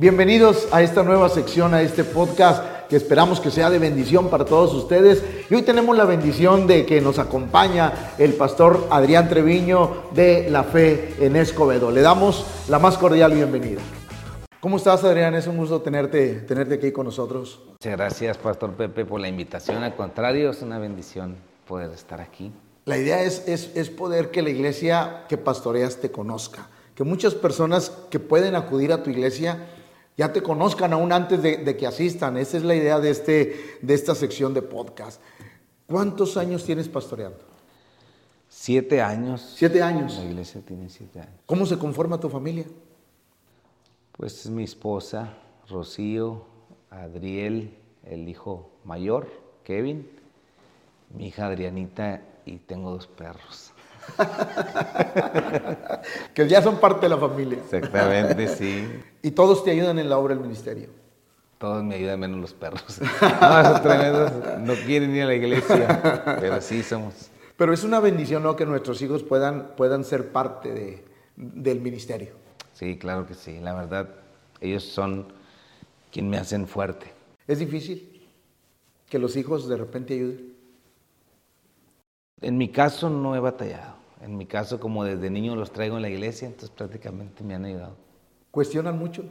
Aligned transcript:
Bienvenidos 0.00 0.68
a 0.70 0.80
esta 0.80 1.02
nueva 1.02 1.28
sección, 1.28 1.74
a 1.74 1.82
este 1.82 2.04
podcast 2.04 2.86
que 2.88 2.94
esperamos 2.94 3.40
que 3.40 3.50
sea 3.50 3.68
de 3.68 3.80
bendición 3.80 4.30
para 4.30 4.44
todos 4.44 4.72
ustedes. 4.72 5.24
Y 5.50 5.56
hoy 5.56 5.62
tenemos 5.62 5.96
la 5.96 6.04
bendición 6.04 6.68
de 6.68 6.86
que 6.86 7.00
nos 7.00 7.18
acompaña 7.18 8.12
el 8.16 8.34
pastor 8.34 8.86
Adrián 8.92 9.28
Treviño 9.28 10.04
de 10.14 10.48
la 10.50 10.62
Fe 10.62 11.16
en 11.18 11.34
Escobedo. 11.34 11.90
Le 11.90 12.02
damos 12.02 12.46
la 12.68 12.78
más 12.78 12.96
cordial 12.96 13.32
bienvenida. 13.32 13.80
¿Cómo 14.60 14.76
estás, 14.76 15.02
Adrián? 15.02 15.34
Es 15.34 15.48
un 15.48 15.56
gusto 15.56 15.82
tenerte, 15.82 16.42
tenerte 16.42 16.74
aquí 16.74 16.92
con 16.92 17.06
nosotros. 17.06 17.60
Muchas 17.66 17.96
gracias, 17.96 18.38
Pastor 18.38 18.74
Pepe, 18.74 19.04
por 19.04 19.20
la 19.20 19.26
invitación. 19.26 19.82
Al 19.82 19.96
contrario, 19.96 20.50
es 20.50 20.62
una 20.62 20.78
bendición 20.78 21.34
poder 21.66 21.90
estar 21.90 22.20
aquí. 22.20 22.52
La 22.84 22.98
idea 22.98 23.20
es, 23.24 23.48
es, 23.48 23.72
es 23.74 23.90
poder 23.90 24.30
que 24.30 24.42
la 24.42 24.50
iglesia 24.50 25.24
que 25.28 25.38
pastoreas 25.38 25.96
te 25.96 26.12
conozca, 26.12 26.68
que 26.94 27.02
muchas 27.02 27.34
personas 27.34 27.90
que 28.10 28.20
pueden 28.20 28.54
acudir 28.54 28.92
a 28.92 29.02
tu 29.02 29.10
iglesia 29.10 29.58
ya 30.18 30.32
te 30.32 30.42
conozcan 30.42 30.92
aún 30.92 31.12
antes 31.12 31.40
de, 31.40 31.76
que 31.76 31.86
asistan. 31.86 32.36
Esa 32.36 32.56
es 32.56 32.64
la 32.64 32.74
idea 32.74 32.98
de, 32.98 33.10
este, 33.10 33.78
de 33.80 33.94
esta 33.94 34.16
sección 34.16 34.52
de 34.52 34.62
podcast. 34.62 35.22
¿Cuántos 35.86 36.36
años 36.36 36.64
tienes 36.64 36.88
pastoreando? 36.88 37.38
Siete 38.48 39.00
años. 39.00 39.54
Siete 39.54 39.80
años. 39.80 40.16
La 40.16 40.24
iglesia 40.24 40.60
tiene 40.60 40.88
siete 40.88 41.20
años. 41.20 41.40
¿Cómo 41.46 41.64
se 41.66 41.78
conforma 41.78 42.18
tu 42.18 42.28
familia? 42.28 42.66
Pues 44.10 44.50
mi 44.50 44.64
esposa, 44.64 45.34
Rocío, 45.68 46.42
Adriel, 46.90 47.76
el 48.02 48.28
hijo 48.28 48.72
mayor, 48.84 49.28
Kevin, 49.62 50.10
mi 51.14 51.28
hija 51.28 51.46
Adrianita 51.46 52.22
y 52.44 52.56
tengo 52.56 52.90
dos 52.90 53.06
perros. 53.06 53.72
que 56.34 56.48
ya 56.48 56.62
son 56.62 56.78
parte 56.78 57.02
de 57.02 57.10
la 57.10 57.18
familia. 57.18 57.58
Exactamente, 57.58 58.48
sí. 58.48 58.88
Y 59.22 59.32
todos 59.32 59.64
te 59.64 59.70
ayudan 59.70 59.98
en 59.98 60.08
la 60.08 60.18
obra 60.18 60.34
del 60.34 60.42
ministerio. 60.42 60.88
Todos 61.58 61.82
me 61.82 61.96
ayudan 61.96 62.20
menos 62.20 62.40
los 62.40 62.54
perros. 62.54 63.00
No, 63.40 63.60
esos 63.60 63.82
tremendos 63.82 64.32
no 64.60 64.74
quieren 64.74 65.14
ir 65.14 65.22
a 65.22 65.26
la 65.26 65.34
iglesia, 65.34 66.38
pero 66.40 66.60
sí 66.60 66.82
somos. 66.82 67.30
Pero 67.56 67.72
es 67.72 67.82
una 67.82 67.98
bendición, 67.98 68.44
¿no? 68.44 68.54
Que 68.54 68.64
nuestros 68.64 69.02
hijos 69.02 69.24
puedan, 69.24 69.72
puedan 69.76 70.04
ser 70.04 70.30
parte 70.30 70.72
de, 70.72 71.04
del 71.34 71.80
ministerio. 71.80 72.34
Sí, 72.72 72.96
claro 72.96 73.26
que 73.26 73.34
sí. 73.34 73.58
La 73.60 73.74
verdad, 73.74 74.08
ellos 74.60 74.84
son 74.84 75.32
quien 76.12 76.30
me 76.30 76.36
hacen 76.36 76.68
fuerte. 76.68 77.12
¿Es 77.48 77.58
difícil 77.58 78.24
que 79.08 79.18
los 79.18 79.36
hijos 79.36 79.68
de 79.68 79.76
repente 79.76 80.14
ayuden? 80.14 80.52
En 82.40 82.56
mi 82.56 82.68
caso 82.68 83.10
no 83.10 83.34
he 83.34 83.40
batallado. 83.40 83.97
En 84.20 84.36
mi 84.36 84.46
caso, 84.46 84.80
como 84.80 85.04
desde 85.04 85.30
niño 85.30 85.54
los 85.54 85.72
traigo 85.72 85.96
en 85.96 86.02
la 86.02 86.08
iglesia, 86.08 86.46
entonces 86.46 86.70
prácticamente 86.70 87.44
me 87.44 87.54
han 87.54 87.64
ayudado. 87.64 87.96
¿Cuestionan 88.50 88.98
mucho? 88.98 89.24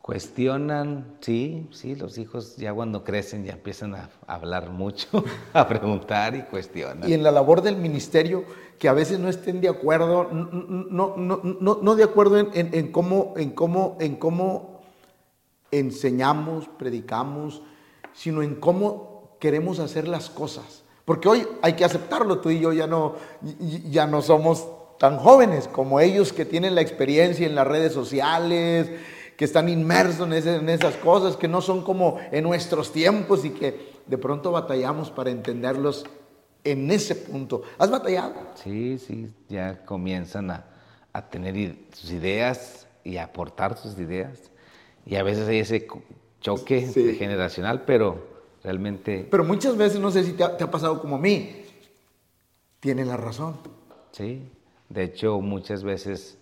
Cuestionan, 0.00 1.16
sí, 1.20 1.68
sí, 1.70 1.94
los 1.94 2.16
hijos 2.16 2.56
ya 2.56 2.72
cuando 2.72 3.04
crecen 3.04 3.44
ya 3.44 3.52
empiezan 3.52 3.94
a 3.94 4.08
hablar 4.26 4.70
mucho, 4.70 5.24
a 5.52 5.68
preguntar 5.68 6.34
y 6.34 6.42
cuestionan. 6.42 7.08
Y 7.08 7.12
en 7.12 7.22
la 7.22 7.30
labor 7.30 7.60
del 7.60 7.76
ministerio, 7.76 8.44
que 8.78 8.88
a 8.88 8.92
veces 8.92 9.18
no 9.18 9.28
estén 9.28 9.60
de 9.60 9.68
acuerdo, 9.68 10.30
no, 10.32 11.16
no, 11.16 11.40
no, 11.42 11.78
no 11.82 11.94
de 11.94 12.04
acuerdo 12.04 12.38
en, 12.38 12.50
en, 12.54 12.90
cómo, 12.92 13.34
en, 13.36 13.50
cómo, 13.50 13.98
en 14.00 14.16
cómo 14.16 14.80
enseñamos, 15.70 16.68
predicamos, 16.78 17.62
sino 18.14 18.42
en 18.42 18.54
cómo 18.54 19.36
queremos 19.40 19.78
hacer 19.78 20.08
las 20.08 20.30
cosas. 20.30 20.84
Porque 21.08 21.26
hoy 21.26 21.48
hay 21.62 21.72
que 21.72 21.86
aceptarlo, 21.86 22.38
tú 22.40 22.50
y 22.50 22.60
yo 22.60 22.70
ya 22.70 22.86
no, 22.86 23.14
ya 23.88 24.06
no 24.06 24.20
somos 24.20 24.68
tan 24.98 25.16
jóvenes 25.16 25.66
como 25.66 26.00
ellos 26.00 26.34
que 26.34 26.44
tienen 26.44 26.74
la 26.74 26.82
experiencia 26.82 27.46
en 27.46 27.54
las 27.54 27.66
redes 27.66 27.94
sociales, 27.94 28.90
que 29.34 29.46
están 29.46 29.70
inmersos 29.70 30.30
en, 30.30 30.68
esas 30.68 30.96
cosas, 30.96 31.38
que 31.38 31.48
no 31.48 31.62
son 31.62 31.82
como 31.82 32.18
en 32.30 32.44
nuestros 32.44 32.92
tiempos 32.92 33.46
y 33.46 33.52
que 33.52 33.94
de 34.04 34.18
pronto 34.18 34.52
batallamos 34.52 35.10
para 35.10 35.30
entenderlos 35.30 36.04
en 36.62 36.90
ese 36.90 37.14
punto. 37.14 37.62
¿Has 37.78 37.90
batallado? 37.90 38.34
Sí, 38.62 38.98
sí, 38.98 39.32
ya 39.48 39.82
comienzan 39.86 40.50
a, 40.50 40.66
tener 41.30 41.74
sus 41.94 42.10
ideas 42.10 42.86
y 43.02 43.16
a 43.16 43.24
aportar 43.24 43.78
sus 43.78 43.98
ideas. 43.98 44.50
Y 45.06 45.16
a 45.16 45.22
veces 45.22 45.48
hay 45.48 45.60
ese 45.60 45.86
choque 46.42 46.82
generacional, 47.18 47.84
pero 47.86 48.37
realmente... 48.62 49.26
Pero 49.30 49.44
muchas 49.44 49.76
veces, 49.76 50.00
no 50.00 50.10
sé 50.10 50.24
si 50.24 50.32
te 50.32 50.44
ha, 50.44 50.70
pasado 50.70 51.00
como 51.00 51.16
a 51.16 51.18
mí, 51.18 51.64
tienen 52.80 53.08
la 53.08 53.16
razón. 53.16 53.56
Sí, 54.12 54.48
de 54.88 55.04
hecho 55.04 55.40
muchas 55.40 55.82
veces 55.82 56.38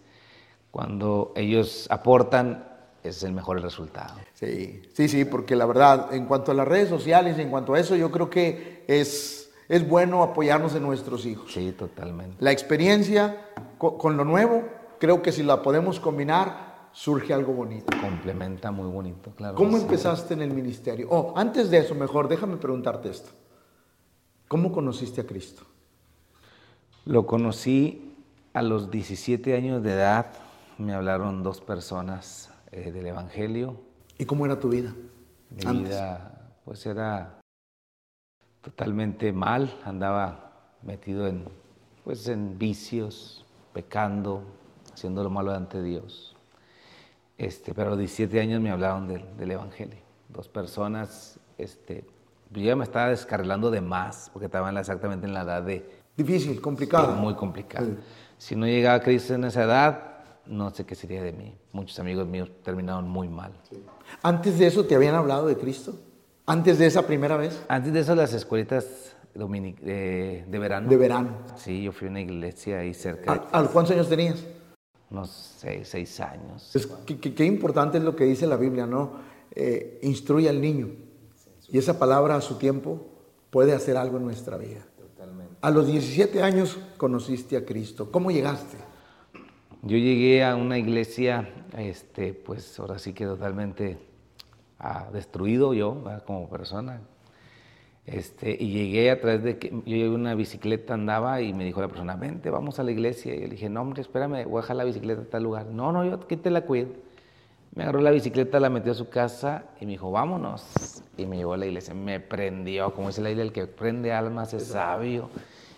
cuando 0.71 1.33
ellos 1.37 1.87
aportan 1.91 2.69
es 3.03 3.23
el 3.23 3.33
mejor 3.33 3.63
resultado. 3.63 4.15
Sí, 4.35 4.83
sí, 4.93 5.09
sí, 5.09 5.25
porque 5.25 5.57
la 5.57 5.67
verdad, 5.67 6.13
en 6.13 6.27
cuanto 6.27 6.53
a 6.53 6.55
las 6.55 6.67
redes 6.67 6.89
sociales, 6.89 7.39
en 7.39 7.51
cuanto 7.51 7.75
a 7.75 7.81
eso, 7.81 7.95
yo 7.97 8.11
creo 8.11 8.29
que 8.29 8.85
es, 8.89 9.51
es 9.69 9.89
bueno 9.89 10.23
apoyarnos 10.23 10.75
en 10.75 10.83
nuestros 10.83 11.25
hijos. 11.25 11.53
Sí, 11.53 11.73
totalmente. 11.73 12.37
La 12.41 12.53
experiencia 12.53 13.47
con 13.79 14.17
lo 14.17 14.25
nuevo, 14.25 14.65
creo 14.99 15.23
que 15.23 15.33
si 15.33 15.43
la 15.43 15.63
podemos 15.63 16.01
combinar, 16.01 16.66
surge 16.97 17.35
algo 17.35 17.53
bonito. 17.53 17.95
Complementa 18.01 18.71
muy 18.71 18.91
bonito, 18.91 19.31
claro. 19.33 19.55
¿Cómo 19.55 19.77
empezaste 19.77 20.33
en 20.33 20.41
el 20.41 20.51
ministerio? 20.51 21.09
Oh, 21.11 21.35
antes 21.37 21.71
de 21.71 21.79
eso, 21.79 21.95
mejor, 21.95 22.27
déjame 22.27 22.57
preguntarte 22.57 23.11
esto. 23.11 23.31
¿Cómo 24.49 24.73
conociste 24.73 25.21
a 25.21 25.27
Cristo? 25.27 25.63
Lo 27.05 27.27
conocí 27.27 28.15
a 28.55 28.63
los 28.63 28.91
17 28.91 29.55
años 29.55 29.83
de 29.83 29.93
edad. 29.93 30.33
Me 30.79 30.95
hablaron 30.95 31.43
dos 31.43 31.61
personas 31.61 32.51
eh, 32.73 32.91
del 32.91 33.07
Evangelio. 33.09 33.77
¿Y 34.17 34.25
cómo 34.25 34.47
era 34.47 34.59
tu 34.59 34.71
vida? 34.71 34.95
Mi 35.51 35.85
vida, 35.85 36.51
pues 36.65 36.87
era 36.87 37.41
totalmente 38.63 39.33
mal. 39.33 39.79
Andaba 39.85 40.71
metido 40.83 41.27
en, 41.27 41.45
pues, 42.05 42.27
en 42.29 42.59
vicios, 42.59 43.45
pecando, 43.75 44.43
haciendo 44.95 45.23
lo 45.23 45.29
malo 45.29 45.53
ante 45.53 45.83
Dios. 45.83 46.36
Este, 47.39 47.75
pero 47.75 47.89
a 47.89 47.91
los 47.91 47.99
17 47.99 48.41
años 48.41 48.61
me 48.61 48.71
hablaron 48.71 49.09
del, 49.09 49.51
Evangelio. 49.51 49.99
Dos 50.29 50.49
personas, 50.49 51.39
este, 51.59 52.05
yo 52.51 52.63
ya 52.63 52.77
me 52.77 52.85
estaba 52.85 53.11
descarrilando 53.11 53.71
de 53.71 53.81
más, 53.81 54.31
porque 54.33 54.47
estaban 54.47 54.77
exactamente 54.77 55.27
en 55.27 55.35
la 55.35 55.43
edad 55.43 55.63
de... 55.63 55.89
Difícil, 56.17 56.61
complicado. 56.61 57.15
muy 57.15 57.35
complicado. 57.35 57.89
Si 58.39 58.57
no 58.57 58.67
llegaba 58.67 58.97
a 58.97 59.01
Cristo 59.01 59.35
en 59.35 59.45
esa 59.45 59.65
edad, 59.65 60.03
no 60.47 60.71
sé 60.71 60.85
qué 60.85 60.95
sería 60.95 61.23
de 61.23 61.33
mí. 61.33 61.55
Muchos 61.73 61.99
amigos 61.99 62.27
míos 62.27 62.51
terminaron 62.63 63.09
muy 63.09 63.29
mal. 63.29 63.53
¿Antes 64.23 64.59
de 64.59 64.67
eso 64.67 64.85
te 64.87 64.95
habían 64.95 65.15
hablado 65.15 65.47
de 65.47 65.57
Cristo? 65.57 65.95
¿Antes 66.47 66.79
de 66.79 66.87
esa 66.87 67.07
primera 67.07 67.37
vez? 67.37 67.63
Antes 67.69 67.93
de 67.93 68.01
eso 68.01 68.15
las 68.15 68.33
escuelitas 68.33 69.15
de, 69.35 70.45
de 70.49 70.59
verano. 70.59 70.89
De 70.89 70.97
verano. 70.97 71.31
Sí, 71.57 71.83
yo 71.83 71.93
fui 71.93 72.09
a 72.09 72.11
una 72.11 72.21
iglesia 72.21 72.79
ahí 72.79 72.95
cerca. 72.95 73.47
¿A, 73.53 73.61
¿A 73.61 73.67
cuántos 73.67 73.95
años 73.95 74.09
tenías? 74.09 74.43
Unos 75.11 75.55
seis, 75.59 75.89
seis 75.89 76.21
años. 76.21 76.75
Es, 76.75 76.87
qué, 76.87 77.45
importante 77.45 77.99
es 77.99 78.05
lo 78.05 78.17
que 78.17 78.25
dice 78.25 78.47
la 78.47 78.57
Biblia, 78.57 78.87
¿no? 78.87 79.13
Eh, 79.55 80.01
instruye 80.03 80.49
al 80.49 80.61
niño. 80.61 80.89
Y 81.69 81.79
esa 81.79 81.99
palabra 81.99 82.37
a 82.37 82.41
su 82.41 82.57
tiempo 82.57 83.07
puede 83.51 83.73
hacer 83.73 83.97
algo 83.97 84.19
en 84.19 84.25
nuestra 84.25 84.57
vida. 84.57 84.85
Totalmente. 84.99 85.55
A 85.61 85.71
los 85.71 85.87
17 85.87 86.43
años 86.43 86.79
conociste 86.97 87.57
a 87.57 87.65
Cristo. 87.65 88.11
¿Cómo 88.11 88.31
llegaste? 88.31 88.77
Yo 89.83 89.97
llegué 89.97 90.45
a 90.45 90.57
una 90.57 90.79
iglesia, 90.79 91.49
este, 91.77 92.35
pues 92.35 92.79
ahora 92.81 92.99
sí 92.99 93.13
que 93.13 93.25
totalmente 93.25 93.99
ah, 94.79 95.09
destruido 95.13 95.75
yo 95.75 96.03
como 96.27 96.49
persona, 96.49 97.01
este, 98.07 98.57
y 98.59 98.71
llegué 98.71 99.11
a 99.11 99.21
través 99.21 99.43
de 99.43 99.59
que 99.59 99.71
yo 99.71 99.83
llegué 99.85 100.09
una 100.09 100.37
bicicleta, 100.37 100.95
andaba 100.95 101.41
y 101.41 101.53
me 101.53 101.65
dijo 101.65 101.81
la 101.81 101.89
persona, 101.89 102.15
vente, 102.15 102.51
vamos 102.51 102.79
a 102.79 102.85
la 102.85 102.93
iglesia. 102.93 103.35
Y 103.35 103.41
yo 103.41 103.45
le 103.45 103.55
dije, 103.55 103.69
no, 103.69 103.83
hombre, 103.83 104.03
espérame, 104.03 104.45
voy 104.45 104.59
a 104.59 104.63
dejar 104.63 104.77
la 104.77 104.85
bicicleta 104.85 105.23
a 105.23 105.25
tal 105.25 105.43
lugar. 105.43 105.67
No, 105.67 105.91
no, 105.91 106.05
yo 106.05 106.15
aquí 106.15 106.37
te 106.37 106.51
la 106.51 106.63
cuido. 106.63 106.89
Me 107.75 107.83
agarró 107.83 108.01
la 108.01 108.13
bicicleta, 108.13 108.61
la 108.61 108.71
metió 108.71 108.93
a 108.93 108.95
su 108.95 109.09
casa 109.09 109.65
y 109.81 109.87
me 109.87 109.93
dijo, 109.93 110.11
vámonos. 110.11 111.03
Y 111.17 111.27
me 111.27 111.37
llevó 111.37 111.55
a 111.55 111.57
la 111.57 111.67
iglesia. 111.67 111.95
Me 111.95 112.21
prendió, 112.21 112.95
como 112.95 113.09
dice 113.09 113.21
la 113.23 113.29
Biblia, 113.29 113.45
el 113.45 113.53
que 113.53 113.67
prende 113.67 114.13
almas 114.13 114.55
es 114.55 114.69
sabio. 114.69 115.29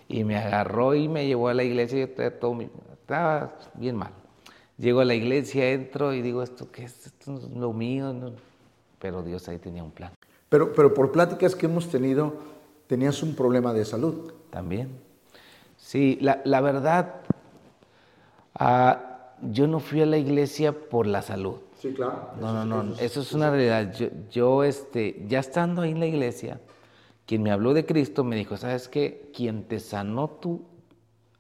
Y 0.07 0.23
me 0.25 0.37
agarró 0.37 0.95
y 0.95 1.09
me 1.09 1.27
llevó 1.27 1.49
a 1.49 1.55
la 1.55 1.65
iglesia 1.65 1.99
y 1.99 2.01
yo 2.03 2.33
todo, 2.35 2.59
estaba 2.93 3.57
bien 3.75 3.97
mal. 3.97 4.13
Llego 4.77 5.01
a 5.01 5.05
la 5.05 5.15
iglesia, 5.15 5.71
entro 5.71 6.13
y 6.13 6.23
digo, 6.23 6.43
¿esto 6.43 6.71
qué 6.71 6.85
es? 6.85 7.07
Esto 7.07 7.33
no 7.33 7.39
es 7.39 7.51
lo 7.51 7.73
mío. 7.73 8.15
Pero 8.99 9.23
Dios 9.23 9.49
ahí 9.49 9.59
tenía 9.59 9.83
un 9.83 9.91
plan. 9.91 10.13
Pero, 10.49 10.73
pero 10.73 10.95
por 10.95 11.13
pláticas 11.13 11.55
que 11.55 11.67
hemos 11.67 11.89
tenido, 11.89 12.35
tenías 12.87 13.23
un 13.23 13.35
problema 13.35 13.73
de 13.73 13.85
salud. 13.85 14.33
También. 14.51 14.89
Sí, 15.77 16.19
la, 16.21 16.41
la 16.45 16.61
verdad, 16.61 17.17
ah, 18.55 19.33
yo 19.43 19.67
no 19.67 19.79
fui 19.81 20.01
a 20.01 20.07
la 20.07 20.19
iglesia 20.19 20.73
por 20.73 21.07
la 21.07 21.23
salud. 21.23 21.57
Sí, 21.81 21.93
claro. 21.93 22.31
No, 22.41 22.53
no, 22.53 22.83
no, 22.83 22.95
eso, 22.95 23.21
es 23.21 23.33
una 23.33 23.51
realidad. 23.51 23.95
Yo, 23.95 24.09
yo, 24.31 24.65
este, 24.65 25.25
ya 25.29 25.39
estando 25.39 25.83
ahí 25.83 25.93
en 25.93 26.01
la 26.01 26.07
iglesia, 26.07 26.61
quien 27.25 27.43
me 27.43 27.53
habló 27.53 27.73
de 27.73 27.87
Cristo 27.87 28.25
me 28.25 28.37
dijo, 28.37 28.57
¿sabes 28.57 28.89
qué? 28.89 29.31
Quien 29.35 29.65
te 29.65 29.79
sanó 29.79 30.29
tu 30.29 30.63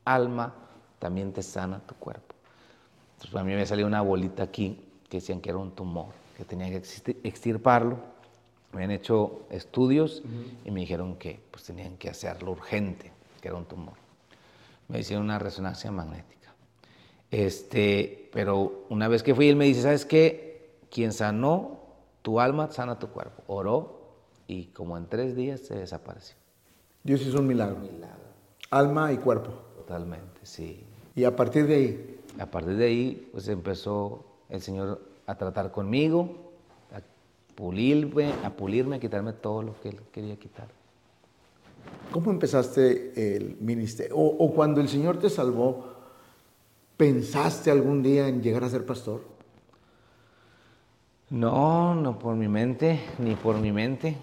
alma, 0.04 0.54
también 0.98 1.32
te 1.32 1.42
sana 1.42 1.80
tu 1.80 1.94
cuerpo. 1.96 2.34
Entonces, 3.14 3.34
a 3.34 3.42
mí 3.42 3.54
me 3.54 3.66
salió 3.66 3.86
una 3.86 4.00
bolita 4.00 4.44
aquí 4.44 4.80
que 5.08 5.16
decían 5.16 5.40
que 5.40 5.50
era 5.50 5.58
un 5.58 5.72
tumor, 5.72 6.06
que 6.36 6.44
tenía 6.44 6.68
que 6.68 6.82
extirparlo. 7.24 7.98
Me 8.72 8.84
han 8.84 8.90
hecho 8.90 9.46
estudios 9.50 10.22
y 10.64 10.70
me 10.70 10.80
dijeron 10.80 11.16
que 11.16 11.40
pues, 11.50 11.64
tenían 11.64 11.96
que 11.96 12.10
hacerlo 12.10 12.52
urgente, 12.52 13.10
que 13.40 13.48
era 13.48 13.56
un 13.56 13.64
tumor. 13.64 13.94
Me 14.88 15.00
hicieron 15.00 15.24
una 15.24 15.38
resonancia 15.38 15.90
magnética. 15.90 16.54
Este, 17.30 18.30
pero 18.32 18.84
una 18.88 19.08
vez 19.08 19.22
que 19.22 19.34
fui, 19.34 19.48
él 19.48 19.56
me 19.56 19.66
dice, 19.66 19.82
¿sabes 19.82 20.04
qué? 20.04 20.76
Quien 20.90 21.12
sanó 21.12 21.80
tu 22.22 22.40
alma, 22.40 22.70
sana 22.70 22.98
tu 22.98 23.08
cuerpo. 23.08 23.42
Oró 23.46 23.98
y 24.46 24.66
como 24.66 24.96
en 24.96 25.06
tres 25.06 25.34
días 25.36 25.60
se 25.60 25.74
desapareció. 25.74 26.36
Dios 27.02 27.22
hizo 27.22 27.38
un 27.38 27.46
milagro. 27.46 27.76
Alma 28.70 29.12
y 29.12 29.18
cuerpo. 29.18 29.50
Totalmente, 29.76 30.40
sí. 30.42 30.84
Y 31.14 31.24
a 31.24 31.34
partir 31.34 31.66
de 31.66 31.74
ahí. 31.74 32.20
A 32.38 32.46
partir 32.46 32.76
de 32.76 32.86
ahí, 32.86 33.28
pues 33.32 33.48
empezó 33.48 34.24
el 34.48 34.60
Señor 34.60 35.00
a 35.26 35.36
tratar 35.36 35.70
conmigo, 35.70 36.47
pulirme, 37.58 38.32
a 38.44 38.50
pulirme, 38.50 38.96
a 38.96 39.00
quitarme 39.00 39.32
todo 39.32 39.62
lo 39.62 39.80
que 39.80 39.88
Él 39.88 39.98
quería 40.12 40.36
quitar. 40.36 40.68
¿Cómo 42.12 42.30
empezaste 42.30 43.36
el 43.36 43.56
ministerio? 43.58 44.16
O, 44.16 44.54
cuando 44.54 44.80
el 44.80 44.88
Señor 44.88 45.18
te 45.18 45.28
salvó, 45.28 45.92
¿pensaste 46.96 47.72
algún 47.72 48.00
día 48.00 48.28
en 48.28 48.42
llegar 48.44 48.62
a 48.62 48.68
ser 48.68 48.86
pastor? 48.86 49.22
No, 51.30 51.96
no 51.96 52.16
por 52.16 52.36
mi 52.36 52.46
mente, 52.46 53.00
ni 53.18 53.34
por 53.34 53.56
mi 53.56 53.72
mente. 53.72 54.16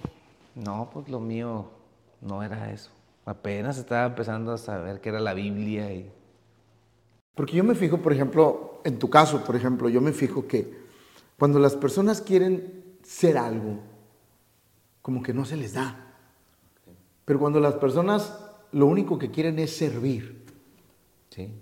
No, 0.55 0.89
pues 0.93 1.09
lo 1.09 1.19
mío 1.19 1.65
no 2.21 2.41
era 2.41 2.71
eso. 2.71 2.91
Apenas 3.25 3.77
estaba 3.77 4.05
empezando 4.05 4.53
a 4.53 4.57
saber 4.57 5.01
qué 5.01 5.09
era 5.09 5.19
la 5.19 5.33
Biblia 5.33 5.93
y... 5.93 6.09
Porque 7.35 7.57
yo 7.57 7.65
me 7.65 7.75
fijo, 7.75 7.97
por 7.97 8.13
ejemplo, 8.13 8.79
en 8.85 8.97
tu 8.97 9.09
caso, 9.09 9.43
por 9.43 9.57
ejemplo, 9.57 9.89
yo 9.89 9.99
me 9.99 10.13
fijo 10.13 10.47
que 10.47 10.85
cuando 11.37 11.59
las 11.59 11.75
personas 11.75 12.21
quieren 12.21 12.84
ser 13.06 13.38
algo, 13.38 13.80
como 15.02 15.22
que 15.22 15.34
no 15.34 15.46
se 15.46 15.57
les 15.57 15.74
da. 15.74 16.13
Pero 17.24 17.40
cuando 17.40 17.60
las 17.60 17.75
personas 17.75 18.34
lo 18.72 18.88
único 18.88 19.18
que 19.18 19.31
quieren 19.31 19.57
es 19.60 19.75
servir, 19.75 20.44
sí. 21.30 21.54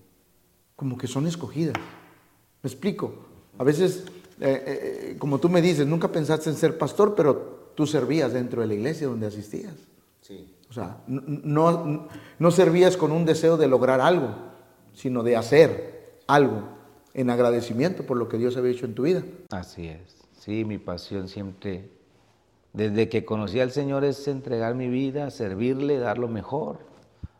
como 0.75 0.97
que 0.97 1.07
son 1.07 1.27
escogidas. 1.27 1.75
¿Me 2.61 2.69
explico? 2.69 3.13
A 3.59 3.63
veces, 3.63 4.05
eh, 4.39 4.45
eh, 4.49 4.63
eh, 4.65 5.15
como 5.19 5.37
tú 5.37 5.49
me 5.49 5.61
dices, 5.61 5.85
nunca 5.85 6.11
pensaste 6.11 6.49
en 6.49 6.55
ser 6.55 6.77
pastor, 6.77 7.13
pero 7.15 7.71
tú 7.75 7.85
servías 7.85 8.33
dentro 8.33 8.61
de 8.61 8.67
la 8.67 8.73
iglesia 8.73 9.07
donde 9.07 9.27
asistías. 9.27 9.75
Sí. 10.21 10.55
O 10.69 10.73
sea, 10.73 11.03
no, 11.05 12.07
no 12.39 12.51
servías 12.51 12.97
con 12.97 13.11
un 13.11 13.25
deseo 13.25 13.57
de 13.57 13.67
lograr 13.67 14.01
algo, 14.01 14.33
sino 14.93 15.21
de 15.21 15.35
hacer 15.35 16.21
algo 16.25 16.63
en 17.13 17.29
agradecimiento 17.29 18.07
por 18.07 18.17
lo 18.17 18.27
que 18.27 18.37
Dios 18.37 18.57
había 18.57 18.71
hecho 18.71 18.85
en 18.87 18.95
tu 18.95 19.03
vida. 19.03 19.23
Así 19.51 19.87
es. 19.87 20.22
Sí, 20.43 20.65
mi 20.65 20.77
pasión 20.77 21.29
siempre, 21.29 21.87
desde 22.73 23.07
que 23.07 23.23
conocí 23.23 23.61
al 23.61 23.71
Señor, 23.71 24.03
es 24.03 24.27
entregar 24.27 24.75
mi 24.75 24.89
vida, 24.89 25.29
servirle, 25.29 25.99
dar 25.99 26.17
lo 26.17 26.27
mejor, 26.27 26.79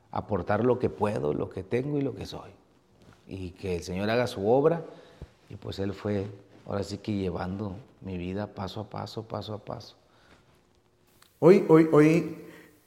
aportar 0.10 0.64
lo 0.64 0.80
que 0.80 0.90
puedo, 0.90 1.34
lo 1.34 1.50
que 1.50 1.64
tengo 1.64 1.98
y 1.98 2.02
lo 2.02 2.16
que 2.16 2.26
soy. 2.26 2.52
Y 3.28 3.50
que 3.50 3.76
el 3.76 3.84
Señor 3.84 4.10
haga 4.10 4.26
su 4.26 4.48
obra. 4.48 4.86
Y 5.50 5.58
pues 5.58 5.80
Él 5.80 5.92
fue, 5.92 6.28
ahora 6.66 6.82
sí 6.84 7.00
que 7.00 7.12
llevando 7.12 7.76
mi 8.00 8.18
vida 8.18 8.48
paso 8.48 8.80
a 8.80 8.90
paso, 8.90 9.24
paso 9.24 9.56
a 9.56 9.58
paso. 9.58 9.98
Hoy, 11.40 11.66
hoy, 11.68 11.90
hoy, 11.92 12.38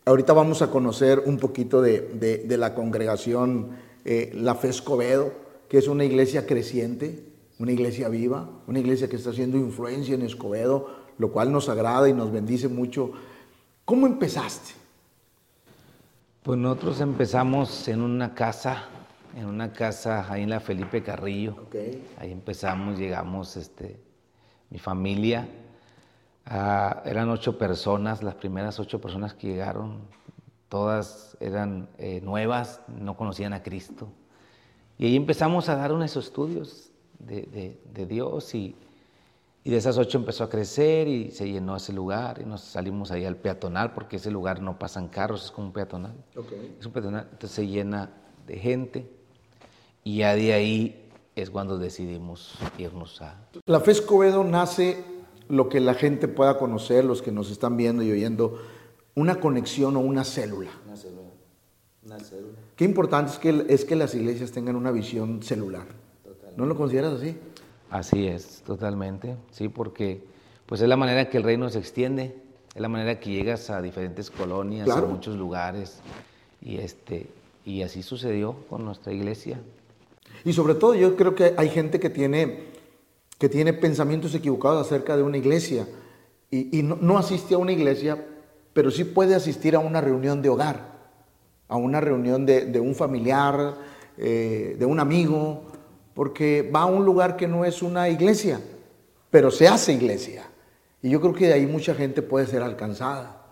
ahorita 0.06 0.32
vamos 0.32 0.62
a 0.62 0.70
conocer 0.70 1.24
un 1.26 1.36
poquito 1.36 1.82
de, 1.82 2.46
la 2.56 2.74
congregación 2.74 3.76
eh, 4.06 4.30
La 4.34 4.54
Fe 4.54 4.70
Escobedo, 4.70 5.30
que 5.68 5.76
es 5.76 5.88
una 5.88 6.06
iglesia 6.06 6.46
creciente, 6.46 7.22
una 7.58 7.72
iglesia 7.72 8.08
viva, 8.08 8.48
una 8.66 8.78
iglesia 8.78 9.08
que 9.08 9.16
está 9.16 9.30
haciendo 9.30 9.56
influencia 9.56 10.14
en 10.14 10.22
Escobedo, 10.22 10.90
lo 11.18 11.32
cual 11.32 11.52
nos 11.52 11.68
agrada 11.68 12.08
y 12.08 12.12
nos 12.12 12.30
bendice 12.30 12.68
mucho. 12.68 13.12
¿Cómo 13.84 14.06
empezaste? 14.06 14.72
Pues 16.42 16.58
nosotros 16.58 17.00
empezamos 17.00 17.88
en 17.88 18.02
una 18.02 18.34
casa, 18.34 18.84
en 19.34 19.46
una 19.46 19.72
casa 19.72 20.30
ahí 20.30 20.42
en 20.42 20.50
la 20.50 20.60
Felipe 20.60 21.02
Carrillo. 21.02 21.66
Ahí 22.18 22.30
empezamos, 22.30 22.98
llegamos, 22.98 23.56
este, 23.56 23.98
mi 24.70 24.78
familia, 24.78 25.48
Ah, 26.48 27.02
eran 27.04 27.28
ocho 27.28 27.58
personas, 27.58 28.22
las 28.22 28.36
primeras 28.36 28.78
ocho 28.78 29.00
personas 29.00 29.34
que 29.34 29.48
llegaron, 29.48 29.98
todas 30.68 31.36
eran 31.40 31.88
eh, 31.98 32.20
nuevas, 32.22 32.82
no 32.86 33.16
conocían 33.16 33.52
a 33.52 33.64
Cristo. 33.64 34.08
Y 34.96 35.06
ahí 35.06 35.16
empezamos 35.16 35.68
a 35.68 35.74
dar 35.74 35.92
unos 35.92 36.16
estudios 36.16 36.92
de, 37.18 38.06
Dios 38.06 38.54
y, 38.54 38.76
de 39.64 39.76
esas 39.76 39.98
ocho 39.98 40.18
empezó 40.18 40.44
a 40.44 40.50
crecer 40.50 41.08
y 41.08 41.30
se 41.32 41.50
llenó 41.50 41.76
ese 41.76 41.92
lugar 41.92 42.40
y 42.40 42.44
nos 42.44 42.60
salimos 42.60 43.10
ahí 43.10 43.24
al 43.24 43.36
peatonal 43.36 43.92
porque 43.92 44.16
ese 44.16 44.30
lugar 44.30 44.62
no 44.62 44.78
pasan 44.78 45.08
carros, 45.08 45.46
es 45.46 45.50
como 45.50 45.68
un 45.68 45.72
peatonal. 45.72 46.14
Es 46.78 46.86
un 46.86 46.92
peatonal, 46.92 47.28
entonces 47.32 47.50
se 47.50 47.66
llena 47.66 48.10
de 48.46 48.58
gente 48.58 49.10
y 50.04 50.18
ya 50.18 50.36
de 50.36 50.52
ahí 50.52 51.10
es 51.34 51.50
cuando 51.50 51.78
decidimos 51.78 52.54
irnos 52.78 53.20
a... 53.20 53.48
La 53.66 53.80
Fe 53.80 53.90
Escobedo 53.90 54.44
nace 54.44 55.04
lo 55.48 55.68
que 55.68 55.80
la 55.80 55.94
gente 55.94 56.28
pueda 56.28 56.58
conocer, 56.58 57.04
los 57.04 57.22
que 57.22 57.32
nos 57.32 57.50
están 57.50 57.76
viendo 57.76 58.02
y 58.02 58.10
oyendo, 58.10 58.58
una 59.14 59.40
conexión 59.40 59.96
o 59.96 60.00
una 60.00 60.24
célula. 60.24 60.70
Una 60.86 60.96
célula. 60.96 61.30
Una 62.04 62.18
célula. 62.20 62.58
Qué 62.76 62.84
importante 62.84 63.32
es 63.32 63.38
que, 63.38 63.66
es 63.68 63.84
que 63.84 63.96
las 63.96 64.14
iglesias 64.14 64.52
tengan 64.52 64.76
una 64.76 64.90
visión 64.90 65.42
celular. 65.42 65.86
¿No 66.56 66.66
lo 66.66 66.76
consideras 66.76 67.14
así? 67.14 67.36
Así 67.90 68.26
es, 68.26 68.62
totalmente. 68.66 69.36
Sí, 69.50 69.68
porque 69.68 70.24
pues 70.66 70.80
es 70.80 70.88
la 70.88 70.96
manera 70.96 71.28
que 71.28 71.36
el 71.36 71.44
reino 71.44 71.68
se 71.68 71.78
extiende, 71.78 72.36
es 72.74 72.80
la 72.80 72.88
manera 72.88 73.20
que 73.20 73.30
llegas 73.30 73.70
a 73.70 73.80
diferentes 73.80 74.30
colonias, 74.30 74.88
a 74.88 75.02
muchos 75.02 75.36
lugares. 75.36 76.00
Y, 76.60 76.78
este, 76.78 77.26
y 77.64 77.82
así 77.82 78.02
sucedió 78.02 78.56
con 78.68 78.84
nuestra 78.84 79.12
iglesia. 79.12 79.60
Y 80.44 80.52
sobre 80.52 80.74
todo 80.74 80.94
yo 80.94 81.16
creo 81.16 81.34
que 81.34 81.54
hay 81.56 81.68
gente 81.68 82.00
que 82.00 82.10
tiene 82.10 82.76
que 83.38 83.48
tiene 83.48 83.72
pensamientos 83.72 84.34
equivocados 84.34 84.86
acerca 84.86 85.16
de 85.16 85.22
una 85.22 85.36
iglesia 85.36 85.86
y, 86.50 86.82
no, 86.82 87.18
asiste 87.18 87.54
a 87.54 87.58
una 87.58 87.72
iglesia, 87.72 88.24
pero 88.72 88.90
sí 88.90 89.04
puede 89.04 89.34
asistir 89.34 89.74
a 89.74 89.78
una 89.78 90.00
reunión 90.00 90.40
de 90.40 90.48
hogar, 90.48 90.96
a 91.68 91.76
una 91.76 92.00
reunión 92.00 92.46
de, 92.46 92.80
un 92.80 92.94
familiar, 92.94 93.74
eh, 94.16 94.76
de 94.78 94.86
un 94.86 95.00
amigo, 95.00 95.64
porque 96.16 96.68
va 96.74 96.80
a 96.80 96.86
un 96.86 97.04
lugar 97.04 97.36
que 97.36 97.46
no 97.46 97.64
es 97.64 97.80
una 97.80 98.08
iglesia, 98.08 98.60
pero 99.30 99.52
se 99.52 99.68
hace 99.68 99.92
iglesia. 99.92 100.42
Y 101.00 101.10
yo 101.10 101.20
creo 101.20 101.32
que 101.32 101.46
de 101.46 101.52
ahí 101.52 101.66
mucha 101.66 101.94
gente 101.94 102.22
puede 102.22 102.46
ser 102.46 102.62
alcanzada. 102.62 103.44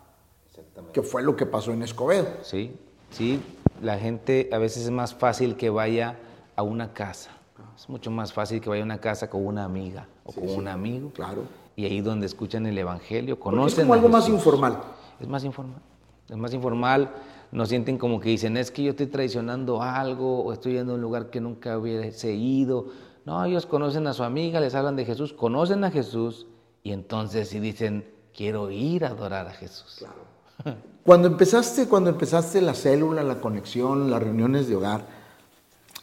Que 0.92 1.02
fue 1.02 1.22
lo 1.22 1.36
que 1.36 1.46
pasó 1.46 1.72
en 1.72 1.84
Escobedo. 1.84 2.26
Sí, 2.42 2.76
sí, 3.10 3.40
la 3.80 3.98
gente 3.98 4.48
a 4.52 4.58
veces 4.58 4.82
es 4.82 4.90
más 4.90 5.14
fácil 5.14 5.56
que 5.56 5.70
vaya 5.70 6.18
a 6.56 6.64
una 6.64 6.92
casa 6.92 7.30
es 7.76 7.88
mucho 7.88 8.10
más 8.10 8.32
fácil 8.32 8.60
que 8.60 8.68
vaya 8.68 8.82
a 8.82 8.84
una 8.84 8.98
casa 8.98 9.28
con 9.28 9.44
una 9.44 9.64
amiga 9.64 10.06
o 10.24 10.32
con 10.32 10.48
un 10.48 10.68
amigo. 10.68 11.10
Claro. 11.10 11.42
Y 11.76 11.84
ahí 11.84 12.00
donde 12.00 12.26
escuchan 12.26 12.66
el 12.66 12.78
Evangelio, 12.78 13.38
conocen. 13.38 13.80
es 13.80 13.84
como 13.84 13.94
algo 13.94 14.08
más 14.08 14.28
informal. 14.28 14.80
Es 15.20 15.26
más 15.26 15.44
informal. 15.44 15.80
Es 16.28 16.36
más 16.36 16.54
informal. 16.54 17.10
No 17.54 17.64
sienten 17.64 17.96
como 17.96 18.20
que 18.20 18.28
dicen, 18.28 18.58
es 18.58 18.70
que 18.70 18.82
yo 18.82 18.90
estoy 18.90 19.06
traicionando 19.06 19.80
algo 19.80 20.44
o 20.44 20.52
estoy 20.52 20.74
yendo 20.74 20.92
a 20.92 20.94
un 20.96 21.00
lugar 21.00 21.30
que 21.30 21.40
nunca 21.40 21.78
hubiese 21.78 22.34
ido. 22.34 22.88
No, 23.24 23.42
ellos 23.44 23.64
conocen 23.64 24.06
a 24.06 24.12
su 24.12 24.22
amiga, 24.22 24.60
les 24.60 24.74
hablan 24.74 24.96
de 24.96 25.06
Jesús, 25.06 25.32
conocen 25.32 25.84
a 25.84 25.90
Jesús 25.90 26.46
y 26.82 26.92
entonces 26.92 27.48
si 27.48 27.60
dicen, 27.60 28.06
quiero 28.36 28.70
ir 28.70 29.06
a 29.06 29.08
adorar 29.08 29.48
a 29.48 29.52
Jesús. 29.52 29.96
Claro. 30.00 30.76
Cuando 31.04 31.28
empezaste, 31.28 31.86
cuando 31.86 32.08
empezaste 32.10 32.62
la 32.62 32.72
célula, 32.72 33.22
la 33.22 33.40
conexión, 33.40 34.10
las 34.10 34.22
reuniones 34.22 34.68
de 34.68 34.76
hogar, 34.76 35.04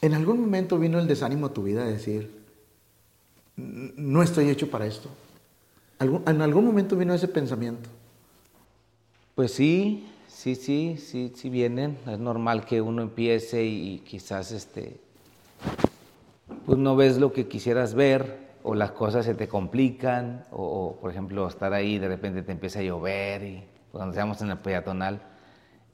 ¿En 0.02 0.16
algún 0.16 0.42
momento 0.42 0.80
vino 0.80 0.98
el 1.00 1.08
desánimo 1.08 1.46
a 1.48 1.54
tu 1.54 1.62
vida 1.62 1.86
de 1.86 1.94
decir, 1.94 2.32
no 3.56 4.24
estoy 4.24 4.50
hecho 4.50 4.70
para 4.70 4.88
esto? 4.88 5.10
¿En 6.00 6.42
algún 6.42 6.66
momento 6.66 6.96
vino 6.96 7.14
ese 7.14 7.28
pensamiento? 7.28 7.88
Pues 9.36 9.54
sí, 9.54 10.10
sí, 10.42 10.56
sí, 10.56 10.98
sí, 10.98 11.32
sí 11.36 11.50
vienen. 11.52 12.00
Es 12.08 12.18
normal 12.18 12.66
que 12.66 12.82
uno 12.82 13.04
empiece 13.04 13.64
y 13.64 14.00
quizás 14.00 14.52
este, 14.52 15.00
pues 16.66 16.80
no 16.80 16.96
ves 16.96 17.20
lo 17.20 17.32
que 17.32 17.48
quisieras 17.48 17.94
ver 17.94 18.50
o 18.64 18.74
las 18.74 18.92
cosas 18.92 19.24
se 19.26 19.36
te 19.36 19.48
complican 19.48 20.44
o, 20.52 20.98
por 21.00 21.12
ejemplo 21.12 21.48
estar 21.48 21.74
ahí 21.74 22.00
de 22.00 22.08
repente 22.08 22.42
te 22.42 22.52
empieza 22.52 22.80
a 22.80 22.82
llover 22.82 23.44
y 23.44 23.64
cuando 23.92 24.14
estamos 24.14 24.42
en 24.42 24.50
el 24.50 24.58
peatonal 24.58 25.22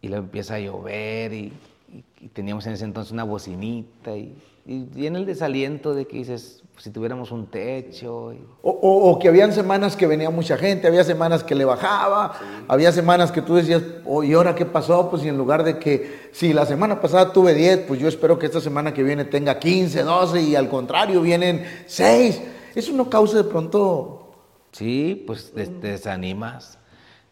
y 0.01 0.07
luego 0.07 0.23
empieza 0.23 0.55
a 0.55 0.59
llover 0.59 1.33
y 1.33 1.51
y, 1.91 2.03
teníamos 2.29 2.65
en 2.67 2.73
ese 2.73 2.85
entonces 2.85 3.11
una 3.11 3.23
bocinita 3.23 4.15
y, 4.15 4.35
y, 4.65 5.05
en 5.05 5.15
el 5.15 5.25
desaliento 5.25 5.93
de 5.93 6.05
que 6.05 6.17
dices, 6.17 6.63
pues, 6.73 6.83
si 6.83 6.91
tuviéramos 6.91 7.31
un 7.31 7.47
techo. 7.47 8.33
O, 8.61 8.71
o, 8.71 9.19
que 9.19 9.29
habían 9.29 9.53
semanas 9.53 9.95
que 9.95 10.07
venía 10.07 10.29
mucha 10.29 10.57
gente, 10.57 10.87
había 10.87 11.03
semanas 11.03 11.43
que 11.43 11.55
le 11.55 11.65
bajaba, 11.65 12.33
había 12.67 12.91
semanas 12.91 13.31
que 13.31 13.41
tú 13.41 13.55
decías, 13.55 13.81
oh, 14.05 14.23
¿y 14.23 14.33
ahora 14.33 14.55
qué 14.55 14.65
pasó? 14.65 15.09
Pues 15.09 15.23
y 15.23 15.29
en 15.29 15.37
lugar 15.37 15.63
de 15.63 15.79
que 15.79 16.29
si 16.31 16.53
la 16.53 16.65
semana 16.65 16.99
pasada 16.99 17.31
tuve 17.31 17.53
10, 17.53 17.85
pues 17.87 17.99
yo 17.99 18.07
espero 18.07 18.37
que 18.37 18.47
esta 18.47 18.61
semana 18.61 18.93
que 18.93 19.03
viene 19.03 19.25
tenga 19.25 19.57
15, 19.59 20.03
12 20.03 20.41
y 20.41 20.55
al 20.55 20.69
contrario 20.69 21.21
vienen 21.21 21.65
6. 21.85 22.41
Eso 22.75 22.93
no 22.93 23.09
causa 23.09 23.37
de 23.37 23.43
pronto... 23.45 24.23
Sí, 24.71 25.23
pues 25.25 25.51
te, 25.53 25.65
te 25.65 25.87
desanimas. 25.87 26.77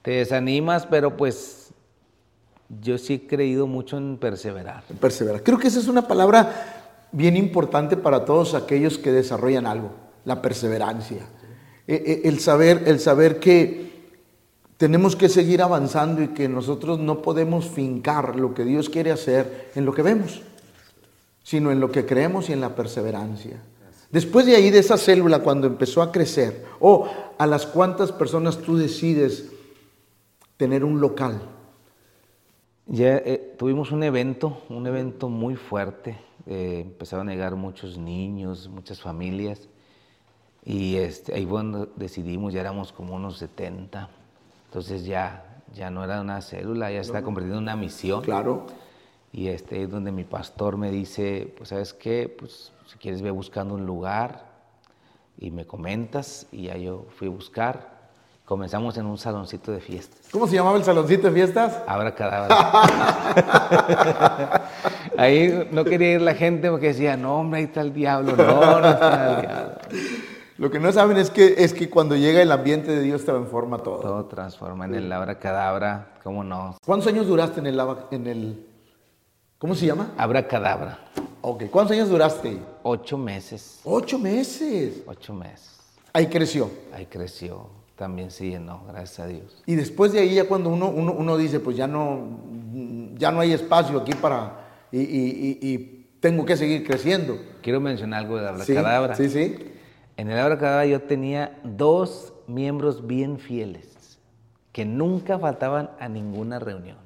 Te 0.01 0.11
desanimas, 0.11 0.87
pero 0.87 1.15
pues 1.15 1.64
yo 2.69 2.97
sí 2.97 3.13
he 3.13 3.27
creído 3.27 3.67
mucho 3.67 3.97
en 3.97 4.17
perseverar. 4.17 4.83
Perseverar. 4.99 5.43
Creo 5.43 5.57
que 5.57 5.67
esa 5.67 5.79
es 5.79 5.87
una 5.87 6.07
palabra 6.07 7.07
bien 7.11 7.37
importante 7.37 7.95
para 7.97 8.25
todos 8.25 8.53
aquellos 8.53 8.97
que 8.97 9.11
desarrollan 9.11 9.65
algo, 9.65 9.91
la 10.25 10.41
perseverancia. 10.41 11.21
Eh, 11.87 12.03
eh, 12.05 12.21
El 12.25 12.39
saber, 12.39 12.83
el 12.87 12.99
saber 12.99 13.39
que 13.39 13.85
tenemos 14.77 15.15
que 15.15 15.29
seguir 15.29 15.61
avanzando 15.61 16.21
y 16.21 16.29
que 16.29 16.49
nosotros 16.49 16.99
no 16.99 17.21
podemos 17.21 17.69
fincar 17.69 18.35
lo 18.35 18.53
que 18.53 18.65
Dios 18.65 18.89
quiere 18.89 19.11
hacer 19.11 19.71
en 19.75 19.85
lo 19.85 19.93
que 19.93 20.01
vemos, 20.01 20.41
sino 21.43 21.71
en 21.71 21.79
lo 21.79 21.91
que 21.91 22.05
creemos 22.05 22.49
y 22.49 22.53
en 22.53 22.61
la 22.61 22.75
perseverancia. 22.75 23.61
Después 24.11 24.45
de 24.45 24.55
ahí, 24.55 24.71
de 24.71 24.79
esa 24.79 24.97
célula, 24.97 25.39
cuando 25.39 25.67
empezó 25.67 26.01
a 26.01 26.11
crecer, 26.11 26.65
o 26.79 27.07
a 27.37 27.47
las 27.47 27.65
cuantas 27.65 28.11
personas 28.11 28.57
tú 28.57 28.77
decides 28.77 29.45
tener 30.57 30.83
un 30.83 30.99
local, 30.99 31.41
Ya 32.87 33.17
eh, 33.17 33.55
tuvimos 33.57 33.91
un 33.91 34.03
evento, 34.03 34.61
un 34.69 34.85
evento 34.87 35.27
muy 35.29 35.55
fuerte. 35.55 36.17
eh, 36.45 36.81
empezaron 36.85 37.29
a 37.29 37.31
llegar 37.31 37.55
muchos 37.55 37.97
niños, 37.97 38.69
muchas 38.69 39.01
familias. 39.01 39.67
Y 40.63 40.97
este, 40.97 41.33
ahí 41.33 41.45
fue 41.45 41.63
donde 41.63 41.89
decidimos, 41.95 42.53
ya 42.53 42.61
éramos 42.61 42.91
como 42.91 43.15
unos 43.15 43.37
70. 43.37 44.09
Entonces 44.65 45.05
ya, 45.05 45.61
ya 45.73 45.89
no 45.89 46.03
era 46.03 46.21
una 46.21 46.41
célula, 46.41 46.91
ya 46.91 47.03
se 47.03 47.07
está 47.09 47.23
convirtiendo 47.23 47.57
en 47.57 47.63
una 47.63 47.75
misión. 47.75 48.21
claro, 48.21 48.67
Y 49.31 49.47
este 49.47 49.81
es 49.83 49.89
donde 49.89 50.11
mi 50.11 50.23
pastor 50.23 50.77
me 50.77 50.91
dice, 50.91 51.53
pues 51.57 51.69
sabes 51.69 51.93
qué, 51.93 52.29
pues 52.29 52.71
si 52.87 52.97
quieres 52.97 53.21
ve 53.21 53.31
buscando 53.31 53.73
un 53.73 53.85
lugar 53.85 54.45
y 55.37 55.49
me 55.51 55.65
comentas. 55.65 56.47
Y 56.51 56.63
ya 56.63 56.77
yo 56.77 57.07
fui 57.17 57.27
a 57.27 57.31
buscar. 57.31 57.94
Comenzamos 58.45 58.95
en 58.97 59.07
un 59.07 59.17
saloncito 59.17 59.71
de 59.71 59.81
fiestas. 59.81 60.19
¿cómo 60.31 60.45
se 60.47 60.55
llamaba 60.55 60.77
el 60.77 60.83
saloncito 60.83 61.29
de 61.29 61.33
fiestas? 61.33 61.81
Abra 61.87 62.13
cadabra. 62.13 62.55
ahí 65.17 65.67
no 65.71 65.83
quería 65.83 66.13
ir 66.13 66.21
la 66.21 66.35
gente 66.35 66.69
porque 66.69 66.87
decía, 66.87 67.17
no, 67.17 67.39
hombre, 67.39 67.61
ahí 67.61 67.65
está 67.65 67.81
el 67.81 67.91
diablo. 67.91 68.35
No, 68.35 68.79
no 68.81 68.87
está 68.87 69.35
el 69.35 69.41
diablo. 69.41 69.75
Lo 70.57 70.69
que 70.69 70.79
no 70.79 70.91
saben 70.91 71.17
es 71.17 71.31
que, 71.31 71.55
es 71.57 71.73
que 71.73 71.89
cuando 71.89 72.15
llega 72.15 72.39
el 72.39 72.51
ambiente 72.51 72.91
de 72.91 73.01
Dios 73.01 73.25
transforma 73.25 73.79
todo. 73.79 73.97
Todo 73.97 74.25
transforma 74.25 74.85
en 74.85 74.93
el 74.93 75.11
abra 75.11 75.39
cadabra, 75.39 76.13
¿cómo 76.23 76.43
no? 76.43 76.77
¿Cuántos 76.85 77.07
años 77.07 77.25
duraste 77.25 77.61
en 77.61 77.65
el, 77.65 77.81
en 78.11 78.27
el 78.27 78.67
¿cómo 79.57 79.73
se 79.73 79.87
llama? 79.87 80.11
Abra 80.17 80.47
cadabra. 80.47 80.99
Ok, 81.41 81.63
¿cuántos 81.71 81.97
años 81.97 82.09
duraste? 82.09 82.59
Ocho 82.83 83.17
meses. 83.17 83.81
Ocho 83.83 84.19
meses. 84.19 85.01
Ocho 85.07 85.33
meses. 85.33 85.79
Ahí 86.13 86.27
creció. 86.27 86.69
Ahí 86.93 87.07
creció. 87.07 87.84
También 87.95 88.29
se 88.31 88.49
llenó, 88.49 88.83
gracias 88.87 89.19
a 89.19 89.27
Dios. 89.27 89.63
Y 89.65 89.75
después 89.75 90.11
de 90.11 90.19
ahí 90.19 90.35
ya 90.35 90.47
cuando 90.47 90.69
uno, 90.69 90.89
uno, 90.89 91.13
uno 91.13 91.37
dice, 91.37 91.59
pues 91.61 91.77
ya 91.77 91.87
no, 91.87 92.39
ya 93.17 93.31
no 93.31 93.39
hay 93.39 93.53
espacio 93.53 93.99
aquí 93.99 94.13
para, 94.13 94.59
y, 94.91 94.99
y- 94.99 95.59
y- 95.61 95.73
y 95.73 96.05
tengo 96.19 96.45
que 96.45 96.57
seguir 96.57 96.85
creciendo. 96.85 97.37
Quiero 97.61 97.79
mencionar 97.79 98.21
algo 98.23 98.37
de 98.37 98.47
abra 98.49 99.15
Sí, 99.15 99.29
sí, 99.29 99.29
sí. 99.29 99.71
En 100.17 100.29
el 100.29 100.37
abra 100.39 100.57
cadabra 100.57 100.85
yo 100.85 101.01
tenía 101.03 101.57
dos 101.63 102.33
miembros 102.47 103.05
bien 103.07 103.39
fieles 103.39 104.19
que 104.71 104.83
nunca 104.85 105.39
faltaban 105.39 105.91
a 105.99 106.09
ninguna 106.09 106.59
reunión. 106.59 106.97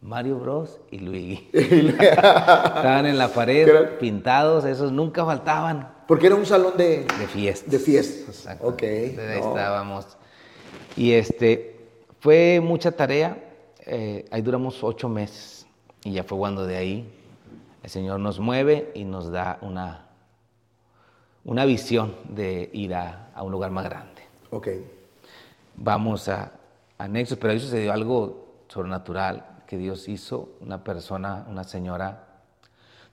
Mario 0.00 0.38
Bros 0.38 0.80
y 0.90 0.98
Luigi. 0.98 1.48
Estaban 1.52 3.06
en 3.06 3.16
la 3.18 3.28
pared, 3.28 3.98
pintados, 4.00 4.64
esos 4.64 4.90
nunca 4.90 5.24
faltaban 5.24 5.88
Porque 6.10 6.26
era 6.26 6.34
un 6.34 6.44
salón 6.44 6.76
de, 6.76 7.04
de 7.04 7.28
fiestas. 7.28 7.70
de 7.70 7.78
fiestas. 7.78 8.38
Exacto. 8.40 8.66
Ok. 8.66 8.82
Entonces, 8.82 9.30
ahí 9.30 9.40
no. 9.40 9.48
estábamos. 9.50 10.18
Y 10.96 11.12
este, 11.12 11.86
fue 12.18 12.60
mucha 12.60 12.90
tarea. 12.90 13.38
eh, 13.86 14.24
ahí 14.32 14.42
duramos 14.42 14.82
ocho 14.82 15.08
meses. 15.08 15.68
Y 16.02 16.10
ya 16.10 16.24
fue 16.24 16.36
cuando 16.36 16.66
de 16.66 16.76
ahí 16.76 17.08
el 17.84 17.90
Señor 17.90 18.18
nos 18.18 18.40
mueve 18.40 18.90
y 18.92 19.04
nos 19.04 19.30
da 19.30 19.58
una, 19.60 20.08
una 21.44 21.64
visión 21.64 22.16
de 22.28 22.70
ir 22.72 22.92
a, 22.92 23.30
a 23.32 23.44
un 23.44 23.52
lugar 23.52 23.70
más 23.70 23.84
grande. 23.84 24.22
Ok. 24.50 24.66
Vamos 25.76 26.28
a, 26.28 26.50
a 26.98 27.06
Nexus, 27.06 27.38
pero 27.38 27.52
ahí 27.52 27.60
sucedió 27.60 27.92
algo 27.92 28.64
sobrenatural 28.66 29.62
que 29.68 29.76
Dios 29.76 30.08
hizo. 30.08 30.48
Una 30.60 30.82
persona, 30.82 31.46
una 31.48 31.62
señora. 31.62 32.40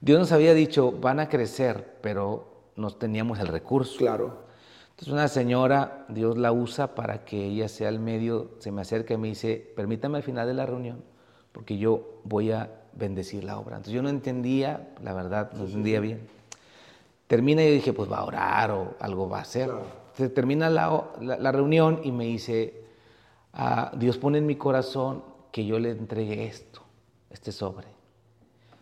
Dios 0.00 0.18
nos 0.18 0.32
había 0.32 0.52
dicho, 0.52 0.90
van 0.90 1.20
a 1.20 1.28
crecer, 1.28 1.98
pero 2.02 2.57
no 2.78 2.90
teníamos 2.90 3.38
el 3.40 3.48
recurso. 3.48 3.98
Claro. 3.98 4.46
Entonces 4.90 5.12
una 5.12 5.28
señora, 5.28 6.06
Dios 6.08 6.36
la 6.38 6.50
usa 6.52 6.94
para 6.94 7.24
que 7.24 7.44
ella 7.46 7.68
sea 7.68 7.88
el 7.88 8.00
medio, 8.00 8.50
se 8.58 8.72
me 8.72 8.80
acerca 8.82 9.14
y 9.14 9.16
me 9.16 9.28
dice, 9.28 9.72
permítame 9.76 10.16
al 10.18 10.22
final 10.24 10.46
de 10.48 10.54
la 10.54 10.66
reunión, 10.66 11.02
porque 11.52 11.78
yo 11.78 12.20
voy 12.24 12.50
a 12.52 12.70
bendecir 12.94 13.44
la 13.44 13.58
obra. 13.58 13.76
Entonces 13.76 13.94
yo 13.94 14.02
no 14.02 14.08
entendía, 14.08 14.88
la 15.02 15.12
verdad, 15.12 15.52
no 15.52 15.64
entendía 15.66 16.00
bien. 16.00 16.26
Termina 17.28 17.62
y 17.62 17.68
yo 17.68 17.72
dije, 17.74 17.92
pues 17.92 18.10
va 18.10 18.18
a 18.18 18.24
orar 18.24 18.70
o 18.72 18.94
algo 19.00 19.28
va 19.28 19.38
a 19.38 19.42
hacer. 19.42 19.68
Entonces 19.70 20.34
termina 20.34 20.68
la, 20.70 21.04
la- 21.20 21.36
la 21.36 21.52
reunión 21.52 22.00
y 22.02 22.10
me 22.10 22.24
dice, 22.24 22.82
ah, 23.52 23.92
Dios 23.96 24.18
pone 24.18 24.38
en 24.38 24.46
mi 24.46 24.56
corazón 24.56 25.22
que 25.52 25.64
yo 25.64 25.78
le 25.78 25.90
entregue 25.90 26.46
esto, 26.46 26.80
este 27.30 27.52
sobre. 27.52 27.86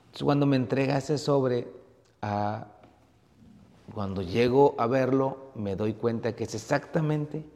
Entonces 0.06 0.22
cuando 0.24 0.46
me 0.46 0.56
entrega 0.56 0.96
ese 0.96 1.18
sobre, 1.18 1.68
ah, 2.22 2.68
cuando 3.96 4.20
llego 4.20 4.74
a 4.76 4.86
verlo, 4.86 5.52
me 5.54 5.74
doy 5.74 5.94
cuenta 5.94 6.36
que 6.36 6.44
es 6.44 6.54
exactamente 6.54 7.46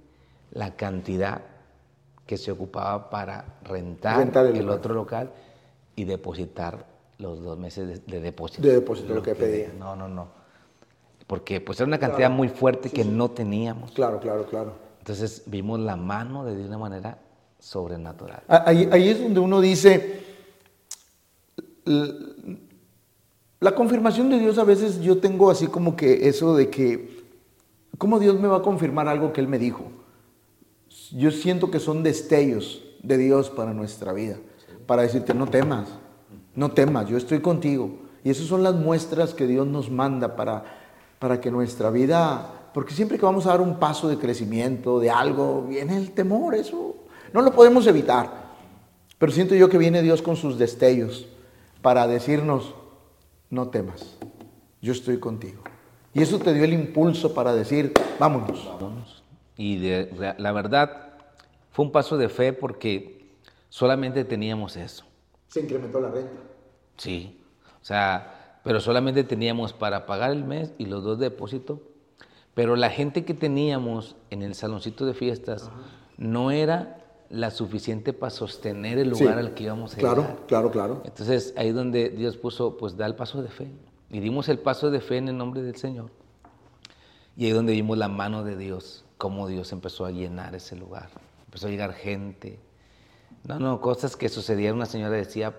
la 0.52 0.74
cantidad 0.74 1.42
que 2.24 2.38
se 2.38 2.50
ocupaba 2.50 3.10
para 3.10 3.58
rentar, 3.62 4.16
Rentar 4.16 4.46
el 4.46 4.70
otro 4.70 4.94
local 4.94 5.32
y 5.94 6.04
depositar 6.04 6.86
los 7.18 7.42
dos 7.44 7.58
meses 7.58 7.86
de, 8.06 8.10
de 8.10 8.20
depósito. 8.22 8.66
De 8.66 8.72
depósito, 8.72 9.12
lo 9.12 9.22
que 9.22 9.34
pedía. 9.34 9.70
No, 9.78 9.94
no, 9.94 10.08
no. 10.08 10.28
Porque 11.26 11.60
pues 11.60 11.78
era 11.78 11.86
una 11.86 11.98
cantidad 11.98 12.30
muy 12.30 12.48
fuerte 12.48 12.88
que 12.88 13.04
no 13.04 13.30
teníamos. 13.32 13.90
Claro, 13.90 14.18
claro, 14.18 14.46
claro. 14.46 14.72
Entonces 14.98 15.42
vimos 15.44 15.78
la 15.78 15.96
mano 15.96 16.46
de 16.46 16.52
Dios 16.52 16.62
de 16.62 16.68
una 16.70 16.78
manera 16.78 17.18
sobrenatural. 17.58 18.42
Ah, 18.48 18.62
Ahí, 18.64 18.88
ahí 18.90 19.10
es 19.10 19.22
donde 19.22 19.40
uno 19.40 19.60
dice, 19.60 20.24
la 23.60 23.74
confirmación 23.74 24.30
de 24.30 24.38
Dios 24.38 24.56
a 24.56 24.64
veces 24.64 25.00
yo 25.00 25.18
tengo 25.18 25.50
así 25.50 25.66
como 25.66 25.94
que 25.94 26.28
eso 26.28 26.56
de 26.56 26.70
que, 26.70 27.24
¿cómo 27.98 28.18
Dios 28.18 28.40
me 28.40 28.48
va 28.48 28.58
a 28.58 28.62
confirmar 28.62 29.06
algo 29.06 29.34
que 29.34 29.42
Él 29.42 29.48
me 29.48 29.58
dijo? 29.58 29.84
Yo 31.12 31.30
siento 31.30 31.70
que 31.70 31.78
son 31.78 32.02
destellos 32.02 32.82
de 33.02 33.18
Dios 33.18 33.50
para 33.50 33.74
nuestra 33.74 34.14
vida, 34.14 34.36
para 34.86 35.02
decirte, 35.02 35.34
no 35.34 35.46
temas, 35.46 35.88
no 36.54 36.70
temas, 36.70 37.08
yo 37.08 37.18
estoy 37.18 37.40
contigo. 37.40 37.90
Y 38.24 38.30
esas 38.30 38.46
son 38.46 38.62
las 38.62 38.74
muestras 38.74 39.34
que 39.34 39.46
Dios 39.46 39.66
nos 39.66 39.90
manda 39.90 40.36
para, 40.36 40.64
para 41.18 41.40
que 41.40 41.50
nuestra 41.50 41.90
vida, 41.90 42.70
porque 42.72 42.94
siempre 42.94 43.18
que 43.18 43.26
vamos 43.26 43.46
a 43.46 43.50
dar 43.50 43.60
un 43.60 43.78
paso 43.78 44.08
de 44.08 44.16
crecimiento, 44.16 45.00
de 45.00 45.10
algo, 45.10 45.66
viene 45.68 45.98
el 45.98 46.12
temor, 46.12 46.54
eso 46.54 46.96
no 47.34 47.42
lo 47.42 47.52
podemos 47.52 47.86
evitar. 47.86 48.50
Pero 49.18 49.32
siento 49.32 49.54
yo 49.54 49.68
que 49.68 49.76
viene 49.76 50.00
Dios 50.00 50.22
con 50.22 50.36
sus 50.36 50.58
destellos 50.58 51.26
para 51.82 52.06
decirnos, 52.06 52.74
no 53.50 53.68
temas, 53.68 54.16
yo 54.80 54.92
estoy 54.92 55.18
contigo. 55.18 55.62
Y 56.14 56.22
eso 56.22 56.38
te 56.38 56.52
dio 56.54 56.64
el 56.64 56.72
impulso 56.72 57.34
para 57.34 57.54
decir, 57.54 57.92
vámonos. 58.18 58.64
Vámonos. 58.66 59.22
Y 59.56 59.76
de- 59.78 60.34
la 60.38 60.52
verdad 60.52 61.08
fue 61.70 61.84
un 61.84 61.92
paso 61.92 62.16
de 62.16 62.28
fe 62.28 62.52
porque 62.52 63.28
solamente 63.68 64.24
teníamos 64.24 64.76
eso. 64.76 65.04
Se 65.48 65.60
incrementó 65.60 66.00
la 66.00 66.10
renta. 66.10 66.32
Sí. 66.96 67.40
O 67.80 67.84
sea, 67.84 68.58
pero 68.64 68.80
solamente 68.80 69.24
teníamos 69.24 69.72
para 69.72 70.06
pagar 70.06 70.30
el 70.32 70.44
mes 70.44 70.72
y 70.78 70.86
los 70.86 71.02
dos 71.04 71.18
depósitos. 71.18 71.78
Pero 72.54 72.74
la 72.76 72.90
gente 72.90 73.24
que 73.24 73.34
teníamos 73.34 74.16
en 74.30 74.42
el 74.42 74.54
saloncito 74.54 75.06
de 75.06 75.14
fiestas 75.14 75.70
no 76.18 76.50
era 76.50 76.98
la 77.30 77.50
suficiente 77.50 78.12
para 78.12 78.30
sostener 78.30 78.98
el 78.98 79.10
lugar 79.10 79.38
al 79.38 79.54
que 79.54 79.64
íbamos 79.64 79.94
a 79.94 79.98
Claro, 79.98 80.22
llegar. 80.22 80.46
claro, 80.46 80.70
claro. 80.70 81.02
Entonces 81.04 81.54
ahí 81.56 81.70
donde 81.72 82.10
Dios 82.10 82.36
puso, 82.36 82.76
pues 82.76 82.96
da 82.96 83.06
el 83.06 83.14
paso 83.14 83.40
de 83.42 83.48
fe. 83.48 83.68
Y 84.10 84.18
dimos 84.20 84.48
el 84.48 84.58
paso 84.58 84.90
de 84.90 85.00
fe 85.00 85.18
en 85.18 85.28
el 85.28 85.38
nombre 85.38 85.62
del 85.62 85.76
Señor. 85.76 86.10
Y 87.36 87.46
ahí 87.46 87.52
donde 87.52 87.72
vimos 87.72 87.96
la 87.96 88.08
mano 88.08 88.42
de 88.42 88.56
Dios, 88.56 89.04
cómo 89.16 89.46
Dios 89.46 89.72
empezó 89.72 90.04
a 90.04 90.10
llenar 90.10 90.54
ese 90.56 90.74
lugar. 90.74 91.08
Empezó 91.46 91.68
a 91.68 91.70
llegar 91.70 91.92
gente. 91.94 92.58
No, 93.46 93.58
no, 93.60 93.80
cosas 93.80 94.16
que 94.16 94.28
sucedían. 94.28 94.74
Una 94.74 94.86
señora 94.86 95.12
decía, 95.16 95.54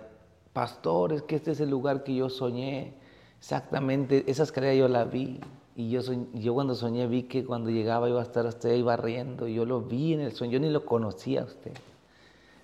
pastor, 0.51 1.13
es 1.13 1.21
que 1.21 1.37
este 1.37 1.51
es 1.51 1.61
el 1.61 1.69
lugar 1.69 2.03
que 2.03 2.13
yo 2.13 2.29
soñé. 2.29 2.93
Exactamente, 3.39 4.23
esa 4.27 4.43
escalera 4.43 4.75
yo 4.75 4.87
la 4.87 5.05
vi. 5.05 5.39
Y 5.75 5.89
yo, 5.89 6.01
soñ- 6.01 6.27
yo 6.33 6.53
cuando 6.53 6.75
soñé 6.75 7.07
vi 7.07 7.23
que 7.23 7.45
cuando 7.45 7.69
llegaba 7.69 8.09
iba 8.09 8.19
a 8.19 8.23
estar 8.23 8.45
usted 8.45 8.71
ahí 8.71 8.81
barriendo. 8.81 9.47
Yo 9.47 9.65
lo 9.65 9.81
vi 9.81 10.13
en 10.13 10.19
el 10.21 10.33
sueño, 10.33 10.53
yo 10.53 10.59
ni 10.59 10.69
lo 10.69 10.85
conocía 10.85 11.41
a 11.41 11.45
usted. 11.45 11.71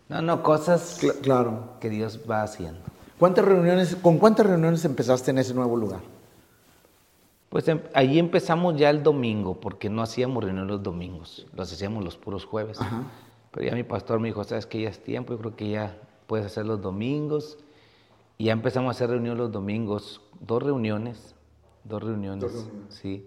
No, 0.10 0.22
no, 0.22 0.44
cosas 0.44 1.00
Cla- 1.02 1.20
claro. 1.22 1.70
que 1.80 1.90
Dios 1.90 2.20
va 2.30 2.44
haciendo. 2.44 2.80
¿Cuántas 3.20 3.46
reuniones, 3.46 3.96
¿Con 3.96 4.18
cuántas 4.20 4.46
reuniones 4.46 4.84
empezaste 4.86 5.32
en 5.32 5.40
ese 5.40 5.54
nuevo 5.54 5.76
lugar? 5.76 6.02
Pues 7.50 7.68
em, 7.70 7.80
allí 7.94 8.20
empezamos 8.20 8.76
ya 8.78 8.90
el 8.90 9.04
domingo, 9.04 9.56
porque 9.56 9.90
no 9.90 10.02
hacíamos 10.02 10.44
reuniones 10.44 10.70
los 10.70 10.84
domingos, 10.84 11.46
los 11.56 11.72
hacíamos 11.72 12.04
los 12.04 12.18
puros 12.18 12.46
jueves. 12.46 12.78
Pero 13.52 13.66
ya 13.70 13.74
mi 13.74 13.84
pastor 13.84 14.20
me 14.20 14.28
dijo, 14.28 14.44
sabes 14.44 14.66
que 14.66 14.82
ya 14.82 14.90
es 14.90 15.02
tiempo, 15.02 15.34
yo 15.34 15.40
creo 15.40 15.56
que 15.56 15.70
ya 15.70 15.98
puedes 16.28 16.46
hacer 16.46 16.66
los 16.66 16.82
domingos. 16.82 17.58
Y 18.38 18.46
ya 18.46 18.52
empezamos 18.54 18.90
a 18.90 18.92
hacer 18.92 19.10
reuniones 19.10 19.40
los 19.40 19.52
domingos, 19.52 20.22
dos 20.42 20.62
reuniones, 20.62 21.34
dos 21.88 22.04
reuniones, 22.04 22.52
sí, 22.90 23.26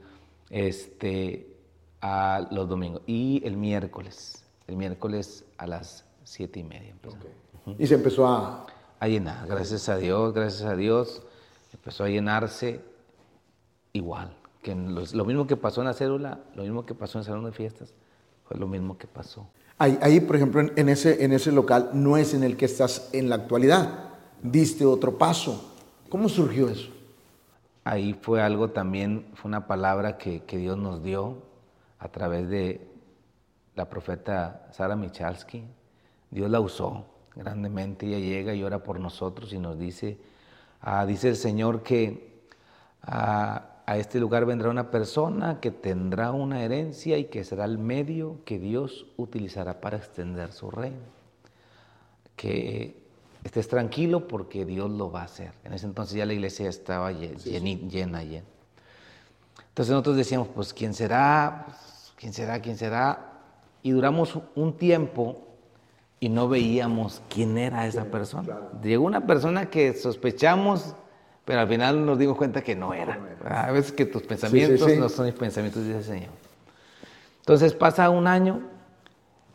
este, 0.48 1.56
a 2.00 2.48
los 2.50 2.68
domingos. 2.68 3.02
Y 3.06 3.42
el 3.44 3.56
miércoles, 3.56 4.44
el 4.66 4.76
miércoles 4.76 5.44
a 5.58 5.66
las 5.66 6.04
siete 6.24 6.60
y 6.60 6.64
media. 6.64 6.94
Y 7.78 7.86
se 7.86 7.94
empezó 7.94 8.26
a... 8.26 8.66
A 9.02 9.08
llenar, 9.08 9.46
gracias 9.46 9.88
a 9.88 9.96
Dios, 9.96 10.34
gracias 10.34 10.68
a 10.68 10.76
Dios. 10.76 11.22
Empezó 11.72 12.04
a 12.04 12.10
llenarse 12.10 12.82
igual. 13.94 14.36
Que 14.60 14.74
lo 14.74 15.24
mismo 15.24 15.46
que 15.46 15.56
pasó 15.56 15.80
en 15.80 15.86
la 15.86 15.94
célula, 15.94 16.40
lo 16.54 16.64
mismo 16.64 16.84
que 16.84 16.94
pasó 16.94 17.16
en 17.16 17.20
el 17.20 17.24
salón 17.24 17.44
de 17.46 17.52
fiestas, 17.52 17.94
fue 18.44 18.58
lo 18.58 18.66
mismo 18.66 18.98
que 18.98 19.06
pasó. 19.06 19.48
Ahí, 19.78 20.20
por 20.20 20.36
ejemplo, 20.36 20.60
en, 20.60 20.88
ese, 20.90 21.24
en 21.24 21.32
ese 21.32 21.50
local 21.50 21.92
no 21.94 22.18
es 22.18 22.34
en 22.34 22.44
el 22.44 22.58
que 22.58 22.66
estás 22.66 23.08
en 23.14 23.30
la 23.30 23.36
actualidad. 23.36 24.10
Diste 24.42 24.84
otro 24.84 25.16
paso. 25.16 25.72
¿Cómo 26.10 26.28
surgió 26.28 26.68
eso? 26.68 26.90
Ahí 27.90 28.14
fue 28.14 28.40
algo 28.40 28.70
también, 28.70 29.26
fue 29.34 29.48
una 29.48 29.66
palabra 29.66 30.16
que, 30.16 30.44
que 30.44 30.58
Dios 30.58 30.78
nos 30.78 31.02
dio 31.02 31.42
a 31.98 32.06
través 32.06 32.48
de 32.48 32.88
la 33.74 33.90
profeta 33.90 34.68
Sara 34.70 34.94
Michalski. 34.94 35.64
Dios 36.30 36.48
la 36.48 36.60
usó 36.60 37.06
grandemente. 37.34 38.06
Ella 38.06 38.20
llega 38.20 38.54
y 38.54 38.62
ora 38.62 38.84
por 38.84 39.00
nosotros 39.00 39.52
y 39.52 39.58
nos 39.58 39.76
dice, 39.76 40.20
ah, 40.80 41.04
dice 41.04 41.30
el 41.30 41.36
Señor 41.36 41.82
que 41.82 42.44
ah, 43.02 43.82
a 43.86 43.96
este 43.96 44.20
lugar 44.20 44.46
vendrá 44.46 44.70
una 44.70 44.92
persona 44.92 45.58
que 45.58 45.72
tendrá 45.72 46.30
una 46.30 46.62
herencia 46.62 47.18
y 47.18 47.24
que 47.24 47.42
será 47.42 47.64
el 47.64 47.78
medio 47.78 48.44
que 48.44 48.60
Dios 48.60 49.08
utilizará 49.16 49.80
para 49.80 49.96
extender 49.96 50.52
su 50.52 50.70
reino. 50.70 51.08
Que 52.36 52.99
estés 53.44 53.68
tranquilo 53.68 54.28
porque 54.28 54.64
Dios 54.64 54.90
lo 54.90 55.10
va 55.10 55.22
a 55.22 55.24
hacer. 55.24 55.52
En 55.64 55.72
ese 55.72 55.86
entonces 55.86 56.16
ya 56.16 56.26
la 56.26 56.32
iglesia 56.32 56.68
estaba 56.68 57.12
llena, 57.12 57.38
llena, 57.38 58.22
llena. 58.22 58.46
Entonces 59.68 59.92
nosotros 59.92 60.16
decíamos, 60.16 60.48
pues, 60.48 60.74
¿quién 60.74 60.94
será? 60.94 61.64
Pues, 61.66 62.12
¿Quién 62.16 62.32
será? 62.32 62.60
¿Quién 62.60 62.76
será? 62.76 63.32
Y 63.82 63.92
duramos 63.92 64.38
un 64.54 64.76
tiempo 64.76 65.46
y 66.18 66.28
no 66.28 66.48
veíamos 66.48 67.22
quién 67.28 67.56
era 67.56 67.86
esa 67.86 68.04
persona. 68.04 68.58
Llegó 68.82 69.04
una 69.04 69.26
persona 69.26 69.70
que 69.70 69.94
sospechamos 69.94 70.94
pero 71.50 71.62
al 71.62 71.68
final 71.68 72.06
nos 72.06 72.16
dimos 72.16 72.36
cuenta 72.36 72.62
que 72.62 72.76
no 72.76 72.94
era. 72.94 73.18
A 73.44 73.72
veces 73.72 73.90
que 73.90 74.06
tus 74.06 74.22
pensamientos 74.22 74.88
no 74.96 75.08
son 75.08 75.26
mis 75.26 75.34
pensamientos, 75.34 75.84
dice 75.84 75.98
el 75.98 76.04
Señor. 76.04 76.30
Entonces 77.40 77.74
pasa 77.74 78.08
un 78.08 78.28
año 78.28 78.60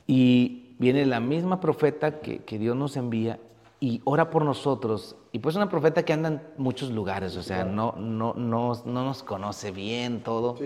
y 0.05 0.75
viene 0.77 1.05
la 1.05 1.21
misma 1.21 1.61
profeta 1.61 2.19
que, 2.19 2.59
Dios 2.59 2.75
nos 2.75 2.97
envía 2.97 3.39
y 3.79 4.01
ora 4.05 4.29
por 4.29 4.43
nosotros. 4.43 5.15
Y 5.31 5.39
pues 5.39 5.55
una 5.55 5.69
profeta 5.69 6.03
que 6.03 6.13
anda 6.13 6.29
en 6.29 6.41
muchos 6.57 6.91
lugares, 6.91 7.35
o 7.35 7.43
sea, 7.43 7.65
no, 7.65 7.93
no, 7.97 8.33
no, 8.33 8.73
no 8.85 9.05
nos 9.05 9.23
conoce 9.23 9.71
bien 9.71 10.21
todo. 10.21 10.57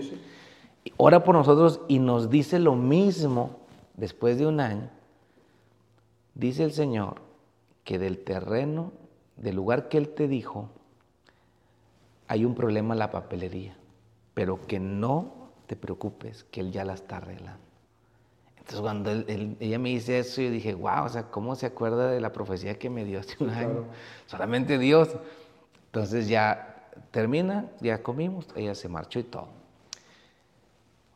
ora 0.96 1.24
por 1.24 1.34
nosotros 1.34 1.80
y 1.88 1.98
nos 1.98 2.30
dice 2.30 2.58
lo 2.58 2.74
mismo 2.74 3.58
después 3.94 4.38
de 4.38 4.46
un 4.46 4.60
año. 4.60 4.90
Dice 6.34 6.64
el 6.64 6.72
Señor 6.72 7.20
que 7.84 7.98
del 7.98 8.18
terreno, 8.18 8.92
del 9.36 9.56
lugar 9.56 9.88
que 9.88 9.98
Él 9.98 10.10
te 10.10 10.28
dijo, 10.28 10.68
hay 12.30 12.44
un 12.44 12.54
problema 12.54 12.94
en 12.94 13.00
la 13.00 13.10
papelería, 13.10 13.76
pero 14.34 14.64
que 14.68 14.78
no 14.78 15.40
te 15.66 15.74
preocupes, 15.74 16.44
que 16.44 16.60
él 16.60 16.70
ya 16.70 16.84
la 16.84 16.94
está 16.94 17.16
arreglando. 17.16 17.69
Entonces 18.70 18.82
cuando 18.82 19.10
ella 19.58 19.80
me 19.80 19.88
dice 19.88 20.20
eso, 20.20 20.40
yo 20.40 20.48
dije, 20.48 20.74
wow, 20.74 21.06
o 21.06 21.08
sea, 21.08 21.24
¿cómo 21.24 21.56
se 21.56 21.66
acuerda 21.66 22.08
de 22.08 22.20
la 22.20 22.32
profecía 22.32 22.78
que 22.78 22.88
me 22.88 23.04
dio 23.04 23.18
hace 23.18 23.34
un 23.42 23.50
año? 23.50 23.86
Solamente 24.28 24.78
Dios. 24.78 25.08
Entonces 25.86 26.28
ya 26.28 26.88
termina, 27.10 27.66
ya 27.80 28.00
comimos, 28.00 28.46
ella 28.54 28.76
se 28.76 28.88
marchó 28.88 29.18
y 29.18 29.24
todo. 29.24 29.48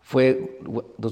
Fue, 0.03 0.59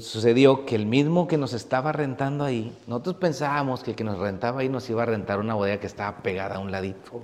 sucedió 0.01 0.65
que 0.65 0.75
el 0.75 0.85
mismo 0.85 1.29
que 1.29 1.37
nos 1.37 1.53
estaba 1.53 1.93
rentando 1.93 2.43
ahí, 2.43 2.77
nosotros 2.87 3.15
pensábamos 3.15 3.81
que 3.81 3.91
el 3.91 3.95
que 3.95 4.03
nos 4.03 4.19
rentaba 4.19 4.59
ahí 4.59 4.67
nos 4.67 4.89
iba 4.89 5.03
a 5.03 5.05
rentar 5.05 5.39
una 5.39 5.53
bodega 5.53 5.79
que 5.79 5.87
estaba 5.87 6.17
pegada 6.17 6.57
a 6.57 6.59
un 6.59 6.73
ladito. 6.73 7.21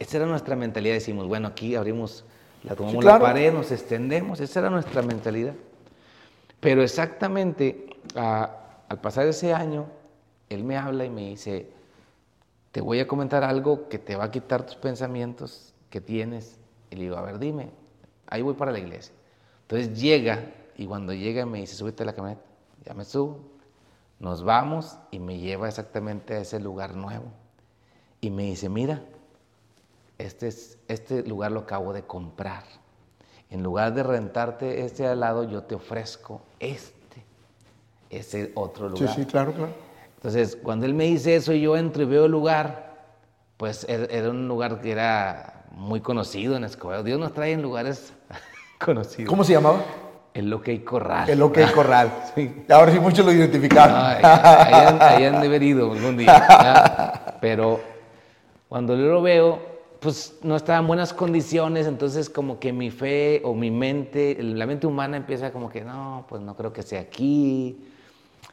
Esa 0.00 0.16
era 0.16 0.26
nuestra 0.26 0.56
mentalidad. 0.56 0.94
Decimos, 0.94 1.28
bueno, 1.28 1.46
aquí 1.46 1.76
abrimos, 1.76 2.24
la 2.64 2.74
tomamos 2.74 3.04
la 3.04 3.20
pared, 3.20 3.52
nos 3.52 3.70
extendemos. 3.70 4.40
Esa 4.40 4.58
era 4.58 4.70
nuestra 4.70 5.02
mentalidad. 5.02 5.54
Pero 6.60 6.82
exactamente 6.82 7.86
al 8.14 9.00
pasar 9.00 9.26
ese 9.26 9.52
año, 9.52 9.86
él 10.48 10.64
me 10.64 10.76
habla 10.76 11.04
y 11.04 11.10
me 11.10 11.28
dice, 11.28 11.70
te 12.72 12.80
voy 12.80 13.00
a 13.00 13.06
comentar 13.06 13.42
algo 13.44 13.88
que 13.88 13.98
te 13.98 14.16
va 14.16 14.24
a 14.24 14.30
quitar 14.30 14.64
tus 14.64 14.76
pensamientos 14.76 15.74
que 15.90 16.00
tienes. 16.00 16.58
Y 16.90 16.96
le 16.96 17.02
digo, 17.04 17.16
a 17.16 17.22
ver, 17.22 17.38
dime, 17.38 17.70
ahí 18.26 18.42
voy 18.42 18.54
para 18.54 18.72
la 18.72 18.78
iglesia. 18.78 19.14
Entonces 19.62 20.00
llega 20.00 20.52
y 20.76 20.86
cuando 20.86 21.12
llega 21.12 21.46
me 21.46 21.58
dice, 21.58 21.74
súbete 21.74 22.02
a 22.02 22.06
la 22.06 22.12
camioneta. 22.12 22.42
Ya 22.84 22.94
me 22.94 23.04
subo. 23.04 23.40
Nos 24.20 24.44
vamos 24.44 24.98
y 25.10 25.18
me 25.18 25.38
lleva 25.38 25.68
exactamente 25.68 26.34
a 26.34 26.38
ese 26.38 26.60
lugar 26.60 26.94
nuevo. 26.94 27.26
Y 28.20 28.30
me 28.30 28.44
dice, 28.44 28.68
mira, 28.68 29.02
este, 30.18 30.48
este 30.88 31.22
lugar 31.26 31.52
lo 31.52 31.60
acabo 31.60 31.92
de 31.92 32.02
comprar. 32.02 32.64
En 33.50 33.62
lugar 33.62 33.94
de 33.94 34.02
rentarte 34.02 34.84
este 34.84 35.06
al 35.06 35.20
lado, 35.20 35.44
yo 35.44 35.62
te 35.62 35.74
ofrezco 35.74 36.40
este, 36.58 37.24
ese 38.10 38.52
otro 38.54 38.88
lugar. 38.88 39.08
Sí, 39.08 39.22
sí, 39.22 39.26
claro, 39.26 39.52
claro. 39.52 39.72
Entonces, 40.16 40.56
cuando 40.60 40.86
él 40.86 40.94
me 40.94 41.04
dice 41.04 41.36
eso 41.36 41.52
y 41.52 41.60
yo 41.60 41.76
entro 41.76 42.02
y 42.02 42.06
veo 42.06 42.24
el 42.24 42.32
lugar, 42.32 42.96
pues 43.56 43.84
er, 43.88 44.08
era 44.10 44.30
un 44.30 44.48
lugar 44.48 44.80
que 44.80 44.90
era 44.90 45.64
muy 45.70 46.00
conocido 46.00 46.56
en 46.56 46.64
Escobedo. 46.64 47.02
Dios 47.02 47.20
nos 47.20 47.32
trae 47.32 47.52
en 47.52 47.62
lugares 47.62 48.12
conocidos. 48.84 49.28
¿Cómo 49.28 49.44
se 49.44 49.52
llamaba? 49.52 49.78
El 50.34 50.52
OK 50.52 50.68
Corral. 50.84 51.30
El 51.30 51.40
OK 51.42 51.58
Corral. 51.74 52.12
sí. 52.34 52.64
Ahora 52.68 52.92
sí 52.92 53.00
muchos 53.00 53.24
lo 53.24 53.32
identificaron. 53.32 53.96
ahí, 53.96 55.24
han, 55.24 55.40
de 55.40 55.46
haber 55.46 55.62
ido 55.62 55.92
algún 55.92 56.16
día. 56.16 57.36
Pero 57.40 57.80
cuando 58.68 58.96
yo 58.96 59.04
lo 59.04 59.22
veo, 59.22 59.75
pues 60.06 60.38
no 60.44 60.54
estaba 60.54 60.78
en 60.78 60.86
buenas 60.86 61.12
condiciones, 61.12 61.88
entonces 61.88 62.30
como 62.30 62.60
que 62.60 62.72
mi 62.72 62.92
fe 62.92 63.42
o 63.42 63.54
mi 63.54 63.72
mente, 63.72 64.40
la 64.40 64.64
mente 64.64 64.86
humana 64.86 65.16
empieza 65.16 65.50
como 65.50 65.68
que 65.68 65.80
no, 65.80 66.24
pues 66.28 66.40
no 66.40 66.54
creo 66.54 66.72
que 66.72 66.84
sea 66.84 67.00
aquí. 67.00 67.76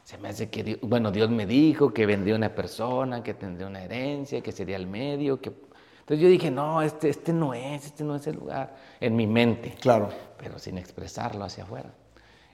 Se 0.02 0.18
me 0.18 0.30
hace 0.30 0.50
que, 0.50 0.80
bueno, 0.82 1.12
Dios 1.12 1.30
me 1.30 1.46
dijo 1.46 1.94
que 1.94 2.06
vendría 2.06 2.34
una 2.34 2.52
persona, 2.52 3.22
que 3.22 3.34
tendría 3.34 3.68
una 3.68 3.84
herencia, 3.84 4.40
que 4.40 4.50
sería 4.50 4.74
el 4.74 4.88
medio, 4.88 5.40
que... 5.40 5.52
Entonces 6.00 6.24
yo 6.24 6.28
dije, 6.28 6.50
no, 6.50 6.82
este, 6.82 7.08
este 7.08 7.32
no 7.32 7.54
es, 7.54 7.86
este 7.86 8.02
no 8.02 8.16
es 8.16 8.26
el 8.26 8.34
lugar, 8.34 8.74
en 9.00 9.14
mi 9.14 9.28
mente. 9.28 9.76
Claro. 9.80 10.08
Pero 10.36 10.58
sin 10.58 10.76
expresarlo 10.76 11.44
hacia 11.44 11.62
afuera. 11.62 11.94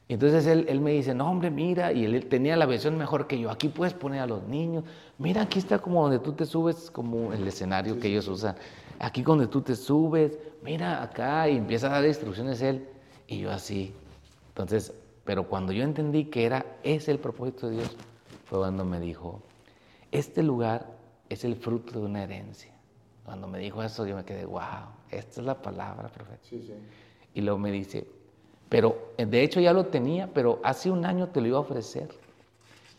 Entonces 0.09 0.47
él, 0.47 0.67
él, 0.69 0.79
me 0.83 0.91
dice, 0.91 1.15
no 1.15 1.31
hombre, 1.31 1.51
mira, 1.51 1.91
y 1.91 2.05
él 2.05 2.27
tenía 2.27 2.55
la 2.55 2.67
versión 2.67 2.99
mejor 2.99 3.27
que 3.27 3.39
yo, 3.39 3.51
aquí 3.51 3.69
puedes 3.69 3.95
poner 3.95 4.21
a 4.21 4.27
los 4.27 4.43
niños, 4.43 4.85
mira, 5.17 5.41
aquí 5.41 5.59
está 5.59 5.79
como 5.79 6.03
donde 6.03 6.19
tú 6.19 6.33
te 6.33 6.45
subes, 6.45 6.91
como 6.91 7.33
el 7.33 7.49
escenario 7.49 7.99
que 7.99 8.09
ellos 8.09 8.29
usan 8.29 8.57
aquí 9.01 9.23
donde 9.23 9.47
tú 9.47 9.63
te 9.63 9.75
subes, 9.75 10.39
mira 10.63 11.03
acá, 11.03 11.49
y 11.49 11.57
empieza 11.57 11.89
a 11.89 11.91
dar 11.91 12.07
instrucciones 12.07 12.61
él, 12.61 12.87
y 13.27 13.41
yo 13.41 13.51
así. 13.51 13.93
Entonces, 14.49 14.93
pero 15.25 15.49
cuando 15.49 15.73
yo 15.73 15.83
entendí 15.83 16.27
que 16.27 16.45
era 16.45 16.65
ese 16.83 17.11
el 17.11 17.19
propósito 17.19 17.69
de 17.69 17.77
Dios, 17.77 17.97
fue 18.45 18.59
cuando 18.59 18.85
me 18.85 19.01
dijo, 19.01 19.43
este 20.13 20.43
lugar 20.43 20.87
es 21.29 21.45
el 21.45 21.57
fruto 21.57 21.99
de 21.99 22.07
una 22.07 22.23
herencia. 22.23 22.73
Cuando 23.25 23.49
me 23.49 23.59
dijo 23.59 23.83
eso, 23.83 24.07
yo 24.07 24.17
me 24.17 24.25
quedé, 24.25 24.45
wow, 24.45 24.61
esta 25.11 25.41
es 25.41 25.47
la 25.47 25.61
palabra, 25.61 26.09
profeta. 26.09 26.41
Sí, 26.43 26.63
sí. 26.67 26.75
Y 27.35 27.41
luego 27.41 27.59
me 27.59 27.71
dice, 27.71 28.07
pero 28.69 29.13
de 29.17 29.43
hecho 29.43 29.61
ya 29.61 29.73
lo 29.73 29.87
tenía, 29.87 30.29
pero 30.33 30.61
hace 30.63 30.91
un 30.91 31.05
año 31.07 31.29
te 31.29 31.41
lo 31.41 31.47
iba 31.47 31.59
a 31.59 31.61
ofrecer, 31.61 32.09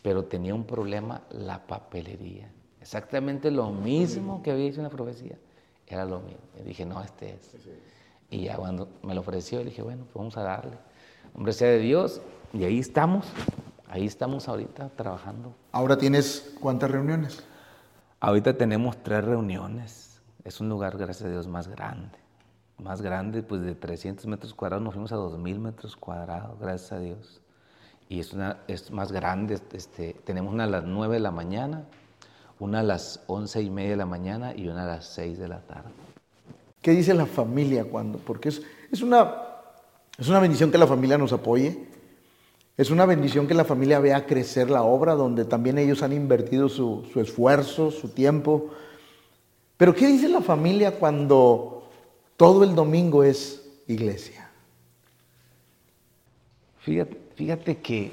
pero 0.02 0.24
tenía 0.24 0.54
un 0.54 0.64
problema 0.64 1.22
la 1.30 1.64
papelería. 1.66 2.50
Exactamente 2.80 3.50
lo 3.50 3.70
mismo 3.70 4.42
que 4.42 4.50
había 4.50 4.64
dicho 4.64 4.78
en 4.78 4.84
la 4.84 4.90
profecía. 4.90 5.36
Era 5.92 6.06
lo 6.06 6.20
mío. 6.20 6.38
Y 6.58 6.62
dije, 6.62 6.86
no, 6.86 7.02
este 7.02 7.34
es. 7.34 7.54
Y 8.30 8.44
ya 8.44 8.56
cuando 8.56 8.88
me 9.02 9.14
lo 9.14 9.20
ofreció, 9.20 9.62
dije, 9.62 9.82
bueno, 9.82 10.04
pues 10.04 10.14
vamos 10.14 10.36
a 10.38 10.42
darle. 10.42 10.78
Hombre 11.34 11.52
sea 11.52 11.68
de 11.68 11.78
Dios. 11.80 12.22
Y 12.54 12.64
ahí 12.64 12.78
estamos. 12.78 13.26
Ahí 13.88 14.06
estamos 14.06 14.48
ahorita 14.48 14.88
trabajando. 14.96 15.54
¿Ahora 15.70 15.98
tienes 15.98 16.54
cuántas 16.60 16.90
reuniones? 16.90 17.44
Ahorita 18.20 18.56
tenemos 18.56 19.02
tres 19.02 19.22
reuniones. 19.22 20.22
Es 20.44 20.62
un 20.62 20.70
lugar, 20.70 20.96
gracias 20.96 21.26
a 21.26 21.30
Dios, 21.30 21.46
más 21.46 21.68
grande. 21.68 22.18
Más 22.78 23.02
grande, 23.02 23.42
pues 23.42 23.60
de 23.60 23.74
300 23.74 24.24
metros 24.26 24.54
cuadrados 24.54 24.82
nos 24.82 24.94
fuimos 24.94 25.12
a 25.12 25.16
2.000 25.16 25.58
metros 25.58 25.94
cuadrados, 25.94 26.58
gracias 26.58 26.92
a 26.92 27.00
Dios. 27.00 27.42
Y 28.08 28.18
es, 28.20 28.32
una, 28.32 28.60
es 28.66 28.90
más 28.90 29.12
grande. 29.12 29.60
Este, 29.72 30.14
tenemos 30.24 30.54
una 30.54 30.64
a 30.64 30.68
las 30.68 30.84
9 30.84 31.14
de 31.16 31.20
la 31.20 31.30
mañana 31.30 31.84
una 32.62 32.80
a 32.80 32.82
las 32.84 33.20
once 33.26 33.60
y 33.60 33.70
media 33.70 33.90
de 33.90 33.96
la 33.96 34.06
mañana 34.06 34.54
y 34.54 34.68
una 34.68 34.84
a 34.84 34.86
las 34.86 35.06
seis 35.06 35.36
de 35.36 35.48
la 35.48 35.60
tarde. 35.62 35.90
¿Qué 36.80 36.92
dice 36.92 37.12
la 37.12 37.26
familia 37.26 37.84
cuando? 37.84 38.18
Porque 38.18 38.50
es, 38.50 38.62
es 38.90 39.02
una, 39.02 39.34
Es 40.16 40.28
una 40.28 40.38
bendición 40.38 40.70
que 40.70 40.78
la 40.78 40.86
familia 40.86 41.18
nos 41.18 41.32
apoye. 41.32 41.88
Es 42.76 42.90
una 42.90 43.04
bendición 43.04 43.48
que 43.48 43.54
la 43.54 43.64
familia 43.64 43.98
vea 43.98 44.26
crecer 44.26 44.70
la 44.70 44.82
obra, 44.82 45.14
donde 45.14 45.44
también 45.44 45.76
ellos 45.76 46.02
han 46.02 46.12
invertido 46.12 46.68
su, 46.68 47.04
su 47.12 47.20
esfuerzo, 47.20 47.90
su 47.90 48.08
tiempo. 48.08 48.70
Pero 49.76 49.94
¿qué 49.94 50.06
dice 50.06 50.28
la 50.28 50.40
familia 50.40 50.98
cuando 50.98 51.90
todo 52.36 52.62
el 52.62 52.74
domingo 52.76 53.24
es 53.24 53.68
iglesia? 53.88 54.48
Fíjate, 56.78 57.18
fíjate 57.34 57.78
que 57.78 58.12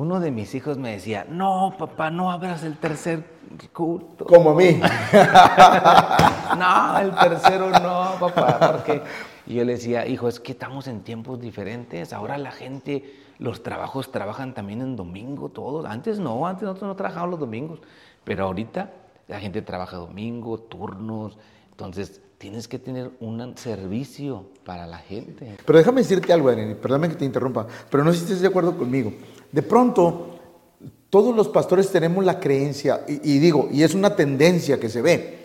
uno 0.00 0.18
de 0.18 0.30
mis 0.30 0.54
hijos 0.54 0.78
me 0.78 0.92
decía, 0.92 1.26
no, 1.28 1.74
papá, 1.78 2.10
no 2.10 2.30
abras 2.30 2.62
el 2.62 2.78
tercer 2.78 3.22
culto. 3.70 4.24
Como 4.24 4.52
a 4.52 4.54
mí. 4.54 4.80
no, 6.58 6.98
el 6.98 7.14
tercero 7.14 7.68
no, 7.68 8.14
papá, 8.18 8.58
porque... 8.72 9.02
Y 9.46 9.56
yo 9.56 9.64
le 9.66 9.72
decía, 9.72 10.06
hijo, 10.06 10.26
es 10.28 10.40
que 10.40 10.52
estamos 10.52 10.86
en 10.86 11.02
tiempos 11.02 11.38
diferentes. 11.38 12.14
Ahora 12.14 12.38
la 12.38 12.50
gente, 12.50 13.14
los 13.38 13.62
trabajos 13.62 14.10
trabajan 14.10 14.54
también 14.54 14.80
en 14.80 14.96
domingo, 14.96 15.50
todos. 15.50 15.84
Antes 15.84 16.18
no, 16.18 16.46
antes 16.46 16.62
nosotros 16.62 16.88
no 16.88 16.96
trabajábamos 16.96 17.32
los 17.32 17.40
domingos. 17.40 17.80
Pero 18.24 18.46
ahorita 18.46 18.90
la 19.28 19.38
gente 19.38 19.60
trabaja 19.60 19.98
domingo, 19.98 20.56
turnos. 20.60 21.36
Entonces, 21.72 22.22
tienes 22.40 22.68
que 22.68 22.78
tener 22.78 23.10
un 23.20 23.54
servicio 23.58 24.46
para 24.64 24.86
la 24.86 24.96
gente. 24.96 25.58
Pero 25.62 25.78
déjame 25.78 26.00
decirte 26.00 26.32
algo, 26.32 26.48
Adrián, 26.48 26.78
perdóname 26.80 27.10
que 27.10 27.16
te 27.16 27.26
interrumpa, 27.26 27.66
pero 27.90 28.02
no 28.02 28.12
sé 28.12 28.20
si 28.20 28.24
estás 28.24 28.40
de 28.40 28.48
acuerdo 28.48 28.78
conmigo. 28.78 29.12
De 29.52 29.60
pronto, 29.60 30.38
todos 31.10 31.36
los 31.36 31.48
pastores 31.48 31.92
tenemos 31.92 32.24
la 32.24 32.40
creencia, 32.40 33.04
y, 33.06 33.34
y 33.34 33.38
digo, 33.40 33.68
y 33.70 33.82
es 33.82 33.92
una 33.94 34.16
tendencia 34.16 34.80
que 34.80 34.88
se 34.88 35.02
ve, 35.02 35.44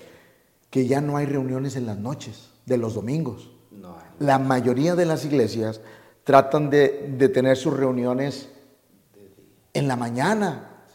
que 0.69 0.88
ya 0.88 1.01
no 1.01 1.17
hay 1.17 1.25
reuniones 1.25 1.75
en 1.75 1.86
las 1.86 1.97
noches 1.97 2.51
de 2.65 2.77
los 2.77 2.93
domingos. 2.93 3.51
No 3.71 3.97
hay. 3.97 4.05
La 4.19 4.39
mayoría 4.39 4.95
de 4.95 5.05
las 5.05 5.25
iglesias 5.25 5.81
tratan 6.23 6.69
de, 6.69 7.13
de 7.17 7.27
tener 7.27 7.58
sus 7.58 7.73
reuniones 7.73 8.47
en 9.73 9.89
la 9.89 9.97
mañana, 9.97 10.86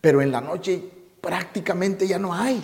pero 0.00 0.22
en 0.22 0.32
la 0.32 0.40
noche 0.40 0.82
prácticamente 1.20 2.06
ya 2.06 2.18
no 2.18 2.32
hay. 2.32 2.62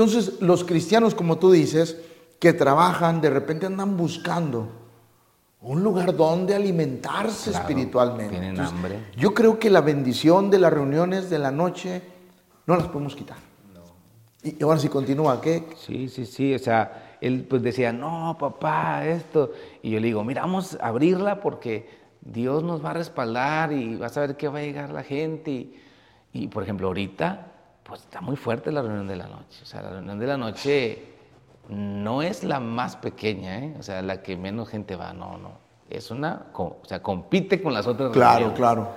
Entonces, 0.00 0.40
los 0.40 0.64
cristianos, 0.64 1.14
como 1.14 1.36
tú 1.36 1.50
dices, 1.50 1.98
que 2.38 2.54
trabajan, 2.54 3.20
de 3.20 3.28
repente 3.28 3.66
andan 3.66 3.98
buscando 3.98 4.70
un 5.60 5.82
lugar 5.82 6.16
donde 6.16 6.54
alimentarse 6.54 7.50
Claro, 7.50 7.68
espiritualmente. 7.68 8.30
tienen 8.30 8.58
hambre. 8.58 8.98
Yo 9.14 9.34
creo 9.34 9.58
que 9.58 9.68
la 9.68 9.82
bendición 9.82 10.48
de 10.48 10.58
las 10.58 10.72
reuniones 10.72 11.28
de 11.28 11.38
la 11.38 11.50
noche 11.50 12.00
no 12.66 12.76
las 12.76 12.86
podemos 12.88 13.14
quitar. 13.14 13.36
Y 14.42 14.56
y 14.58 14.62
ahora 14.62 14.78
sí 14.78 14.88
continúa, 14.88 15.38
¿qué? 15.38 15.66
Sí, 15.76 16.08
sí, 16.08 16.24
sí, 16.24 16.54
o 16.54 16.58
sea, 16.58 17.16
él 17.20 17.46
pues 17.46 17.62
decía, 17.62 17.92
no, 17.92 18.38
papá, 18.40 19.06
esto. 19.06 19.52
Y 19.82 19.90
yo 19.90 20.00
le 20.00 20.06
digo, 20.06 20.24
mira, 20.24 20.40
vamos 20.40 20.78
a 20.80 20.88
abrirla 20.88 21.42
porque 21.42 21.90
Dios 22.22 22.62
nos 22.62 22.82
va 22.82 22.92
a 22.92 22.94
respaldar 22.94 23.70
y 23.74 23.96
vas 23.96 24.16
a 24.16 24.22
ver 24.22 24.38
que 24.38 24.48
va 24.48 24.60
a 24.60 24.62
llegar 24.62 24.88
la 24.92 25.02
gente. 25.02 25.50
Y, 25.50 25.74
y, 26.32 26.48
por 26.48 26.62
ejemplo, 26.62 26.86
ahorita, 26.86 27.49
pues 27.90 28.02
está 28.02 28.20
muy 28.22 28.36
fuerte 28.36 28.72
la 28.72 28.80
reunión 28.80 29.06
de 29.06 29.16
la 29.16 29.26
noche. 29.26 29.60
O 29.62 29.66
sea, 29.66 29.82
la 29.82 29.90
reunión 29.90 30.18
de 30.18 30.26
la 30.26 30.36
noche 30.38 31.02
no 31.68 32.22
es 32.22 32.42
la 32.44 32.58
más 32.60 32.96
pequeña, 32.96 33.58
¿eh? 33.58 33.76
O 33.78 33.82
sea, 33.82 34.00
la 34.00 34.22
que 34.22 34.36
menos 34.36 34.68
gente 34.70 34.96
va, 34.96 35.12
no, 35.12 35.36
no. 35.36 35.50
Es 35.90 36.10
una, 36.10 36.46
o 36.54 36.78
sea, 36.86 37.02
compite 37.02 37.60
con 37.60 37.74
las 37.74 37.86
otras 37.86 38.12
Claro, 38.12 38.46
reuniones. 38.50 38.56
claro. 38.58 38.88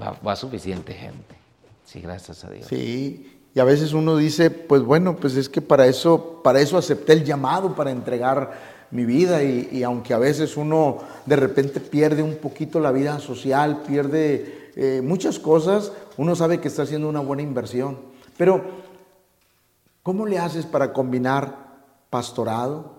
Va, 0.00 0.16
va 0.26 0.34
suficiente 0.36 0.94
gente. 0.94 1.36
Sí, 1.84 2.00
gracias 2.00 2.42
a 2.44 2.50
Dios. 2.50 2.66
Sí, 2.66 3.40
y 3.54 3.60
a 3.60 3.64
veces 3.64 3.92
uno 3.92 4.16
dice, 4.16 4.50
pues 4.50 4.82
bueno, 4.82 5.16
pues 5.16 5.36
es 5.36 5.48
que 5.48 5.60
para 5.60 5.86
eso, 5.86 6.40
para 6.42 6.60
eso 6.60 6.78
acepté 6.78 7.12
el 7.12 7.24
llamado, 7.24 7.74
para 7.74 7.90
entregar 7.90 8.52
mi 8.90 9.04
vida 9.04 9.42
y, 9.42 9.68
y 9.70 9.82
aunque 9.82 10.14
a 10.14 10.18
veces 10.18 10.56
uno 10.56 10.98
de 11.26 11.36
repente 11.36 11.78
pierde 11.78 12.22
un 12.22 12.36
poquito 12.36 12.80
la 12.80 12.90
vida 12.90 13.18
social, 13.18 13.82
pierde 13.86 14.70
eh, 14.76 15.02
muchas 15.04 15.38
cosas, 15.38 15.92
uno 16.16 16.34
sabe 16.34 16.60
que 16.60 16.68
está 16.68 16.82
haciendo 16.82 17.08
una 17.08 17.20
buena 17.20 17.42
inversión. 17.42 18.09
Pero, 18.40 18.64
¿cómo 20.02 20.24
le 20.24 20.38
haces 20.38 20.64
para 20.64 20.94
combinar 20.94 21.76
pastorado, 22.08 22.94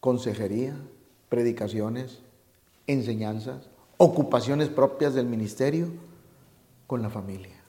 consejería, 0.00 0.74
predicaciones, 1.28 2.20
enseñanzas, 2.86 3.68
ocupaciones 3.98 4.70
propias 4.70 5.12
del 5.12 5.26
ministerio 5.26 5.88
con 6.86 7.02
la 7.02 7.10
familia? 7.10 7.60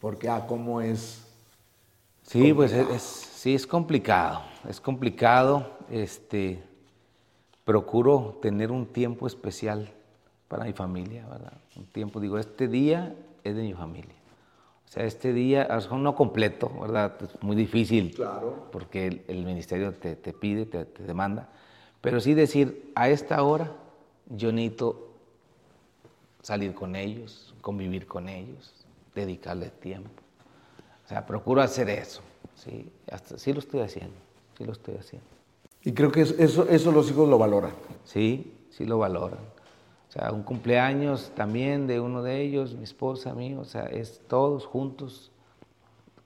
Porque, 0.00 0.28
ah, 0.28 0.46
¿cómo 0.46 0.80
es? 0.80 1.26
Sí, 2.22 2.52
pues 2.54 2.70
es, 2.72 2.88
es- 2.90 3.02
sí 3.02 3.56
es 3.56 3.66
complicado, 3.66 4.42
es 4.68 4.80
complicado. 4.80 5.68
Este, 5.90 6.62
procuro 7.64 8.38
tener 8.40 8.70
un 8.70 8.86
tiempo 8.86 9.26
especial 9.26 9.90
para 10.46 10.64
mi 10.64 10.72
familia, 10.74 11.26
¿verdad? 11.26 11.54
Un 11.74 11.86
tiempo, 11.86 12.20
digo, 12.20 12.38
este 12.38 12.68
día 12.68 13.16
es 13.42 13.56
de 13.56 13.62
mi 13.62 13.74
familia. 13.74 14.14
O 14.92 14.94
sea, 14.94 15.04
este 15.06 15.32
día, 15.32 15.66
a 15.70 15.96
no 15.96 16.14
completo, 16.14 16.70
¿verdad? 16.78 17.14
Es 17.22 17.42
muy 17.42 17.56
difícil. 17.56 18.14
Claro. 18.14 18.66
Porque 18.70 19.06
el, 19.06 19.22
el 19.26 19.46
ministerio 19.46 19.94
te, 19.94 20.16
te 20.16 20.34
pide, 20.34 20.66
te, 20.66 20.84
te 20.84 21.02
demanda. 21.04 21.48
Pero 22.02 22.20
sí 22.20 22.34
decir, 22.34 22.92
a 22.94 23.08
esta 23.08 23.42
hora 23.42 23.72
yo 24.26 24.52
necesito 24.52 25.14
salir 26.42 26.74
con 26.74 26.94
ellos, 26.94 27.54
convivir 27.62 28.06
con 28.06 28.28
ellos, 28.28 28.84
dedicarles 29.14 29.72
tiempo. 29.80 30.10
O 31.06 31.08
sea, 31.08 31.24
procuro 31.24 31.62
hacer 31.62 31.88
eso. 31.88 32.20
Sí, 32.54 32.92
hasta, 33.10 33.38
sí 33.38 33.54
lo 33.54 33.60
estoy 33.60 33.80
haciendo, 33.80 34.16
sí 34.58 34.66
lo 34.66 34.72
estoy 34.72 34.96
haciendo. 34.96 35.26
Y 35.84 35.92
creo 35.92 36.12
que 36.12 36.20
eso, 36.20 36.34
eso, 36.36 36.68
eso 36.68 36.92
los 36.92 37.10
hijos 37.10 37.26
lo 37.30 37.38
valoran. 37.38 37.72
Sí, 38.04 38.52
sí 38.68 38.84
lo 38.84 38.98
valoran. 38.98 39.40
O 40.12 40.18
sea, 40.18 40.30
un 40.30 40.42
cumpleaños 40.42 41.32
también 41.34 41.86
de 41.86 41.98
uno 41.98 42.22
de 42.22 42.42
ellos, 42.42 42.74
mi 42.74 42.84
esposa, 42.84 43.32
mío, 43.32 43.60
o 43.60 43.64
sea, 43.64 43.84
es 43.84 44.20
todos 44.28 44.66
juntos, 44.66 45.30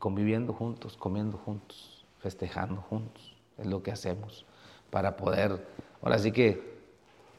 conviviendo 0.01 0.53
juntos, 0.53 0.97
comiendo 0.97 1.39
juntos, 1.39 2.05
festejando 2.19 2.81
juntos. 2.91 3.37
Es 3.57 3.67
lo 3.67 3.85
que 3.85 3.93
hacemos 3.93 4.45
para 4.91 5.17
poder, 5.17 5.65
ahora 6.03 6.19
sí 6.19 6.33
que, 6.33 6.61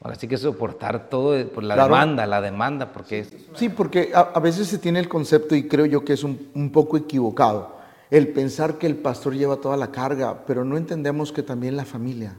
ahora 0.01 0.15
sí 0.15 0.29
que 0.29 0.37
soportar 0.37 1.09
todo 1.09 1.37
eh, 1.37 1.43
por 1.43 1.63
la 1.63 1.73
Claro. 1.75 1.93
demanda, 1.93 2.25
la 2.25 2.39
demanda, 2.39 2.93
porque 2.93 3.19
es, 3.19 3.33
Sí, 3.53 3.67
porque 3.67 4.11
a, 4.15 4.21
a 4.21 4.39
veces 4.39 4.67
se 4.67 4.77
tiene 4.77 4.99
el 4.99 5.09
concepto, 5.09 5.53
y 5.53 5.67
creo 5.67 5.85
yo 5.85 6.05
que 6.05 6.13
es 6.13 6.23
un, 6.23 6.49
un 6.55 6.71
poco 6.71 6.95
equivocado, 6.95 7.75
el 8.09 8.29
pensar 8.29 8.77
que 8.77 8.87
el 8.87 8.95
pastor 8.95 9.33
lleva 9.35 9.57
toda 9.57 9.75
la 9.75 9.91
carga, 9.91 10.45
pero 10.47 10.63
no 10.63 10.77
entendemos 10.77 11.33
que 11.33 11.43
también 11.43 11.75
la 11.75 11.83
familia, 11.83 12.37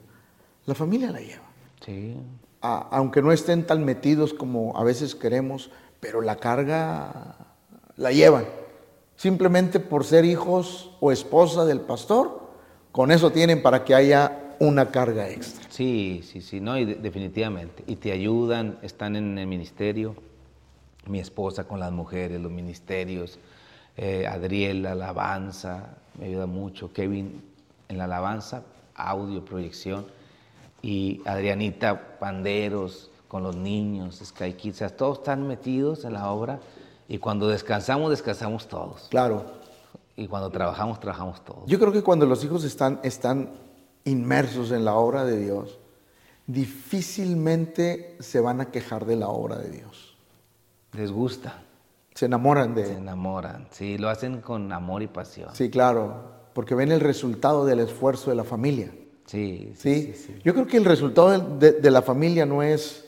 la 0.64 0.74
familia 0.74 1.10
la 1.10 1.20
lleva. 1.20 1.44
sí, 1.84 2.16
Aunque 2.60 3.22
no 3.22 3.30
estén 3.32 3.66
tan 3.66 3.84
metidos 3.84 4.34
como 4.34 4.76
a 4.76 4.82
veces 4.84 5.14
queremos, 5.14 5.70
pero 6.00 6.20
la 6.20 6.36
carga 6.36 7.36
la 7.96 8.10
llevan. 8.12 8.44
Simplemente 9.16 9.80
por 9.80 10.04
ser 10.04 10.24
hijos 10.24 10.90
o 11.00 11.12
esposa 11.12 11.64
del 11.64 11.80
pastor, 11.80 12.48
con 12.92 13.10
eso 13.10 13.30
tienen 13.30 13.62
para 13.62 13.84
que 13.84 13.94
haya 13.94 14.54
una 14.60 14.90
carga 14.90 15.28
extra. 15.28 15.66
Sí, 15.70 16.22
sí, 16.24 16.40
sí, 16.40 16.60
no, 16.60 16.76
y 16.78 16.84
de- 16.84 16.94
definitivamente. 16.96 17.84
Y 17.86 17.96
te 17.96 18.10
ayudan, 18.12 18.78
están 18.82 19.14
en 19.16 19.38
el 19.38 19.46
ministerio, 19.46 20.16
mi 21.06 21.20
esposa 21.20 21.64
con 21.64 21.78
las 21.80 21.92
mujeres, 21.92 22.40
los 22.40 22.50
ministerios, 22.50 23.38
eh, 23.96 24.26
Adriel, 24.26 24.82
la 24.82 24.92
alabanza, 24.92 25.94
me 26.18 26.26
ayuda 26.26 26.46
mucho, 26.46 26.92
Kevin 26.92 27.40
en 27.88 27.98
la 27.98 28.04
alabanza, 28.04 28.62
audio, 28.94 29.44
proyección, 29.44 30.06
y 30.82 31.20
Adrianita, 31.24 32.18
panderos, 32.18 33.10
con 33.28 33.42
los 33.42 33.56
niños, 33.56 34.20
Sky 34.24 34.54
Kids, 34.54 34.76
o 34.76 34.78
sea, 34.78 34.96
todos 34.96 35.18
están 35.18 35.46
metidos 35.46 36.04
en 36.04 36.14
la 36.14 36.30
obra, 36.30 36.60
y 37.08 37.18
cuando 37.18 37.48
descansamos, 37.48 38.10
descansamos 38.10 38.66
todos, 38.68 39.08
Claro, 39.10 39.46
y 40.16 40.26
cuando 40.26 40.50
trabajamos, 40.50 40.98
trabajamos 40.98 41.44
todos. 41.44 41.62
Yo 41.66 41.78
creo 41.78 41.92
que 41.92 42.02
cuando 42.02 42.26
los 42.26 42.42
hijos 42.42 42.64
están, 42.64 42.98
están 43.04 43.50
inmersos 44.04 44.72
en 44.72 44.84
la 44.84 44.94
obra 44.94 45.24
de 45.24 45.38
Dios, 45.38 45.78
difícilmente 46.46 48.16
se 48.18 48.40
van 48.40 48.60
a 48.60 48.72
quejar 48.72 49.06
de 49.06 49.14
la 49.14 49.28
obra 49.28 49.58
de 49.58 49.70
Dios. 49.70 50.16
Les 50.92 51.12
gusta. 51.12 51.62
Se 52.14 52.26
enamoran 52.26 52.74
Se 52.74 52.82
de... 52.82 52.94
enamoran, 52.94 53.68
sí, 53.70 53.96
lo 53.96 54.08
hacen 54.08 54.40
con 54.40 54.72
amor 54.72 55.02
y 55.02 55.06
pasión. 55.06 55.54
Sí, 55.54 55.70
claro, 55.70 56.32
porque 56.52 56.74
ven 56.74 56.90
el 56.90 57.00
resultado 57.00 57.64
del 57.64 57.78
esfuerzo 57.78 58.30
de 58.30 58.36
la 58.36 58.44
familia. 58.44 58.92
Sí, 59.28 59.72
¿sí? 59.76 60.14
Yo 60.42 60.54
creo 60.54 60.66
que 60.66 60.78
el 60.78 60.84
resultado 60.84 61.30
de, 61.58 61.72
de- 61.72 61.80
de 61.80 61.90
la 61.90 62.02
familia 62.02 62.46
no 62.46 62.62
es 62.62 63.04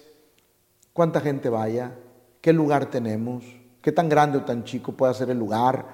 cuánta 0.92 1.20
gente 1.20 1.48
vaya, 1.48 1.94
qué 2.42 2.52
lugar 2.52 2.90
tenemos, 2.90 3.44
qué 3.80 3.90
tan 3.90 4.08
grande 4.08 4.38
o 4.38 4.42
tan 4.44 4.64
chico 4.64 4.92
puede 4.92 5.14
ser 5.14 5.30
el 5.30 5.38
lugar. 5.38 5.86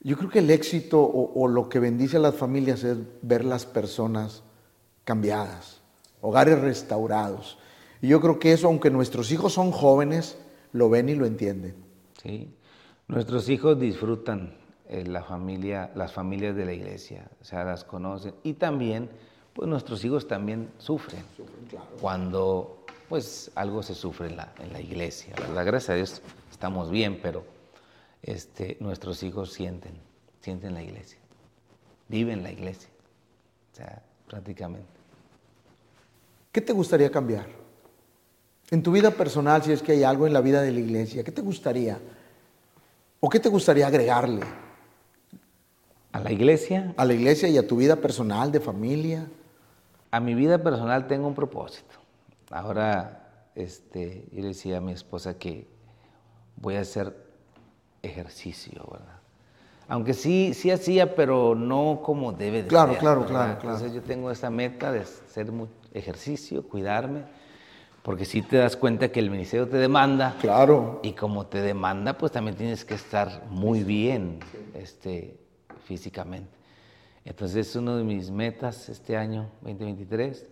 Yo 0.00 0.16
creo 0.16 0.30
que 0.30 0.38
el 0.38 0.50
éxito 0.50 1.00
o, 1.02 1.32
o 1.34 1.48
lo 1.48 1.68
que 1.68 1.80
bendice 1.80 2.16
a 2.16 2.20
las 2.20 2.36
familias 2.36 2.84
es 2.84 2.96
ver 3.22 3.44
las 3.44 3.66
personas 3.66 4.42
cambiadas, 5.04 5.80
hogares 6.20 6.60
restaurados. 6.60 7.58
Y 8.00 8.08
yo 8.08 8.20
creo 8.20 8.38
que 8.38 8.52
eso, 8.52 8.68
aunque 8.68 8.90
nuestros 8.90 9.32
hijos 9.32 9.52
son 9.52 9.72
jóvenes, 9.72 10.38
lo 10.72 10.88
ven 10.88 11.08
y 11.08 11.16
lo 11.16 11.26
entienden. 11.26 11.74
Sí. 12.22 12.54
Nuestros 13.08 13.48
hijos 13.48 13.78
disfrutan 13.80 14.54
eh, 14.88 15.04
la 15.06 15.24
familia, 15.24 15.90
las 15.96 16.12
familias 16.12 16.54
de 16.54 16.64
la 16.64 16.72
iglesia, 16.72 17.28
o 17.40 17.44
sea, 17.44 17.64
las 17.64 17.82
conocen. 17.84 18.34
Y 18.44 18.54
también, 18.54 19.10
pues 19.54 19.68
nuestros 19.68 20.04
hijos 20.04 20.26
también 20.26 20.70
sufren. 20.78 21.22
Cuando 22.00 22.84
pues 23.08 23.50
algo 23.56 23.82
se 23.82 23.94
sufre 23.94 24.28
en 24.28 24.36
la, 24.36 24.52
en 24.60 24.72
la 24.72 24.80
iglesia, 24.80 25.34
¿verdad? 25.36 25.66
Gracias 25.66 25.90
a 25.90 25.94
Dios 25.94 26.22
estamos 26.52 26.90
bien, 26.90 27.18
pero 27.20 27.44
este, 28.22 28.76
nuestros 28.80 29.22
hijos 29.24 29.52
sienten, 29.52 29.94
sienten 30.40 30.74
la 30.74 30.82
iglesia, 30.82 31.18
viven 32.08 32.42
la 32.42 32.52
iglesia, 32.52 32.88
o 33.72 33.76
sea, 33.76 34.02
prácticamente. 34.28 34.86
¿Qué 36.52 36.60
te 36.60 36.72
gustaría 36.72 37.10
cambiar? 37.10 37.46
En 38.70 38.82
tu 38.82 38.92
vida 38.92 39.10
personal, 39.10 39.62
si 39.64 39.72
es 39.72 39.82
que 39.82 39.92
hay 39.92 40.04
algo 40.04 40.28
en 40.28 40.32
la 40.32 40.40
vida 40.40 40.62
de 40.62 40.70
la 40.70 40.78
iglesia, 40.78 41.24
¿qué 41.24 41.32
te 41.32 41.42
gustaría? 41.42 41.98
¿O 43.18 43.28
qué 43.28 43.40
te 43.40 43.48
gustaría 43.48 43.88
agregarle? 43.88 44.42
¿A 46.12 46.20
la 46.20 46.30
iglesia? 46.30 46.94
A 46.96 47.04
la 47.04 47.14
iglesia 47.14 47.48
y 47.48 47.58
a 47.58 47.66
tu 47.66 47.76
vida 47.76 47.96
personal, 47.96 48.52
de 48.52 48.60
familia. 48.60 49.28
A 50.10 50.20
mi 50.20 50.34
vida 50.34 50.58
personal 50.58 51.06
tengo 51.06 51.28
un 51.28 51.34
propósito. 51.34 51.96
Ahora, 52.50 53.46
este, 53.54 54.26
yo 54.32 54.42
le 54.42 54.48
decía 54.48 54.78
a 54.78 54.80
mi 54.80 54.92
esposa 54.92 55.38
que 55.38 55.68
voy 56.56 56.76
a 56.76 56.80
hacer 56.80 57.14
ejercicio, 58.02 58.86
¿verdad? 58.90 59.20
Aunque 59.88 60.14
sí, 60.14 60.54
sí 60.54 60.70
hacía, 60.70 61.16
pero 61.16 61.54
no 61.54 62.00
como 62.02 62.32
debe 62.32 62.62
de 62.62 62.68
claro, 62.68 62.92
ser. 62.92 63.00
Claro, 63.00 63.20
¿verdad? 63.22 63.34
claro, 63.34 63.58
claro. 63.58 63.76
Entonces 63.76 63.92
yo 63.92 64.02
tengo 64.02 64.30
esa 64.30 64.50
meta 64.50 64.92
de 64.92 65.00
hacer 65.00 65.52
ejercicio, 65.92 66.62
cuidarme, 66.62 67.24
porque 68.02 68.24
si 68.24 68.42
te 68.42 68.56
das 68.56 68.76
cuenta 68.76 69.10
que 69.10 69.20
el 69.20 69.30
ministerio 69.30 69.68
te 69.68 69.78
demanda. 69.78 70.36
Claro. 70.40 71.00
Y 71.02 71.12
como 71.12 71.46
te 71.46 71.60
demanda, 71.60 72.16
pues 72.16 72.32
también 72.32 72.56
tienes 72.56 72.84
que 72.84 72.94
estar 72.94 73.46
muy 73.50 73.82
bien 73.82 74.38
este, 74.74 75.38
físicamente. 75.84 76.59
Entonces 77.24 77.68
es 77.68 77.76
uno 77.76 77.96
de 77.96 78.04
mis 78.04 78.30
metas 78.30 78.88
este 78.88 79.16
año 79.16 79.50
2023. 79.62 80.46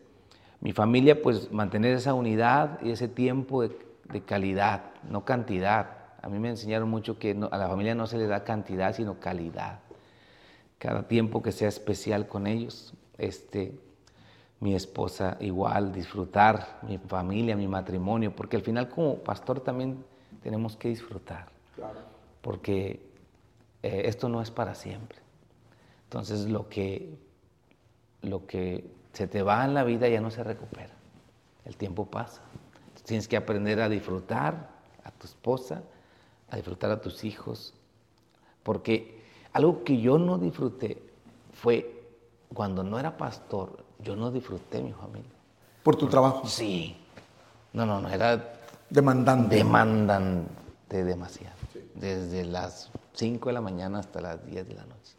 Mi 0.60 0.72
familia, 0.72 1.22
pues 1.22 1.50
mantener 1.52 1.94
esa 1.94 2.14
unidad 2.14 2.80
y 2.82 2.90
ese 2.90 3.08
tiempo 3.08 3.62
de, 3.62 3.76
de 4.04 4.22
calidad, 4.22 4.90
no 5.08 5.24
cantidad. 5.24 5.98
A 6.20 6.28
mí 6.28 6.38
me 6.38 6.50
enseñaron 6.50 6.90
mucho 6.90 7.18
que 7.18 7.34
no, 7.34 7.48
a 7.52 7.58
la 7.58 7.68
familia 7.68 7.94
no 7.94 8.06
se 8.06 8.18
le 8.18 8.26
da 8.26 8.44
cantidad, 8.44 8.94
sino 8.94 9.20
calidad. 9.20 9.80
Cada 10.78 11.08
tiempo 11.08 11.42
que 11.42 11.52
sea 11.52 11.68
especial 11.68 12.28
con 12.28 12.46
ellos, 12.46 12.94
este, 13.16 13.78
mi 14.60 14.74
esposa 14.74 15.36
igual, 15.40 15.92
disfrutar 15.92 16.80
mi 16.82 16.98
familia, 16.98 17.56
mi 17.56 17.68
matrimonio, 17.68 18.34
porque 18.34 18.56
al 18.56 18.62
final 18.62 18.88
como 18.88 19.16
pastor 19.16 19.60
también 19.60 20.04
tenemos 20.42 20.76
que 20.76 20.88
disfrutar, 20.88 21.48
claro. 21.74 22.00
porque 22.40 23.00
eh, 23.82 24.02
esto 24.06 24.28
no 24.28 24.42
es 24.42 24.50
para 24.50 24.74
siempre. 24.74 25.18
Entonces 26.08 26.46
lo 26.48 26.70
que, 26.70 27.18
lo 28.22 28.46
que 28.46 28.90
se 29.12 29.26
te 29.26 29.42
va 29.42 29.66
en 29.66 29.74
la 29.74 29.84
vida 29.84 30.08
ya 30.08 30.22
no 30.22 30.30
se 30.30 30.42
recupera, 30.42 30.94
el 31.66 31.76
tiempo 31.76 32.06
pasa. 32.06 32.40
Tienes 33.04 33.28
que 33.28 33.36
aprender 33.36 33.78
a 33.82 33.90
disfrutar 33.90 34.70
a 35.04 35.10
tu 35.10 35.26
esposa, 35.26 35.82
a 36.48 36.56
disfrutar 36.56 36.90
a 36.92 37.02
tus 37.02 37.24
hijos, 37.24 37.74
porque 38.62 39.22
algo 39.52 39.84
que 39.84 40.00
yo 40.00 40.16
no 40.16 40.38
disfruté 40.38 41.02
fue 41.52 42.06
cuando 42.54 42.82
no 42.82 42.98
era 42.98 43.18
pastor, 43.18 43.84
yo 43.98 44.16
no 44.16 44.30
disfruté 44.30 44.82
mi 44.82 44.94
familia. 44.94 45.30
¿Por 45.82 45.96
tu 45.96 46.06
trabajo? 46.06 46.46
Sí. 46.46 46.96
No, 47.74 47.84
no, 47.84 48.00
no, 48.00 48.08
era... 48.08 48.54
Demandante. 48.88 49.56
Demandante 49.56 51.04
demasiado. 51.04 51.56
Sí. 51.70 51.86
Desde 51.94 52.46
las 52.46 52.90
5 53.12 53.50
de 53.50 53.52
la 53.52 53.60
mañana 53.60 53.98
hasta 53.98 54.22
las 54.22 54.46
10 54.46 54.68
de 54.68 54.74
la 54.74 54.86
noche. 54.86 55.17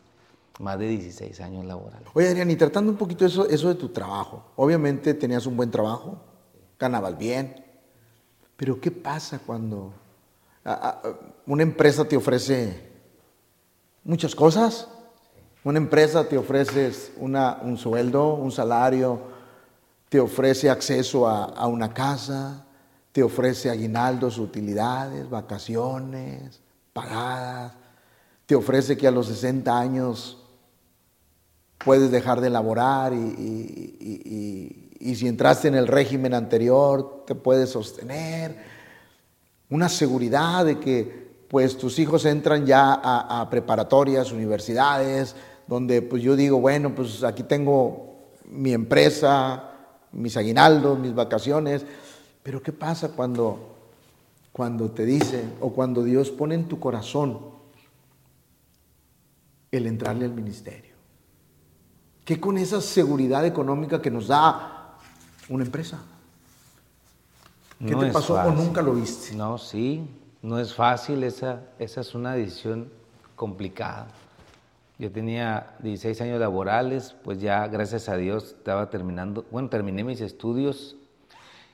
Más 0.60 0.78
de 0.78 0.90
16 0.90 1.40
años 1.40 1.66
laborales. 1.66 2.08
Oye, 2.14 2.28
Adrián, 2.28 2.52
y 2.52 2.58
tratando 2.58 2.92
un 2.92 2.98
poquito 2.98 3.26
eso, 3.26 3.48
eso 3.48 3.70
de 3.70 3.76
tu 3.76 3.90
trabajo. 3.90 4.52
Obviamente 4.58 5.14
tenías 5.14 5.46
un 5.46 5.56
buen 5.56 5.72
trabajo, 5.72 6.20
ganabas 6.78 7.18
bien, 7.18 7.66
pero 8.58 8.80
¿qué 8.82 8.92
pasa 8.92 9.40
cuando 9.40 9.94
una 11.46 11.64
empresa 11.64 12.04
te 12.04 12.18
ofrece 12.18 12.90
muchas 14.04 14.36
cosas? 14.36 14.90
Una 15.64 15.78
empresa 15.78 16.28
te 16.28 16.38
ofrece 16.38 16.92
un 17.18 17.78
sueldo, 17.78 18.34
un 18.34 18.52
salario, 18.52 19.22
te 20.10 20.20
ofrece 20.20 20.70
acceso 20.70 21.26
a, 21.26 21.46
a, 21.46 21.68
una 21.68 21.94
casa, 21.94 22.66
te 23.14 23.24
ofrece 23.24 23.70
aguinaldos, 23.70 24.38
utilidades, 24.38 25.30
vacaciones, 25.30 26.62
pagadas, 26.92 27.74
te 28.46 28.56
ofrece 28.56 28.98
que 28.98 29.08
a 29.08 29.12
los 29.12 29.28
60 29.28 29.80
años 29.80 30.39
puedes 31.84 32.12
dejar 32.12 32.42
de 32.42 32.50
laborar 32.50 33.14
y, 33.14 33.18
y, 33.18 34.96
y, 35.00 35.16
si 35.16 35.28
entraste 35.28 35.68
en 35.68 35.76
el 35.76 35.88
régimen 35.88 36.34
anterior 36.34 37.24
te 37.26 37.36
puedes 37.36 37.70
sostener, 37.70 38.58
una 39.70 39.88
seguridad 39.88 40.66
de 40.66 40.80
que 40.80 41.30
pues 41.48 41.78
tus 41.78 41.98
hijos 41.98 42.26
entran 42.26 42.66
ya 42.66 42.94
a, 42.94 43.50
preparatorias, 43.50 44.32
universidades, 44.32 45.36
donde 45.68 46.02
pues 46.02 46.22
yo 46.22 46.36
digo, 46.36 46.60
bueno, 46.60 46.94
pues 46.94 47.24
aquí 47.24 47.44
tengo 47.44 48.30
mi 48.46 48.74
empresa, 48.74 49.72
mis 50.12 50.38
aguinaldos, 50.38 51.00
mis 51.00 51.14
vacaciones, 51.16 51.86
pero 52.44 52.62
¿qué 52.62 52.72
pasa 52.72 53.10
cuando, 53.10 53.76
cuando 54.52 54.92
te 54.92 55.06
dice 55.06 55.44
o 55.60 55.72
cuando 55.72 56.04
Dios 56.04 56.30
pone 56.30 56.56
en 56.56 56.68
tu 56.68 56.80
corazón 56.80 57.40
el 59.72 59.88
entrarle 59.88 60.26
al 60.26 60.34
ministerio? 60.34 60.89
¿Qué 62.30 62.40
con 62.40 62.60
esa 62.60 62.80
seguridad 62.80 63.44
económica 63.44 64.00
que 64.00 64.12
nos 64.12 64.28
da 64.28 64.94
una 65.50 65.64
empresa? 65.64 65.98
¿Qué 67.80 67.90
No 67.90 68.02
te 68.02 68.12
pasó 68.12 68.34
o 68.34 68.36
fácil. 68.36 68.54
nunca 68.54 68.84
lo 68.84 68.94
viste? 68.94 69.36
No, 69.36 69.58
sí, 69.58 70.08
no 70.44 70.60
es 70.60 70.76
fácil, 70.76 71.24
esa, 71.24 71.62
esa 71.80 72.02
es 72.02 72.14
una 72.14 72.34
decisión 72.36 72.92
complicada. 73.36 74.10
Yo 75.00 75.12
tenía 75.12 75.76
16 75.80 76.22
años 76.22 76.40
laborales, 76.40 77.16
pues 77.24 77.42
ya 77.42 77.66
gracias 77.66 78.08
a 78.10 78.16
Dios 78.16 78.54
estaba 78.60 78.92
terminando, 78.92 79.44
bueno, 79.50 79.70
terminé 79.70 80.04
mis 80.04 80.22
estudios 80.22 80.98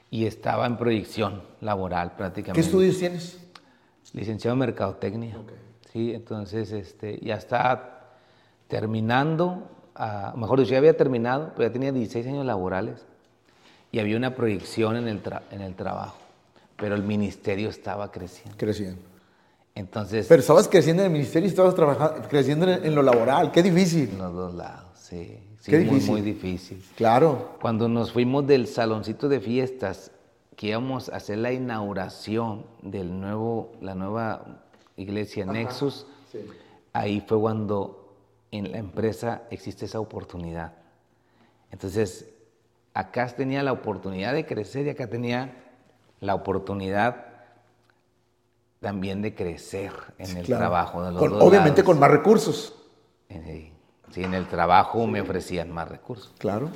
y 0.09 0.25
estaba 0.25 0.65
en 0.67 0.77
proyección 0.77 1.43
laboral 1.59 2.11
¿Qué 2.11 2.15
prácticamente. 2.15 2.61
estudios 2.65 2.97
tienes? 2.97 3.39
Licenciado 4.13 4.53
en 4.53 4.59
Mercadotecnia. 4.59 5.37
Ok. 5.37 5.51
Sí, 5.91 6.13
entonces 6.13 6.71
este, 6.71 7.19
ya 7.19 7.35
estaba 7.35 8.13
terminando, 8.69 9.69
ah, 9.95 10.33
mejor 10.35 10.59
dicho, 10.59 10.71
ya 10.71 10.77
había 10.79 10.95
terminado, 10.97 11.51
pero 11.55 11.67
ya 11.69 11.73
tenía 11.73 11.91
16 11.91 12.27
años 12.27 12.45
laborales 12.45 13.05
y 13.91 13.99
había 13.99 14.17
una 14.17 14.35
proyección 14.35 14.95
en 14.97 15.07
el, 15.07 15.23
tra- 15.23 15.41
en 15.51 15.61
el 15.61 15.75
trabajo, 15.75 16.17
pero 16.75 16.95
el 16.95 17.03
ministerio 17.03 17.69
estaba 17.69 18.11
creciendo. 18.11 18.57
Creciendo. 18.57 19.01
Entonces, 19.73 20.27
Pero 20.27 20.39
estabas 20.39 20.67
creciendo 20.69 21.01
en 21.03 21.07
el 21.07 21.11
ministerio 21.13 21.47
y 21.47 21.49
estabas 21.49 21.75
trabajando, 21.75 22.27
creciendo 22.29 22.69
en, 22.71 22.85
en 22.85 22.95
lo 22.95 23.01
laboral. 23.01 23.51
Qué 23.51 23.61
difícil. 23.61 24.09
en 24.09 24.17
los 24.19 24.33
dos 24.33 24.53
lados, 24.55 24.85
sí. 24.97 25.37
sí 25.59 25.71
Qué 25.71 25.77
muy, 25.79 25.85
difícil. 25.89 26.11
muy 26.11 26.21
difícil. 26.21 26.85
Claro. 26.95 27.57
Cuando 27.61 27.89
nos 27.89 28.13
fuimos 28.13 28.47
del 28.47 28.67
saloncito 28.67 29.27
de 29.27 29.41
fiestas, 29.41 30.11
que 30.55 30.67
íbamos 30.67 31.09
a 31.09 31.17
hacer 31.17 31.39
la 31.39 31.51
inauguración 31.51 32.65
del 32.81 33.19
nuevo, 33.19 33.73
la 33.81 33.95
nueva 33.95 34.61
iglesia 34.95 35.45
Nexus, 35.45 36.07
ahí 36.93 37.21
fue 37.27 37.37
cuando 37.37 38.04
en 38.57 38.71
la 38.71 38.77
empresa 38.77 39.43
existe 39.51 39.85
esa 39.85 39.99
oportunidad. 39.99 40.73
Entonces, 41.71 42.29
acá 42.93 43.27
tenía 43.27 43.63
la 43.63 43.71
oportunidad 43.73 44.33
de 44.33 44.45
crecer 44.45 44.85
y 44.85 44.89
acá 44.89 45.07
tenía 45.07 45.53
la 46.21 46.35
oportunidad 46.35 47.25
también 48.79 49.21
de 49.21 49.33
crecer 49.33 49.91
en 50.17 50.37
el 50.37 50.45
Claro. 50.45 50.61
trabajo. 50.61 51.03
De 51.03 51.11
los 51.11 51.19
Con- 51.19 51.31
dos 51.31 51.41
obviamente 51.41 51.81
lados. 51.81 51.85
con 51.85 51.99
más 51.99 52.11
recursos. 52.11 52.75
Eh, 53.29 53.71
Sí, 54.11 54.23
en 54.23 54.33
el 54.35 54.47
trabajo 54.47 55.07
me 55.07 55.19
ofrecían 55.19 55.71
más 55.71 55.89
recursos. 55.89 56.31
Claro. 56.37 56.69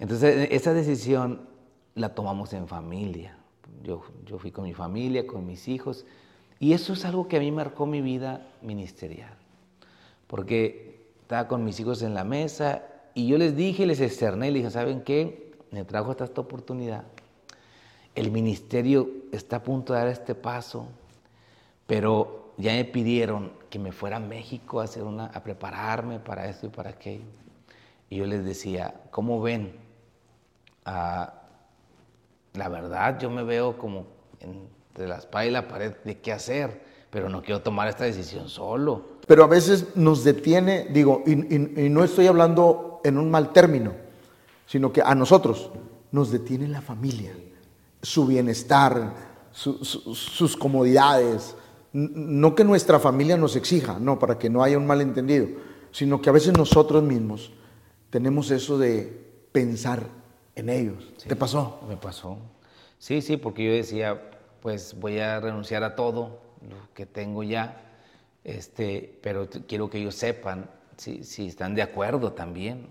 Entonces, 0.00 0.50
e- 0.50 0.54
esa 0.54 0.74
decisión 0.74 1.48
la 1.94 2.10
tomamos 2.14 2.52
en 2.52 2.66
familia. 2.68 3.38
Yo, 3.82 4.02
yo 4.26 4.38
fui 4.38 4.50
con 4.50 4.64
mi 4.64 4.74
familia, 4.74 5.26
con 5.26 5.46
mis 5.46 5.68
hijos, 5.68 6.04
y 6.58 6.72
eso 6.74 6.92
es 6.92 7.04
algo 7.06 7.28
que 7.28 7.36
a 7.36 7.40
mí 7.40 7.50
marcó 7.52 7.86
mi 7.86 8.02
vida 8.02 8.46
ministerial. 8.62 9.32
Porque 10.26 10.85
estaba 11.26 11.48
con 11.48 11.64
mis 11.64 11.80
hijos 11.80 12.02
en 12.02 12.14
la 12.14 12.22
mesa 12.22 12.84
y 13.12 13.26
yo 13.26 13.36
les 13.36 13.56
dije, 13.56 13.84
les 13.84 14.00
externé, 14.00 14.52
les 14.52 14.62
dije, 14.62 14.70
¿saben 14.70 15.02
qué? 15.02 15.50
Me 15.72 15.84
trajo 15.84 16.12
esta 16.12 16.24
oportunidad. 16.40 17.02
El 18.14 18.30
ministerio 18.30 19.10
está 19.32 19.56
a 19.56 19.62
punto 19.64 19.92
de 19.92 19.98
dar 19.98 20.08
este 20.08 20.36
paso, 20.36 20.86
pero 21.88 22.52
ya 22.58 22.74
me 22.74 22.84
pidieron 22.84 23.50
que 23.68 23.80
me 23.80 23.90
fuera 23.90 24.18
a 24.18 24.20
México 24.20 24.78
a, 24.78 24.84
hacer 24.84 25.02
una, 25.02 25.26
a 25.26 25.42
prepararme 25.42 26.20
para 26.20 26.48
esto 26.48 26.66
y 26.66 26.68
para 26.68 26.90
aquello. 26.90 27.24
Y 28.08 28.18
yo 28.18 28.26
les 28.26 28.44
decía, 28.44 28.94
¿cómo 29.10 29.42
ven? 29.42 29.74
Ah, 30.84 31.42
la 32.52 32.68
verdad, 32.68 33.18
yo 33.18 33.30
me 33.30 33.42
veo 33.42 33.76
como 33.76 34.06
entre 34.38 35.08
la 35.08 35.16
espada 35.16 35.44
y 35.44 35.50
la 35.50 35.66
pared 35.66 35.92
de 36.04 36.20
qué 36.20 36.30
hacer, 36.30 36.84
pero 37.10 37.28
no 37.28 37.42
quiero 37.42 37.62
tomar 37.62 37.88
esta 37.88 38.04
decisión 38.04 38.48
solo. 38.48 39.15
Pero 39.26 39.44
a 39.44 39.48
veces 39.48 39.96
nos 39.96 40.22
detiene, 40.24 40.86
digo, 40.90 41.22
y, 41.26 41.32
y- 41.32 41.86
y 41.86 41.88
no 41.88 42.04
estoy 42.04 42.26
hablando 42.28 43.00
en 43.04 43.18
un 43.18 43.30
mal 43.30 43.52
término, 43.52 43.92
sino 44.66 44.92
que 44.92 45.02
a 45.02 45.14
nosotros 45.14 45.70
nos 46.12 46.30
detiene 46.30 46.68
la 46.68 46.80
familia. 46.80 47.32
su 48.02 48.24
bienestar, 48.26 49.14
sus 49.52 50.56
comodidades. 50.56 51.56
No 51.92 52.54
que 52.54 52.62
nuestra 52.62 53.00
familia 53.00 53.36
nos 53.36 53.56
exija, 53.56 53.98
no, 53.98 54.18
para 54.18 54.38
que 54.38 54.48
no 54.50 54.62
haya 54.62 54.76
un 54.78 54.86
malentendido, 54.86 55.48
sino 55.90 56.20
que 56.20 56.28
a 56.28 56.32
veces 56.32 56.56
nosotros 56.56 57.02
mismos 57.02 57.52
tenemos 58.10 58.50
eso 58.52 58.78
de 58.78 59.24
pensar 59.50 60.04
en 60.54 60.68
ellos. 60.68 61.12
¿Te 61.26 61.34
pasó? 61.34 61.80
Me 61.88 61.96
pasó. 61.96 62.36
Sí, 62.98 63.22
sí, 63.22 63.36
porque 63.38 63.64
yo 63.64 63.72
decía, 63.72 64.30
pues 64.60 64.94
voy 65.00 65.18
a 65.18 65.40
renunciar 65.40 65.82
a 65.82 65.96
todo 65.96 66.38
lo 66.68 66.76
que 66.94 67.06
tengo 67.06 67.42
ya, 67.42 67.85
este, 68.46 69.18
pero 69.22 69.48
quiero 69.66 69.90
que 69.90 69.98
ellos 69.98 70.14
sepan 70.14 70.70
si, 70.96 71.24
si 71.24 71.48
están 71.48 71.74
de 71.74 71.82
acuerdo 71.82 72.32
también. 72.32 72.86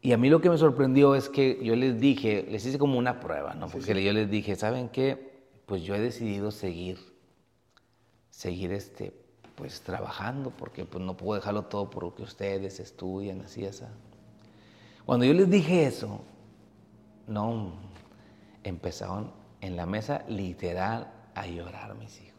Y 0.00 0.12
a 0.12 0.16
mí 0.16 0.30
lo 0.30 0.40
que 0.40 0.48
me 0.48 0.56
sorprendió 0.56 1.14
es 1.14 1.28
que 1.28 1.62
yo 1.62 1.76
les 1.76 2.00
dije, 2.00 2.46
les 2.48 2.64
hice 2.64 2.78
como 2.78 2.98
una 2.98 3.20
prueba, 3.20 3.52
¿no? 3.52 3.68
Porque 3.68 4.02
yo 4.02 4.12
les 4.14 4.30
dije, 4.30 4.56
¿saben 4.56 4.88
qué? 4.88 5.44
Pues 5.66 5.82
yo 5.82 5.94
he 5.94 6.00
decidido 6.00 6.50
seguir, 6.50 6.98
seguir 8.30 8.72
este, 8.72 9.12
pues 9.54 9.82
trabajando, 9.82 10.50
porque 10.50 10.86
pues 10.86 11.04
no 11.04 11.14
puedo 11.14 11.38
dejarlo 11.38 11.64
todo 11.64 11.90
por 11.90 12.04
lo 12.04 12.14
que 12.14 12.22
ustedes 12.22 12.80
estudian, 12.80 13.42
así, 13.42 13.66
así. 13.66 13.84
Cuando 15.04 15.26
yo 15.26 15.34
les 15.34 15.50
dije 15.50 15.84
eso, 15.84 16.22
no, 17.26 17.74
empezaron 18.62 19.30
en 19.60 19.76
la 19.76 19.84
mesa 19.84 20.24
literal 20.26 21.12
a 21.34 21.46
llorar 21.46 21.94
mis 21.96 22.18
hijos. 22.22 22.33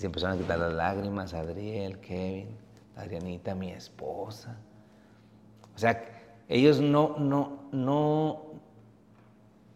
Se 0.00 0.06
empezaron 0.06 0.36
a 0.36 0.40
quitar 0.40 0.58
las 0.58 0.72
lágrimas, 0.72 1.34
Adriel, 1.34 1.98
Kevin, 1.98 2.56
Adrianita, 2.96 3.54
mi 3.54 3.70
esposa. 3.70 4.56
O 5.76 5.78
sea, 5.78 6.02
ellos 6.48 6.80
no, 6.80 7.16
no, 7.18 7.58
no, 7.70 8.46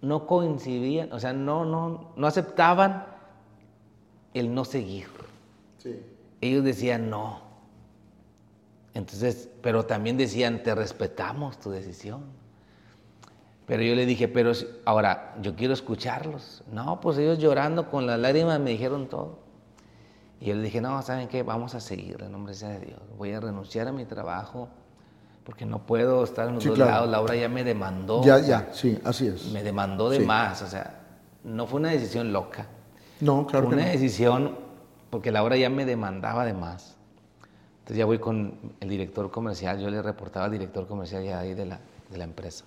no 0.00 0.26
coincidían, 0.26 1.12
o 1.12 1.20
sea, 1.20 1.34
no, 1.34 1.66
no, 1.66 2.14
no 2.16 2.26
aceptaban 2.26 3.04
el 4.32 4.54
no 4.54 4.64
seguir. 4.64 5.08
Ellos 6.40 6.64
decían 6.64 7.10
no. 7.10 7.42
Entonces, 8.94 9.50
pero 9.60 9.84
también 9.84 10.16
decían, 10.16 10.62
te 10.62 10.74
respetamos 10.74 11.60
tu 11.60 11.68
decisión. 11.68 12.22
Pero 13.66 13.82
yo 13.82 13.94
le 13.94 14.06
dije, 14.06 14.26
pero 14.28 14.52
ahora, 14.86 15.34
yo 15.42 15.54
quiero 15.54 15.74
escucharlos. 15.74 16.64
No, 16.72 16.98
pues 17.02 17.18
ellos 17.18 17.38
llorando 17.38 17.90
con 17.90 18.06
las 18.06 18.18
lágrimas 18.18 18.58
me 18.58 18.70
dijeron 18.70 19.06
todo. 19.06 19.43
Y 20.44 20.48
yo 20.48 20.56
le 20.56 20.60
dije, 20.60 20.78
no, 20.82 21.00
¿saben 21.00 21.26
qué? 21.26 21.42
Vamos 21.42 21.74
a 21.74 21.80
seguir, 21.80 22.20
en 22.20 22.30
nombre 22.30 22.54
de 22.54 22.78
Dios. 22.80 23.00
Voy 23.16 23.32
a 23.32 23.40
renunciar 23.40 23.88
a 23.88 23.92
mi 23.92 24.04
trabajo 24.04 24.68
porque 25.42 25.64
no 25.64 25.86
puedo 25.86 26.22
estar 26.22 26.48
en 26.48 26.56
los 26.56 26.64
dos 26.64 26.76
lados. 26.76 27.08
Laura 27.08 27.34
ya 27.34 27.48
me 27.48 27.64
demandó. 27.64 28.22
Ya, 28.22 28.38
ya, 28.40 28.68
sí, 28.70 28.98
así 29.04 29.28
es. 29.28 29.50
Me 29.52 29.62
demandó 29.62 30.10
de 30.10 30.20
más, 30.20 30.60
o 30.60 30.66
sea, 30.66 31.00
no 31.44 31.66
fue 31.66 31.80
una 31.80 31.92
decisión 31.92 32.30
loca. 32.30 32.66
No, 33.22 33.46
claro 33.46 33.68
fue 33.68 33.76
una 33.76 33.86
decisión 33.86 34.54
porque 35.08 35.32
Laura 35.32 35.56
ya 35.56 35.70
me 35.70 35.86
demandaba 35.86 36.44
de 36.44 36.52
más. 36.52 36.94
Entonces 37.78 37.96
ya 37.96 38.04
voy 38.04 38.18
con 38.18 38.74
el 38.80 38.88
director 38.90 39.30
comercial, 39.30 39.80
yo 39.80 39.88
le 39.88 40.02
reportaba 40.02 40.44
al 40.44 40.52
director 40.52 40.86
comercial 40.86 41.24
ya 41.24 41.38
ahí 41.38 41.54
de 41.54 41.64
la, 41.64 41.80
de 42.10 42.18
la 42.18 42.24
empresa. 42.24 42.66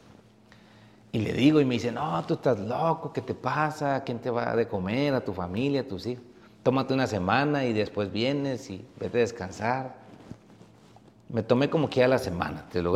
Y 1.11 1.19
le 1.19 1.31
digo 1.31 1.61
y 1.61 1.65
me 1.65 1.75
dice, 1.75 1.91
no, 1.91 2.25
tú 2.25 2.33
estás 2.33 2.57
loco, 2.57 3.13
¿qué 3.13 3.21
te 3.21 3.35
pasa? 3.35 4.03
¿Quién 4.03 4.17
te 4.17 4.31
va 4.31 4.49
a 4.49 4.55
de 4.55 4.67
comer? 4.67 5.13
¿A 5.13 5.23
tu 5.23 5.31
familia? 5.31 5.81
¿A 5.81 5.87
tus 5.87 6.07
hijos? 6.07 6.23
Tómate 6.67 6.93
una 6.93 7.07
semana 7.07 7.63
y 7.63 7.71
después 7.71 8.11
vienes 8.11 8.69
y 8.69 8.85
vete 8.99 9.19
a 9.19 9.21
descansar. 9.21 9.95
Me 11.29 11.41
tomé 11.41 11.69
como 11.69 11.89
que 11.89 12.03
a 12.03 12.09
la 12.09 12.17
semana, 12.17 12.65
te 12.69 12.81
lo 12.81 12.93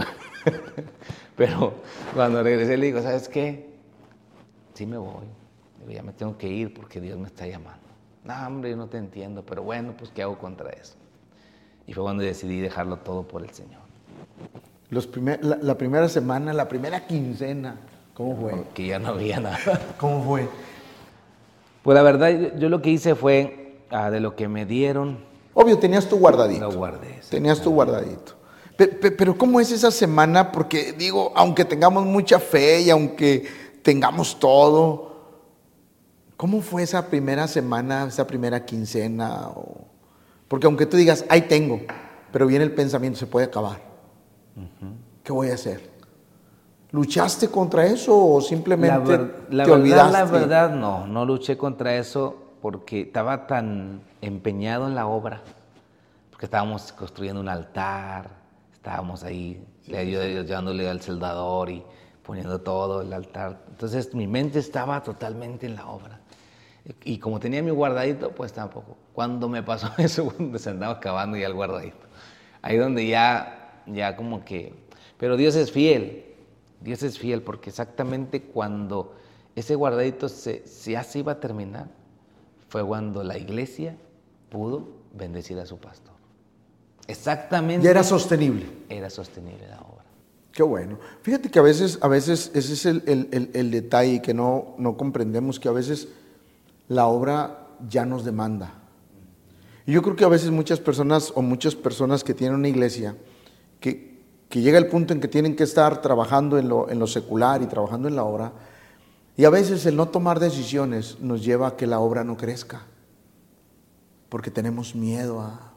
Pero 1.37 1.75
cuando 2.13 2.43
regresé 2.43 2.75
le 2.75 2.87
digo, 2.87 3.01
¿sabes 3.01 3.29
qué? 3.29 3.69
Sí 4.73 4.85
me 4.85 4.97
voy. 4.97 5.23
Digo, 5.79 5.89
ya 5.89 6.03
me 6.03 6.11
tengo 6.11 6.37
que 6.37 6.49
ir 6.49 6.73
porque 6.73 6.99
Dios 6.99 7.17
me 7.17 7.27
está 7.27 7.47
llamando. 7.47 7.79
No, 8.25 8.45
hombre, 8.45 8.71
yo 8.71 8.75
no 8.75 8.87
te 8.87 8.97
entiendo, 8.97 9.45
pero 9.45 9.63
bueno, 9.63 9.93
pues 9.97 10.11
¿qué 10.11 10.23
hago 10.23 10.37
contra 10.37 10.69
eso? 10.71 10.95
Y 11.87 11.93
fue 11.93 12.03
cuando 12.03 12.23
decidí 12.23 12.59
dejarlo 12.59 12.97
todo 12.97 13.23
por 13.23 13.41
el 13.41 13.51
Señor. 13.51 13.79
Los 14.89 15.09
la, 15.61 15.77
primera 15.77 16.09
semana, 16.09 16.51
la 16.51 16.67
primera 16.67 17.07
quincena, 17.07 17.77
¿cómo 18.15 18.35
fue? 18.35 18.65
Que 18.73 18.87
ya 18.87 18.99
no 18.99 19.11
había 19.11 19.39
nada. 19.39 19.59
¿Cómo 19.97 20.25
fue? 20.25 20.49
Pues 21.83 21.95
la 21.95 22.03
verdad, 22.03 22.57
yo, 22.57 22.69
lo 22.69 22.81
que 22.81 22.91
hice 22.91 23.15
fue, 23.15 23.60
ah, 23.91 24.09
de 24.09 24.19
lo 24.19 24.35
que 24.35 24.47
me 24.47 24.65
dieron, 24.65 25.31
Obvio, 25.53 25.77
tenías 25.77 26.07
tu 26.07 26.17
guardadito. 26.17 26.61
Lo 26.61 26.71
guardé. 26.71 27.19
Tenías 27.29 27.61
tu 27.61 27.71
guardadito. 27.71 28.33
Pero, 28.77 29.37
¿cómo 29.37 29.59
es 29.59 29.71
esa 29.71 29.91
semana? 29.91 30.51
Porque 30.51 30.93
digo, 30.93 31.31
aunque 31.35 31.65
tengamos 31.65 32.05
mucha 32.05 32.39
fe 32.39 32.81
y 32.81 32.89
aunque 32.89 33.45
tengamos 33.83 34.39
todo, 34.39 35.11
¿cómo 36.35 36.61
fue 36.61 36.83
esa 36.83 37.07
primera 37.07 37.47
semana, 37.47 38.05
esa 38.07 38.25
primera 38.25 38.65
quincena? 38.65 39.49
Porque 40.47 40.65
aunque 40.65 40.85
tú 40.85 40.97
digas, 40.97 41.25
ahí 41.29 41.41
tengo, 41.41 41.81
pero 42.31 42.47
viene 42.47 42.65
el 42.65 42.73
pensamiento, 42.73 43.19
se 43.19 43.27
puede 43.27 43.45
acabar. 43.47 43.79
¿Qué 45.23 45.31
voy 45.31 45.49
a 45.49 45.53
hacer? 45.53 45.91
¿Luchaste 46.91 47.49
contra 47.49 47.85
eso 47.85 48.17
o 48.17 48.41
simplemente 48.41 49.19
la 49.49 49.65
te 49.65 49.71
olvidaste? 49.71 50.11
La 50.11 50.25
verdad, 50.25 50.71
no, 50.73 51.05
no 51.05 51.23
luché 51.23 51.55
contra 51.55 51.95
eso 51.95 52.50
porque 52.61 53.01
estaba 53.01 53.47
tan 53.47 54.01
empeñado 54.21 54.87
en 54.87 54.95
la 54.95 55.07
obra, 55.07 55.41
porque 56.29 56.45
estábamos 56.45 56.91
construyendo 56.91 57.41
un 57.41 57.49
altar, 57.49 58.29
estábamos 58.73 59.23
ahí 59.23 59.63
llevándole 59.87 60.89
al 60.89 61.01
soldador 61.01 61.69
y 61.69 61.83
poniendo 62.23 62.61
todo 62.61 63.01
el 63.01 63.11
altar. 63.13 63.61
Entonces 63.69 64.13
mi 64.13 64.27
mente 64.27 64.59
estaba 64.59 65.01
totalmente 65.03 65.65
en 65.65 65.75
la 65.75 65.87
obra. 65.87 66.19
Y 67.03 67.19
como 67.19 67.39
tenía 67.39 67.61
mi 67.61 67.71
guardadito, 67.71 68.31
pues 68.31 68.53
tampoco. 68.53 68.97
Cuando 69.13 69.47
me 69.49 69.61
pasó 69.63 69.91
eso, 69.97 70.25
cuando 70.25 70.57
se 70.57 70.69
andaba 70.69 70.93
acabando 70.93 71.37
ya 71.37 71.47
el 71.47 71.53
guardadito. 71.53 72.07
Ahí 72.61 72.77
donde 72.77 73.07
ya, 73.07 73.83
ya 73.87 74.15
como 74.15 74.43
que... 74.43 74.73
Pero 75.17 75.37
Dios 75.37 75.55
es 75.55 75.71
fiel. 75.71 76.25
Dios 76.79 77.03
es 77.03 77.19
fiel 77.19 77.43
porque 77.43 77.69
exactamente 77.69 78.41
cuando 78.41 79.15
ese 79.55 79.75
guardadito 79.75 80.29
se, 80.29 80.63
ya 80.85 81.03
se 81.03 81.19
iba 81.19 81.33
a 81.33 81.39
terminar, 81.39 81.87
fue 82.71 82.87
cuando 82.87 83.21
la 83.21 83.37
iglesia 83.37 83.97
pudo 84.49 84.87
bendecir 85.13 85.59
a 85.59 85.65
su 85.65 85.77
pastor. 85.77 86.13
Exactamente. 87.05 87.85
Y 87.85 87.89
era 87.89 88.01
sostenible. 88.01 88.65
Era 88.87 89.09
sostenible 89.09 89.67
la 89.67 89.81
obra. 89.81 90.05
Qué 90.53 90.63
bueno. 90.63 90.97
Fíjate 91.21 91.51
que 91.51 91.59
a 91.59 91.63
veces, 91.63 91.99
a 92.01 92.07
veces 92.07 92.49
ese 92.53 92.71
es 92.71 92.85
el, 92.85 93.71
detalle 93.71 94.21
que 94.21 94.33
no, 94.33 94.75
no 94.77 94.95
comprendemos, 94.95 95.59
que 95.59 95.67
a 95.67 95.73
veces 95.73 96.07
la 96.87 97.07
obra 97.07 97.67
ya 97.89 98.05
nos 98.05 98.23
demanda. 98.23 98.71
Y 99.85 99.91
yo 99.91 100.01
creo 100.01 100.15
que 100.15 100.23
a 100.23 100.29
veces 100.29 100.49
muchas 100.49 100.79
personas 100.79 101.33
o 101.35 101.41
muchas 101.41 101.75
personas 101.75 102.23
que 102.23 102.33
tienen 102.33 102.55
una 102.55 102.69
iglesia, 102.69 103.17
que, 103.81 104.23
que 104.47 104.61
llega 104.61 104.77
el 104.77 104.87
punto 104.87 105.11
en 105.11 105.19
que 105.19 105.27
tienen 105.27 105.57
que 105.57 105.63
estar 105.63 106.01
trabajando 106.01 106.57
en 106.57 106.69
lo, 106.69 106.89
en 106.89 106.99
lo 106.99 107.07
secular 107.07 107.61
y 107.61 107.65
trabajando 107.65 108.07
en 108.07 108.15
la 108.15 108.23
obra, 108.23 108.53
y 109.41 109.45
a 109.45 109.49
veces 109.49 109.87
el 109.87 109.95
no 109.95 110.07
tomar 110.09 110.39
decisiones 110.39 111.17
nos 111.19 111.43
lleva 111.43 111.69
a 111.69 111.75
que 111.75 111.87
la 111.87 111.99
obra 111.99 112.23
no 112.23 112.37
crezca, 112.37 112.83
porque 114.29 114.51
tenemos 114.51 114.93
miedo 114.93 115.41
a, 115.41 115.73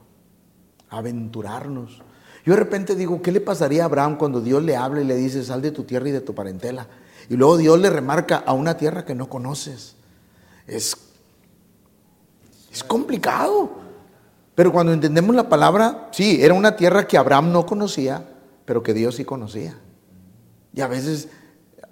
aventurarnos. 0.91 2.03
Yo 2.45 2.53
de 2.53 2.59
repente 2.59 2.95
digo, 2.95 3.23
¿qué 3.23 3.33
le 3.33 3.41
pasaría 3.41 3.85
a 3.85 3.87
Abraham 3.87 4.19
cuando 4.19 4.43
Dios 4.43 4.63
le 4.63 4.77
habla 4.77 5.01
y 5.01 5.05
le 5.05 5.17
dice, 5.17 5.43
sal 5.43 5.63
de 5.63 5.71
tu 5.71 5.85
tierra 5.85 6.11
y 6.11 6.13
de 6.13 6.21
tu 6.21 6.35
parentela? 6.35 6.89
Y 7.31 7.37
luego 7.37 7.57
Dios 7.57 7.81
le 7.81 7.89
remarca 7.89 8.37
a 8.37 8.53
una 8.53 8.77
tierra 8.77 9.07
que 9.07 9.15
no 9.15 9.31
conoces. 9.31 9.97
Es, 10.67 10.95
es 12.71 12.85
complicado. 12.85 13.71
Pero 14.55 14.73
cuando 14.73 14.93
entendemos 14.93 15.35
la 15.35 15.49
palabra, 15.49 16.11
sí, 16.13 16.41
era 16.43 16.53
una 16.53 16.77
tierra 16.77 17.09
que 17.09 17.17
Abraham 17.17 17.51
no 17.51 17.65
conocía, 17.65 18.29
pero 18.67 18.83
que 18.83 18.93
Dios 18.93 19.15
sí 19.15 19.25
conocía. 19.25 19.79
Y 20.75 20.83
a 20.83 20.87
veces 20.87 21.31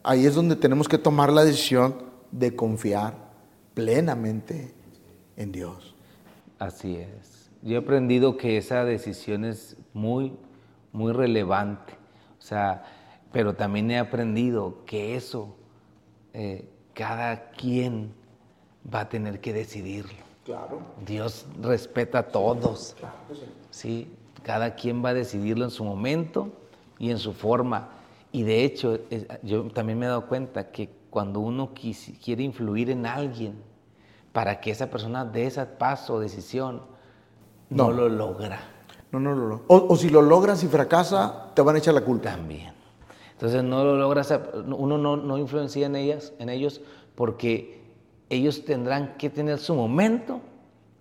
ahí 0.03 0.27
es 0.27 0.35
donde 0.35 0.57
tenemos 0.57 0.89
que 0.89 0.99
tomar 0.99 1.33
la 1.33 1.45
decisión 1.45 1.95
de 2.31 2.55
confiar 2.55 3.15
plenamente 3.75 4.75
en 5.37 5.53
Dios. 5.53 5.95
Así 6.59 6.97
es. 6.97 7.51
Yo 7.63 7.77
he 7.77 7.79
aprendido 7.79 8.37
que 8.37 8.57
esa 8.57 8.85
decisión 8.85 9.45
es 9.45 9.77
muy, 9.93 10.37
muy 10.93 11.13
relevante. 11.13 11.95
O 12.39 12.43
sea, 12.43 12.85
pero 13.31 13.55
también 13.55 13.91
he 13.91 13.99
aprendido 13.99 14.85
que 14.85 15.17
eso 15.17 15.57
eh, 16.33 16.69
cada 16.93 17.51
quien 17.51 18.13
va 18.93 19.01
a 19.01 19.09
tener 19.09 19.41
que 19.41 19.53
decidirlo. 19.53 20.23
Claro. 20.45 20.81
Dios 21.07 21.47
respeta 21.61 22.19
a 22.21 22.29
todos. 22.29 22.97
Claro 22.99 23.15
sí. 23.33 23.45
sí. 23.71 24.17
Cada 24.43 24.75
quien 24.75 25.05
va 25.05 25.11
a 25.11 25.15
decidirlo 25.15 25.65
en 25.65 25.71
su 25.71 25.85
momento 25.85 26.51
y 26.99 27.11
en 27.11 27.19
su 27.19 27.33
forma. 27.33 27.91
Y 28.33 28.43
de 28.45 28.65
hecho, 28.65 28.99
yo 29.43 29.65
también 29.65 29.99
me 29.99 30.07
he 30.07 30.09
dado 30.09 30.27
cuenta 30.27 30.73
que 30.73 30.89
cuando 31.11 31.41
uno 31.41 31.73
quiere 31.75 32.43
influir 32.43 32.89
en 32.89 33.05
alguien 33.05 33.63
para 34.33 34.59
que 34.61 34.71
esa 34.71 34.89
persona 34.89 35.27
dé 35.27 35.47
ese 35.47 35.65
paso 35.67 36.15
o 36.15 36.21
decisión, 36.21 36.81
no, 37.69 37.93
lo 37.93 38.09
logra. 38.09 38.61
No, 39.13 39.21
no 39.21 39.35
lo 39.35 39.49
logra. 39.49 39.65
O, 39.69 39.95
si 39.97 40.09
lo 40.09 40.23
logras 40.23 40.65
y 40.65 40.69
fracasa, 40.69 41.53
te 41.55 41.61
van 41.61 41.77
a 41.77 41.79
echar 41.79 41.93
la 41.93 42.01
culpa. 42.01 42.31
También. 42.31 42.73
Entonces 43.33 43.63
no 43.63 43.85
lo 43.85 43.97
logras, 43.97 44.33
uno 44.67 44.97
no, 44.97 45.17
no 45.17 45.37
influencia 45.37 45.85
en 45.85 45.97
ellas, 45.97 46.33
en 46.39 46.49
ellos, 46.49 46.81
porque 47.15 47.83
ellos 48.31 48.65
tendrán 48.65 49.17
que 49.19 49.29
tener 49.29 49.59
su 49.59 49.75
momento 49.75 50.41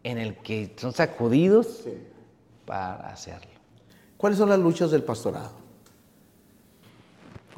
en 0.03 0.17
el 0.17 0.35
que 0.37 0.75
son 0.77 0.91
sacudidos 0.91 1.85
para 2.65 3.07
hacerlo. 3.07 3.51
¿Cuáles 4.17 4.37
son 4.37 4.49
las 4.49 4.59
luchas 4.59 4.91
del 4.91 5.03
pastorado? 5.03 5.60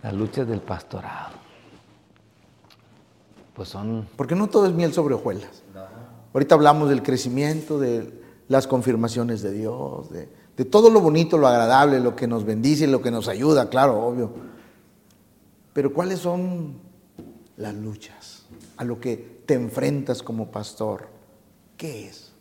Las 0.03 0.13
luchas 0.13 0.47
del 0.47 0.61
pastorado. 0.61 1.31
Pues 3.55 3.69
son... 3.69 4.07
Porque 4.15 4.35
no 4.35 4.47
todo 4.47 4.67
es 4.67 4.73
miel 4.73 4.93
sobre 4.93 5.15
hojuelas. 5.15 5.63
Ahorita 6.33 6.55
hablamos 6.55 6.89
del 6.89 7.03
crecimiento, 7.03 7.79
de 7.79 8.21
las 8.47 8.67
confirmaciones 8.67 9.41
de 9.41 9.51
Dios, 9.51 10.09
de, 10.11 10.27
todo 10.65 10.89
lo 10.89 10.99
bonito, 10.99 11.37
lo 11.37 11.47
agradable, 11.47 11.99
lo 11.99 12.15
que 12.15 12.27
nos 12.27 12.43
bendice, 12.43 12.87
lo 12.87 13.01
que 13.01 13.11
nos 13.11 13.27
ayuda, 13.27 13.69
claro, 13.69 14.03
obvio. 14.03 14.31
Pero 15.73 15.93
¿cuáles 15.93 16.19
son 16.19 16.75
las 17.57 17.73
luchas 17.75 18.45
a 18.77 18.83
lo 18.83 18.99
que 18.99 19.41
te 19.45 19.53
enfrentas 19.53 20.21
como 20.21 20.51
pastor? 20.51 21.07
¿Qué 21.77 22.07
es? 22.07 22.31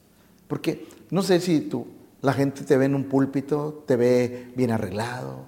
Porque 0.48 0.88
no 1.10 1.22
sé 1.22 1.40
si 1.40 1.60
tú, 1.60 1.86
la 2.20 2.32
gente 2.32 2.64
te 2.64 2.76
ve 2.76 2.86
en 2.86 2.94
un 2.94 3.04
púlpito, 3.04 3.84
te 3.86 3.96
ve 3.96 4.52
bien 4.54 4.70
arreglado, 4.70 5.44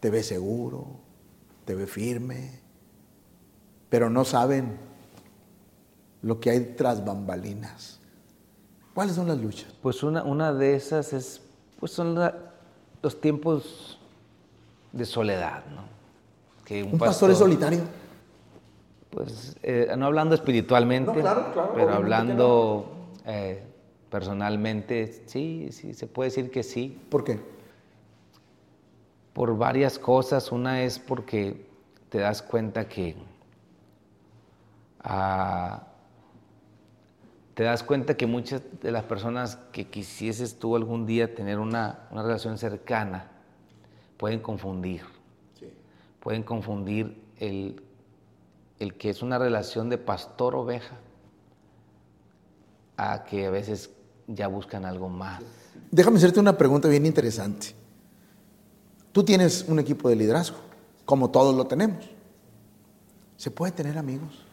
te 0.00 0.10
ve 0.10 0.22
seguro, 0.22 1.01
te 1.64 1.74
ve 1.74 1.86
firme, 1.86 2.60
pero 3.88 4.10
no 4.10 4.24
saben 4.24 4.78
lo 6.22 6.40
que 6.40 6.50
hay 6.50 6.74
tras 6.76 7.04
bambalinas. 7.04 8.00
¿Cuáles 8.94 9.14
son 9.14 9.28
las 9.28 9.38
luchas? 9.38 9.74
Pues 9.82 10.02
una, 10.02 10.22
una 10.22 10.52
de 10.52 10.74
esas 10.74 11.12
es, 11.12 11.42
pues 11.80 11.92
son 11.92 12.18
los 13.02 13.20
tiempos 13.20 13.98
de 14.92 15.04
soledad, 15.04 15.64
¿no? 15.74 15.82
Que 16.64 16.82
un, 16.82 16.98
pastor, 16.98 17.30
es 17.30 17.38
solitario. 17.38 17.80
Pues 19.10 19.56
eh, 19.62 19.92
no 19.96 20.06
hablando 20.06 20.34
espiritualmente, 20.34 21.22
pero 21.74 21.92
hablando 21.92 22.92
eh, 23.26 23.62
personalmente, 24.10 25.24
sí, 25.26 25.68
sí, 25.72 25.94
se 25.94 26.06
puede 26.06 26.30
decir 26.30 26.50
que 26.50 26.62
sí. 26.62 26.98
¿Por 27.08 27.24
qué? 27.24 27.40
Por 29.32 29.56
varias 29.56 29.98
cosas. 29.98 30.52
Una 30.52 30.82
es 30.82 30.98
porque 30.98 31.66
te 32.08 32.18
das 32.18 32.42
cuenta 32.42 32.88
que 32.88 33.16
Ah, 35.02 35.82
te 37.54 37.64
das 37.64 37.82
cuenta 37.82 38.16
que 38.16 38.26
muchas 38.26 38.62
de 38.80 38.92
las 38.92 39.04
personas 39.04 39.56
que 39.72 39.88
quisieses 39.88 40.58
tú 40.58 40.76
algún 40.76 41.06
día 41.06 41.34
tener 41.34 41.58
una, 41.58 42.08
relación 42.12 42.56
cercana 42.56 43.30
pueden 44.16 44.40
confundir. 44.40 45.02
Pueden 46.20 46.44
confundir 46.44 47.20
el, 47.38 47.82
el 48.78 48.94
que 48.94 49.10
es 49.10 49.22
una 49.22 49.38
relación 49.38 49.90
de 49.90 49.98
pastor-oveja 49.98 50.96
a 52.96 53.24
que 53.24 53.46
a 53.46 53.50
veces 53.50 53.90
ya 54.28 54.46
buscan 54.46 54.84
algo 54.84 55.08
más. 55.08 55.42
Déjame 55.90 56.18
hacerte 56.18 56.38
una 56.38 56.56
pregunta 56.56 56.88
bien 56.88 57.04
interesante. 57.04 57.74
Tú 59.12 59.22
tienes 59.22 59.66
un 59.68 59.78
equipo 59.78 60.08
de 60.08 60.16
liderazgo, 60.16 60.56
como 61.04 61.30
todos 61.30 61.54
lo 61.54 61.66
tenemos. 61.66 62.08
¿Se 63.36 63.50
puede 63.50 63.72
tener 63.72 63.98
amigos? 63.98 64.46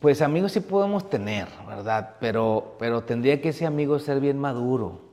Pues 0.00 0.22
amigos 0.22 0.52
sí 0.52 0.60
podemos 0.60 1.08
tener, 1.08 1.46
¿verdad? 1.66 2.16
Pero, 2.18 2.74
pero 2.78 3.04
tendría 3.04 3.40
que 3.40 3.50
ese 3.50 3.66
amigo 3.66 3.98
ser 3.98 4.18
bien 4.18 4.38
maduro. 4.38 5.12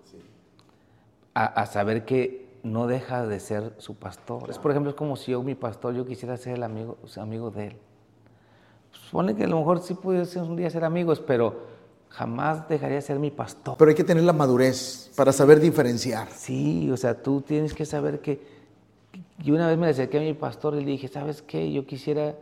A, 1.35 1.65
saber 1.67 2.03
que 2.03 2.49
no 2.63 2.87
deja 2.87 3.25
de 3.25 3.39
ser 3.39 3.73
su 3.77 3.95
pastor. 3.95 4.49
Es, 4.49 4.57
por 4.57 4.71
ejemplo, 4.71 4.89
es 4.89 4.95
como 4.97 5.15
si 5.15 5.31
yo, 5.31 5.41
mi 5.41 5.55
pastor, 5.55 5.93
yo 5.93 6.05
quisiera 6.05 6.35
ser 6.35 6.55
el 6.55 6.63
amigo, 6.63 6.97
amigo 7.17 7.49
de 7.49 7.67
él. 7.67 7.77
Supone 8.91 9.35
que 9.35 9.45
a 9.45 9.47
lo 9.47 9.59
mejor 9.59 9.79
sí 9.81 9.93
pudiese 9.93 10.41
un 10.41 10.57
día 10.57 10.69
ser 10.69 10.83
amigos, 10.83 11.21
pero 11.21 11.61
jamás 12.09 12.67
dejaría 12.67 12.95
de 12.95 13.01
ser 13.01 13.19
mi 13.19 13.31
pastor. 13.31 13.75
Pero 13.77 13.89
hay 13.89 13.95
que 13.95 14.03
tener 14.03 14.23
la 14.23 14.33
madurez 14.33 15.11
para 15.15 15.31
saber 15.31 15.59
diferenciar. 15.59 16.27
Sí, 16.35 16.89
o 16.91 16.97
sea, 16.97 17.21
tú 17.21 17.41
tienes 17.41 17.73
que 17.73 17.85
saber 17.85 18.19
que... 18.19 18.59
Yo 19.39 19.55
una 19.55 19.67
vez 19.67 19.77
me 19.77 19.87
acerqué 19.87 20.17
a 20.17 20.21
mi 20.21 20.33
pastor 20.33 20.75
y 20.75 20.81
le 20.81 20.91
dije, 20.91 21.07
¿sabes 21.07 21.41
qué? 21.41 21.71
Yo 21.71 21.85
quisiera 21.85 22.35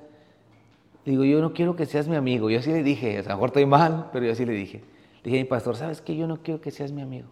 Digo, 1.07 1.23
yo 1.23 1.39
no 1.39 1.53
quiero 1.53 1.77
que 1.77 1.85
seas 1.85 2.09
mi 2.09 2.17
amigo. 2.17 2.49
Yo 2.49 2.59
así 2.59 2.69
le 2.69 2.83
dije, 2.83 3.19
a 3.19 3.21
lo 3.21 3.29
mejor 3.29 3.49
estoy 3.49 3.65
mal, 3.65 4.09
pero 4.11 4.25
yo 4.25 4.33
así 4.33 4.45
le 4.45 4.51
dije. 4.51 4.79
Le 5.23 5.31
dije 5.31 5.39
a 5.39 5.43
mi 5.43 5.47
pastor, 5.47 5.77
¿sabes 5.77 6.01
qué? 6.01 6.17
Yo 6.17 6.27
no 6.27 6.43
quiero 6.43 6.59
que 6.59 6.69
seas 6.69 6.91
mi 6.91 7.01
amigo. 7.01 7.29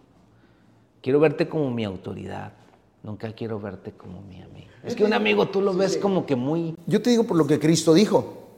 Quiero 1.02 1.20
verte 1.20 1.46
como 1.46 1.70
mi 1.70 1.84
autoridad. 1.84 2.52
Nunca 3.02 3.30
quiero 3.34 3.60
verte 3.60 3.92
como 3.92 4.22
mi 4.22 4.40
amigo. 4.40 4.68
Es 4.82 4.96
que 4.96 5.04
un 5.04 5.12
amigo 5.12 5.48
tú 5.48 5.60
lo 5.60 5.74
ves 5.74 5.98
como 5.98 6.24
que 6.24 6.34
muy... 6.34 6.74
Yo 6.86 7.02
te 7.02 7.10
digo 7.10 7.24
por 7.24 7.36
lo 7.36 7.46
que 7.46 7.58
Cristo 7.58 7.92
dijo. 7.92 8.48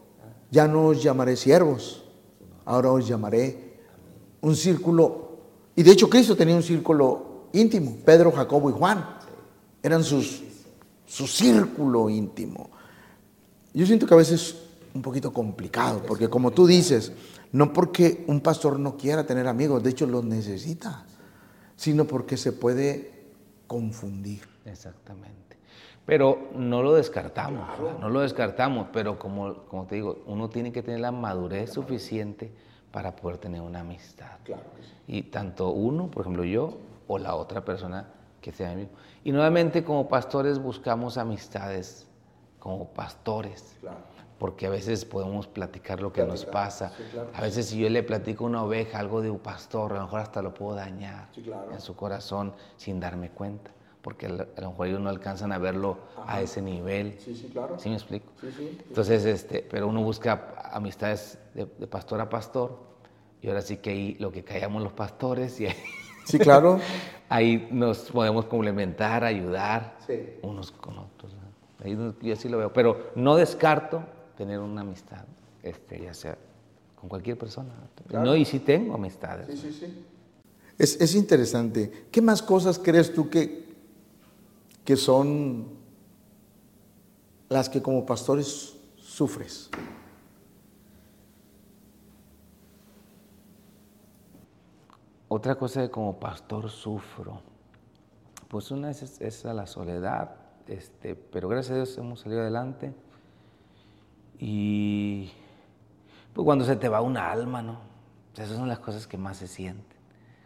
Ya 0.53 0.69
no 0.69 0.87
os 0.87 1.03
llamaré 1.03 1.35
siervos, 1.35 2.05
ahora 2.65 2.93
os 2.93 3.09
llamaré 3.09 3.68
un 4.41 4.57
círculo. 4.57 5.29
Y 5.77 5.83
de 5.83 5.93
hecho 5.93 6.09
Cristo 6.09 6.37
tenía 6.37 6.55
un 6.55 6.63
círculo 6.63 7.49
íntimo. 7.53 7.97
Pedro, 8.05 8.33
Jacobo 8.33 8.71
y 8.71 8.73
Juan 8.73 9.05
eran 9.83 10.05
sus, 10.05 10.43
su 11.07 11.27
círculo 11.27 12.11
íntimo. 12.11 12.71
Yo 13.73 13.87
siento 13.87 14.07
que 14.07 14.15
a 14.15 14.19
veces 14.19 14.57
un 14.95 15.03
poquito 15.03 15.33
complicado, 15.33 16.03
porque 16.07 16.29
como 16.29 16.51
tú 16.51 16.67
dices, 16.67 17.13
no 17.53 17.73
porque 17.73 18.25
un 18.27 18.41
pastor 18.41 18.79
no 18.79 18.97
quiera 18.97 19.25
tener 19.25 19.47
amigos, 19.47 19.83
de 19.83 19.91
hecho 19.91 20.07
los 20.07 20.25
necesita, 20.25 21.05
sino 21.77 22.05
porque 22.05 22.37
se 22.37 22.53
puede 22.53 23.13
confundir. 23.67 24.43
Exactamente. 24.65 25.39
Pero 26.05 26.49
no 26.55 26.83
lo 26.83 26.95
descartamos, 26.95 27.69
no 28.01 28.09
lo 28.09 28.21
descartamos, 28.21 28.89
pero 28.93 29.19
como, 29.19 29.65
como 29.65 29.87
te 29.87 29.97
digo, 29.97 30.23
uno 30.27 30.49
tiene 30.49 30.73
que 30.73 30.83
tener 30.83 31.01
la 31.01 31.13
madurez 31.13 31.73
suficiente 31.73 32.51
para 32.93 33.15
poder 33.15 33.39
tener 33.39 33.61
una 33.61 33.81
amistad. 33.81 34.39
Y 35.07 35.23
tanto 35.25 35.71
uno, 35.71 36.11
por 36.11 36.23
ejemplo 36.23 36.45
yo, 36.45 36.79
o 37.07 37.19
la 37.19 37.35
otra 37.35 37.65
persona 37.65 38.09
que 38.41 38.53
sea 38.53 38.73
amigo. 38.73 38.91
Y 39.25 39.33
nuevamente 39.33 39.85
como 39.85 40.09
pastores 40.09 40.59
buscamos 40.59 41.19
amistades 41.19 42.07
como 42.59 42.89
pastores. 42.89 43.77
Claro 43.81 44.19
porque 44.39 44.67
a 44.67 44.71
veces 44.71 45.05
podemos 45.05 45.47
platicar 45.47 46.01
lo 46.01 46.13
que 46.13 46.25
nos 46.25 46.45
pasa. 46.45 46.93
A 47.35 47.43
veces 47.43 47.67
si 47.67 47.79
yo 47.79 47.91
le 47.91 48.03
platico 48.03 48.45
a 48.45 48.47
una 48.47 48.63
oveja 48.63 48.99
algo 48.99 49.21
de 49.21 49.31
un 49.31 49.39
pastor, 49.39 49.93
a 49.93 49.97
lo 49.97 50.03
mejor 50.03 50.21
hasta 50.21 50.43
lo 50.43 50.55
puedo 50.55 50.77
dañar 50.77 51.29
en 51.73 51.81
su 51.81 51.97
corazón 51.97 52.55
sin 52.77 53.01
darme 53.01 53.31
cuenta, 53.31 53.73
porque 54.01 54.27
a 54.27 54.61
lo 54.61 54.71
mejor 54.71 54.87
ellos 54.87 55.01
no 55.01 55.09
alcanzan 55.09 55.51
a 55.53 55.59
verlo 55.59 55.99
a 56.25 56.41
ese 56.41 56.63
nivel. 56.63 57.19
Sí, 57.19 57.35
sí, 57.35 57.49
claro. 57.49 57.79
¿Sí 57.79 57.89
me 57.89 57.97
explico? 57.97 58.31
Entonces, 58.89 59.25
este, 59.25 59.67
pero 59.69 59.89
uno 59.89 60.03
busca 60.03 60.55
amistades 60.73 61.39
de, 61.67 61.87
pastor 61.87 62.21
a 62.21 62.29
pastor, 62.29 62.79
y 63.43 63.49
ahora 63.49 63.63
sí 63.63 63.79
que 63.79 63.91
ahí 63.91 64.17
lo 64.19 64.31
que 64.31 64.45
callamos 64.45 64.83
los 64.83 64.93
pastores 64.93 65.61
y 65.61 65.67
ahí, 65.67 65.77
Sí, 66.25 66.39
claro. 66.39 66.79
ahí 67.29 67.69
nos 67.71 68.11
podemos 68.11 68.45
complementar, 68.45 69.25
ayudar 69.25 69.99
unos 70.43 70.71
con 70.73 70.99
otros. 70.99 71.33
Ahí 71.83 71.97
yo 72.21 72.33
así 72.33 72.49
lo 72.49 72.59
veo, 72.59 72.73
pero 72.73 73.11
no 73.15 73.37
descarto 73.37 74.03
tener 74.37 74.59
una 74.59 74.81
amistad, 74.83 75.25
este, 75.63 76.03
ya 76.03 76.13
sea 76.13 76.37
con 76.97 77.09
cualquier 77.09 77.39
persona. 77.39 77.73
No, 78.11 78.35
y 78.35 78.45
sí 78.45 78.59
tengo 78.59 78.95
amistades. 78.95 79.47
Sí, 79.47 79.57
sí, 79.57 79.73
sí. 79.73 80.05
Es, 80.77 81.01
es, 81.01 81.15
interesante. 81.15 82.07
¿Qué 82.11 82.21
más 82.21 82.43
cosas 82.43 82.79
crees 82.79 83.13
tú 83.13 83.31
que, 83.31 83.69
que 84.85 84.97
son 84.97 85.67
las 87.49 87.69
que 87.69 87.81
como 87.81 88.05
pastores 88.05 88.77
sufres? 88.97 89.71
Otra 95.29 95.57
cosa 95.57 95.83
que 95.83 95.91
como 95.91 96.19
pastor 96.19 96.71
sufro, 96.71 97.43
pues 98.49 98.71
una 98.71 98.91
es, 98.91 99.21
es 99.21 99.45
la 99.45 99.67
soledad, 99.67 100.37
este, 100.67 101.15
pero 101.15 101.49
gracias 101.49 101.73
a 101.73 101.77
Dios 101.77 101.99
hemos 101.99 102.21
salido 102.21 102.41
adelante. 102.41 102.95
Y 104.39 105.31
pues 106.33 106.45
cuando 106.45 106.65
se 106.65 106.77
te 106.77 106.89
va 106.89 107.01
una 107.01 107.31
alma, 107.31 107.63
¿no? 107.63 107.81
Esas 108.35 108.57
son 108.57 108.69
las 108.69 108.79
cosas 108.79 109.07
que 109.07 109.19
más 109.19 109.39
se 109.39 109.49
sienten. 109.49 109.99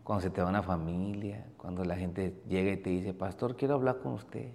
Cuando 0.02 0.22
se 0.22 0.30
te 0.30 0.40
va 0.40 0.48
una 0.48 0.62
familia, 0.62 1.46
cuando 1.58 1.84
la 1.84 1.96
gente 1.96 2.42
llega 2.48 2.72
y 2.72 2.78
te 2.78 2.90
dice, 2.90 3.12
pastor, 3.12 3.56
quiero 3.56 3.74
hablar 3.74 3.98
con 3.98 4.14
usted. 4.14 4.50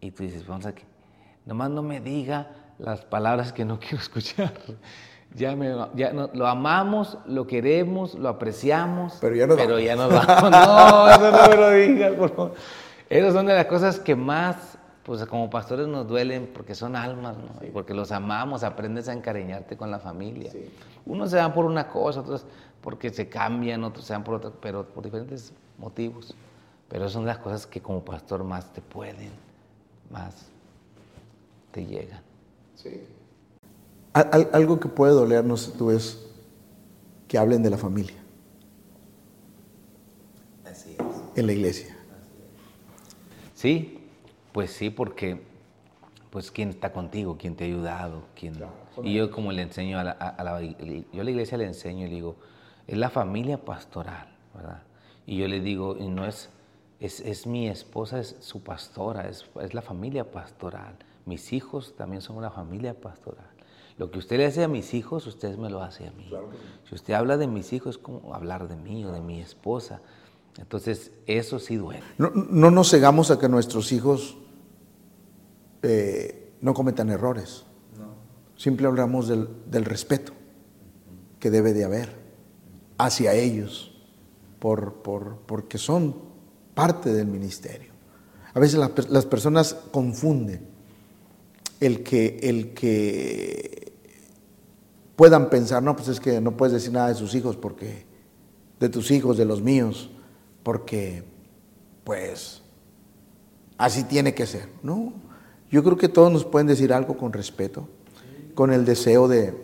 Y 0.00 0.10
tú 0.10 0.22
dices, 0.22 0.46
vamos 0.46 0.66
a 0.66 0.74
que, 0.74 0.84
nomás 1.46 1.70
no 1.70 1.82
me 1.82 2.00
diga 2.00 2.74
las 2.78 3.04
palabras 3.04 3.52
que 3.52 3.64
no 3.64 3.78
quiero 3.80 3.96
escuchar. 3.96 4.52
Ya, 5.34 5.56
me, 5.56 5.74
ya 5.94 6.12
no, 6.12 6.30
lo 6.32 6.46
amamos, 6.46 7.18
lo 7.26 7.46
queremos, 7.46 8.14
lo 8.14 8.28
apreciamos, 8.28 9.18
pero 9.20 9.34
ya 9.34 9.46
no, 9.46 9.56
pero 9.56 9.80
ya 9.80 9.96
no 9.96 10.08
vamos. 10.08 10.50
No, 10.50 11.08
eso 11.10 11.30
no 11.32 11.48
me 11.48 11.56
lo 11.56 11.70
digas, 11.70 12.12
por 12.12 12.30
favor. 12.30 12.54
Esas 13.10 13.32
son 13.32 13.46
de 13.46 13.54
las 13.54 13.66
cosas 13.66 13.98
que 13.98 14.14
más 14.14 14.78
pues 15.04 15.24
como 15.26 15.50
pastores 15.50 15.86
nos 15.86 16.08
duelen 16.08 16.50
porque 16.52 16.74
son 16.74 16.96
almas, 16.96 17.36
¿no? 17.36 17.72
porque 17.72 17.92
los 17.92 18.10
amamos, 18.10 18.64
aprendes 18.64 19.08
a 19.08 19.12
encariñarte 19.12 19.76
con 19.76 19.90
la 19.90 19.98
familia. 19.98 20.50
Unos 21.04 21.30
se 21.30 21.36
van 21.36 21.52
por 21.52 21.66
una 21.66 21.88
cosa, 21.88 22.20
otros 22.20 22.46
porque 22.80 23.10
se 23.10 23.28
cambian, 23.28 23.84
otros 23.84 24.06
se 24.06 24.14
van 24.14 24.24
por 24.24 24.36
otra, 24.36 24.50
pero 24.60 24.86
por 24.86 25.04
diferentes 25.04 25.52
motivos. 25.78 26.34
Pero 26.88 27.08
son 27.08 27.26
las 27.26 27.38
cosas 27.38 27.66
que 27.66 27.80
como 27.80 28.04
pastor 28.04 28.44
más 28.44 28.72
te 28.72 28.80
pueden, 28.80 29.30
más 30.10 30.46
te 31.70 31.84
llegan. 31.84 32.22
Sí. 32.74 33.06
Algo 34.14 34.80
que 34.80 34.88
puede 34.88 35.12
dolernos, 35.12 35.74
tú 35.76 35.90
es 35.90 36.26
que 37.28 37.36
hablen 37.36 37.62
de 37.62 37.70
la 37.70 37.76
familia. 37.76 38.16
Así 40.64 40.96
es. 40.98 41.38
En 41.38 41.46
la 41.46 41.52
iglesia. 41.52 41.96
Sí, 43.54 43.98
pues 44.52 44.70
sí, 44.70 44.90
porque 44.90 45.42
pues 46.30 46.50
quién 46.50 46.70
está 46.70 46.92
contigo, 46.92 47.36
quién 47.38 47.54
te 47.54 47.64
ha 47.64 47.66
ayudado, 47.66 48.24
quién... 48.34 48.54
y 49.02 49.14
yo 49.14 49.30
como 49.30 49.52
le 49.52 49.62
enseño 49.62 49.98
a 49.98 50.04
la, 50.04 50.10
a 50.10 50.42
la, 50.42 50.60
yo 50.60 51.20
a 51.20 51.24
la 51.24 51.30
iglesia 51.30 51.56
le 51.56 51.64
enseño 51.64 52.06
y 52.06 52.08
le 52.08 52.14
digo, 52.16 52.36
es 52.86 52.98
la 52.98 53.08
familia 53.08 53.64
pastoral, 53.64 54.28
¿verdad? 54.52 54.82
Y 55.26 55.38
yo 55.38 55.48
le 55.48 55.60
digo, 55.60 55.96
y 55.96 56.08
no 56.08 56.26
es, 56.26 56.50
es, 57.00 57.20
es 57.20 57.46
mi 57.46 57.68
esposa, 57.68 58.18
es 58.18 58.36
su 58.40 58.62
pastora, 58.62 59.28
es, 59.28 59.46
es, 59.60 59.74
la 59.74 59.82
familia 59.82 60.30
pastoral. 60.30 60.96
Mis 61.24 61.52
hijos 61.52 61.94
también 61.96 62.20
son 62.20 62.36
una 62.36 62.50
familia 62.50 62.94
pastoral. 63.00 63.53
Lo 63.96 64.10
que 64.10 64.18
usted 64.18 64.38
le 64.38 64.46
hace 64.46 64.64
a 64.64 64.68
mis 64.68 64.92
hijos, 64.92 65.26
usted 65.26 65.56
me 65.56 65.70
lo 65.70 65.80
hace 65.80 66.06
a 66.06 66.12
mí. 66.12 66.28
Si 66.88 66.94
usted 66.94 67.14
habla 67.14 67.36
de 67.36 67.46
mis 67.46 67.72
hijos, 67.72 67.96
es 67.96 68.02
como 68.02 68.34
hablar 68.34 68.68
de 68.68 68.76
mí 68.76 69.04
o 69.04 69.12
de 69.12 69.20
mi 69.20 69.40
esposa. 69.40 70.00
Entonces, 70.58 71.12
eso 71.26 71.58
sí 71.58 71.76
duele. 71.76 72.02
No, 72.18 72.30
no 72.30 72.70
nos 72.70 72.90
cegamos 72.90 73.30
a 73.30 73.38
que 73.38 73.48
nuestros 73.48 73.92
hijos 73.92 74.36
eh, 75.82 76.52
no 76.60 76.74
cometan 76.74 77.10
errores. 77.10 77.64
No. 77.98 78.14
Siempre 78.56 78.86
hablamos 78.86 79.28
del, 79.28 79.48
del 79.66 79.84
respeto 79.84 80.32
que 81.38 81.50
debe 81.50 81.72
de 81.72 81.84
haber 81.84 82.16
hacia 82.98 83.34
ellos, 83.34 83.94
por, 84.58 84.94
por, 85.02 85.38
porque 85.46 85.78
son 85.78 86.16
parte 86.74 87.12
del 87.12 87.26
ministerio. 87.26 87.92
A 88.54 88.60
veces 88.60 88.78
las, 88.78 89.10
las 89.10 89.26
personas 89.26 89.74
confunden 89.90 90.66
el 91.80 92.02
que, 92.02 92.38
el 92.42 92.72
que 92.72 93.83
puedan 95.16 95.50
pensar, 95.50 95.82
no, 95.82 95.96
pues 95.96 96.08
es 96.08 96.20
que 96.20 96.40
no 96.40 96.56
puedes 96.56 96.72
decir 96.72 96.92
nada 96.92 97.08
de 97.08 97.14
sus 97.14 97.34
hijos 97.34 97.56
porque, 97.56 98.06
de 98.80 98.88
tus 98.88 99.10
hijos, 99.10 99.36
de 99.36 99.44
los 99.44 99.62
míos, 99.62 100.10
porque, 100.62 101.24
pues, 102.04 102.62
así 103.78 104.04
tiene 104.04 104.34
que 104.34 104.46
ser. 104.46 104.68
No, 104.82 105.12
yo 105.70 105.84
creo 105.84 105.96
que 105.96 106.08
todos 106.08 106.32
nos 106.32 106.44
pueden 106.44 106.66
decir 106.66 106.92
algo 106.92 107.16
con 107.16 107.32
respeto, 107.32 107.88
con 108.54 108.72
el 108.72 108.84
deseo 108.84 109.28
de, 109.28 109.54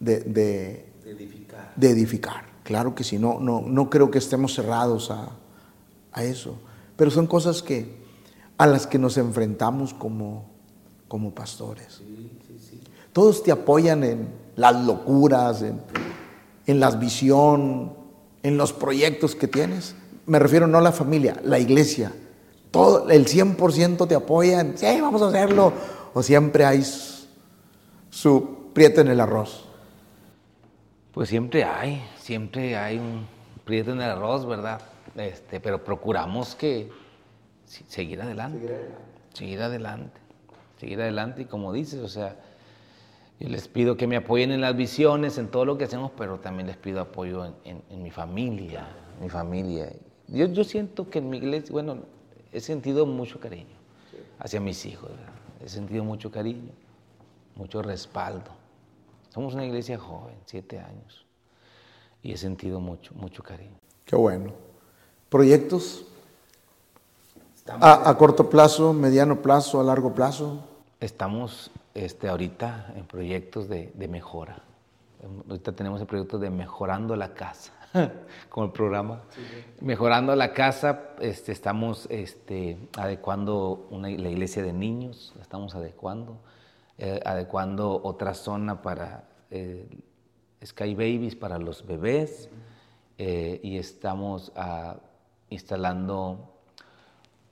de, 0.00 0.20
de, 0.20 0.86
edificar. 1.04 1.72
de 1.76 1.90
edificar. 1.90 2.46
Claro 2.62 2.94
que 2.94 3.04
sí, 3.04 3.18
no, 3.18 3.38
no, 3.40 3.62
no 3.62 3.90
creo 3.90 4.10
que 4.10 4.18
estemos 4.18 4.54
cerrados 4.54 5.10
a, 5.10 5.30
eso. 6.22 6.58
Pero 6.96 7.10
son 7.10 7.26
cosas 7.26 7.62
que, 7.62 7.94
a 8.56 8.66
las 8.66 8.86
que 8.86 8.98
nos 8.98 9.18
enfrentamos 9.18 9.92
como, 9.92 10.48
como 11.08 11.34
pastores. 11.34 12.00
Todos 13.12 13.42
te 13.42 13.52
apoyan 13.52 14.02
en 14.02 14.45
las 14.56 14.84
locuras, 14.84 15.62
en, 15.62 15.80
en 16.66 16.80
la 16.80 16.90
visión, 16.90 17.94
en 18.42 18.56
los 18.56 18.72
proyectos 18.72 19.34
que 19.34 19.48
tienes. 19.48 19.94
Me 20.26 20.38
refiero 20.38 20.66
no 20.66 20.78
a 20.78 20.82
la 20.82 20.92
familia, 20.92 21.36
la 21.44 21.58
iglesia. 21.58 22.12
Todo, 22.70 23.08
el 23.08 23.26
100% 23.26 24.08
te 24.08 24.14
apoyan. 24.14 24.76
Sí, 24.76 25.00
vamos 25.00 25.22
a 25.22 25.28
hacerlo. 25.28 25.72
O 26.14 26.22
siempre 26.22 26.64
hay 26.64 26.82
su 28.10 28.70
prieto 28.72 29.00
en 29.00 29.08
el 29.08 29.20
arroz. 29.20 29.66
Pues 31.12 31.28
siempre 31.28 31.64
hay, 31.64 32.02
siempre 32.18 32.76
hay 32.76 32.98
un 32.98 33.26
prieto 33.64 33.92
en 33.92 34.02
el 34.02 34.10
arroz, 34.10 34.46
¿verdad? 34.46 34.80
Este, 35.16 35.60
pero 35.60 35.82
procuramos 35.82 36.54
que 36.54 36.90
seguir 37.64 38.20
adelante, 38.20 38.90
seguir 39.32 39.62
adelante, 39.62 40.20
seguir 40.78 41.00
adelante, 41.00 41.42
y 41.42 41.44
como 41.46 41.72
dices, 41.72 42.00
o 42.00 42.08
sea, 42.08 42.36
yo 43.38 43.48
les 43.48 43.68
pido 43.68 43.96
que 43.96 44.06
me 44.06 44.16
apoyen 44.16 44.50
en 44.50 44.60
las 44.60 44.76
visiones, 44.76 45.36
en 45.38 45.48
todo 45.48 45.64
lo 45.64 45.76
que 45.76 45.84
hacemos, 45.84 46.10
pero 46.16 46.38
también 46.40 46.66
les 46.66 46.76
pido 46.76 47.00
apoyo 47.00 47.52
en, 47.64 48.02
mi 48.02 48.10
familia, 48.10 48.88
mi 49.20 49.28
familia. 49.28 49.92
Yo, 50.28 50.46
yo, 50.46 50.64
siento 50.64 51.10
que 51.10 51.18
en 51.18 51.28
mi 51.28 51.36
iglesia, 51.36 51.72
bueno, 51.72 51.98
he 52.52 52.60
sentido 52.60 53.04
mucho 53.04 53.38
cariño 53.38 53.76
hacia 54.38 54.60
mis 54.60 54.86
hijos, 54.86 55.10
he 55.62 55.68
sentido 55.68 56.02
mucho 56.02 56.30
cariño, 56.30 56.72
mucho 57.56 57.82
respaldo. 57.82 58.50
Somos 59.28 59.52
una 59.52 59.66
iglesia 59.66 59.98
joven, 59.98 60.34
siete 60.46 60.78
años, 60.78 61.26
y 62.22 62.32
he 62.32 62.36
sentido 62.38 62.80
mucho, 62.80 63.12
mucho 63.14 63.42
cariño. 63.42 63.76
Qué 64.06 64.16
bueno. 64.16 64.52
¿Proyectos? 65.28 66.06
A, 67.68 68.14
corto 68.16 68.48
plazo, 68.48 68.92
mediano 68.92 69.42
plazo, 69.42 69.80
a 69.80 69.84
largo 69.84 70.14
plazo? 70.14 70.60
Estamos 71.00 71.70
este, 71.96 72.28
ahorita 72.28 72.92
en 72.96 73.06
proyectos 73.06 73.68
de, 73.68 73.92
mejora. 74.08 74.62
Ahorita 75.48 75.72
tenemos 75.72 76.00
el 76.00 76.06
proyecto 76.06 76.38
de 76.38 76.50
mejorando 76.50 77.16
la 77.16 77.34
casa, 77.34 77.72
con 78.48 78.64
el 78.66 78.72
programa. 78.72 79.22
Mejorando 79.80 80.36
la 80.36 80.52
casa, 80.52 81.10
este, 81.20 81.52
estamos 81.52 82.06
este, 82.10 82.76
adecuando 82.96 83.88
una, 83.90 84.08
la 84.08 84.28
iglesia 84.28 84.62
de 84.62 84.72
niños, 84.72 85.32
la 85.36 85.42
estamos 85.42 85.74
adecuando. 85.74 86.38
Eh, 86.98 87.20
adecuando 87.26 88.00
otra 88.02 88.32
zona 88.32 88.80
para 88.80 89.24
eh, 89.50 89.86
Sky 90.64 90.94
Babies, 90.94 91.36
para 91.36 91.58
los 91.58 91.86
bebés, 91.86 92.48
eh, 93.18 93.60
y 93.62 93.76
estamos 93.76 94.50
ah, 94.56 94.96
instalando 95.50 96.54